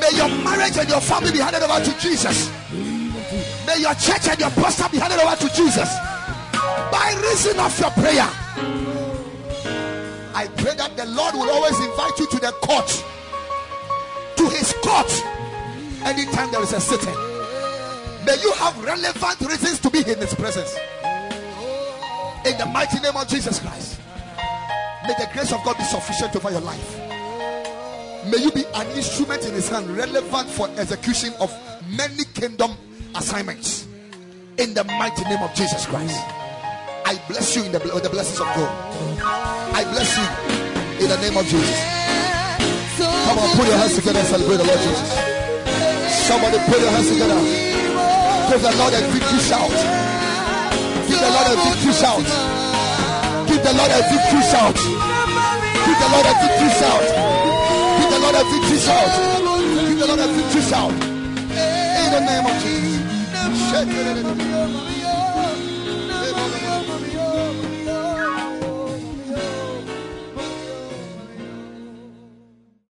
May 0.01 0.17
your 0.17 0.29
marriage 0.45 0.77
and 0.77 0.89
your 0.89 1.01
family 1.01 1.33
be 1.33 1.39
handed 1.39 1.63
over 1.63 1.83
to 1.85 1.99
Jesus. 2.01 2.51
May 3.67 3.81
your 3.81 3.95
church 3.95 4.29
and 4.29 4.39
your 4.39 4.51
pastor 4.51 4.89
be 4.91 4.99
handed 4.99 5.19
over 5.21 5.37
to 5.37 5.49
Jesus. 5.55 5.89
By 6.93 7.15
reason 7.23 7.59
of 7.59 7.79
your 7.81 7.91
prayer, 7.91 8.29
I 10.35 10.49
pray 10.57 10.75
that 10.77 10.97
the 10.97 11.07
Lord 11.07 11.35
will 11.35 11.51
always 11.51 11.79
invite 11.81 12.19
you 12.19 12.27
to 12.29 12.39
the 12.39 12.53
court, 12.61 12.89
to 14.37 14.49
his 14.51 14.73
court, 14.83 15.11
anytime 16.05 16.51
there 16.51 16.63
is 16.63 16.73
a 16.73 16.81
sitting. 16.81 17.15
May 18.27 18.37
you 18.43 18.53
have 18.53 18.83
relevant 18.85 19.41
reasons 19.41 19.79
to 19.81 19.91
be 19.91 19.99
in 19.99 20.19
his 20.19 20.35
presence. 20.35 20.77
In 22.47 22.59
the 22.59 22.67
mighty 22.67 23.01
name 23.01 23.17
of 23.17 23.27
Jesus 23.27 23.59
Christ. 23.59 24.01
May 25.07 25.15
the 25.19 25.29
grace 25.33 25.53
of 25.53 25.65
God 25.65 25.77
be 25.79 25.85
sufficient 25.85 26.37
over 26.37 26.51
your 26.51 26.61
life. 26.61 27.01
May 28.31 28.39
you 28.39 28.51
be 28.51 28.65
an 28.75 28.87
instrument 28.97 29.45
in 29.47 29.55
his 29.55 29.69
hand, 29.69 29.89
relevant 29.89 30.49
for 30.51 30.69
execution 30.77 31.33
of 31.41 31.53
many 31.97 32.25
kingdom 32.35 32.73
assignments. 33.15 33.87
In 34.59 34.75
the 34.75 34.85
mighty 34.85 35.25
name 35.25 35.43
of 35.43 35.55
Jesus 35.55 35.87
Christ. 35.87 36.21
I 37.07 37.21
bless 37.29 37.57
you 37.57 37.65
in 37.65 37.73
the, 37.73 37.79
the 37.79 38.09
blessings 38.09 38.41
of 38.41 38.47
God. 38.47 38.71
I 39.75 39.85
bless 39.93 40.17
you 40.17 41.05
in 41.05 41.09
the 41.09 41.17
name 41.21 41.37
of 41.37 41.45
Jesus. 41.45 41.81
Come 42.97 43.39
on, 43.39 43.57
put 43.57 43.67
your 43.67 43.77
hands 43.77 43.95
together 43.97 44.19
and 44.19 44.29
celebrate 44.29 44.57
the 44.57 44.65
Lord 44.65 44.81
Jesus. 44.81 45.11
Somebody 46.29 46.59
put 46.65 46.81
your 46.81 46.91
hands 46.91 47.09
together. 47.09 47.41
Give 48.49 48.63
the 48.63 48.73
Lord 48.77 48.93
a 48.95 49.01
victory 49.13 49.39
shout. 49.41 50.14
Give 51.15 51.23
the 51.23 51.31
Lord 51.31 51.47
a 51.47 51.55
victory 51.63 51.93
shout. 51.93 52.27
Give 53.47 53.63
the 53.63 53.73
Lord 53.73 53.91
a 53.93 54.03
victory 54.11 54.43
shout. 54.51 54.75
Give 54.75 55.99
the 56.03 56.09
Lord 56.11 56.27
a 56.27 56.35
victory 56.43 56.71
shout. 56.75 57.07
Give 58.01 58.11
the 58.11 58.19
Lord 58.19 58.35
a 58.35 58.43
victory 58.51 58.79
shout. 58.83 59.15
Give 59.87 59.99
the 60.01 60.07
Lord 60.09 60.19
a 60.19 60.27
victory 60.27 60.63
shout. 60.63 60.91
In 60.91 62.11
the 62.11 62.19
name 62.19 62.47
of 62.47 62.55
Jesus. 62.63 63.05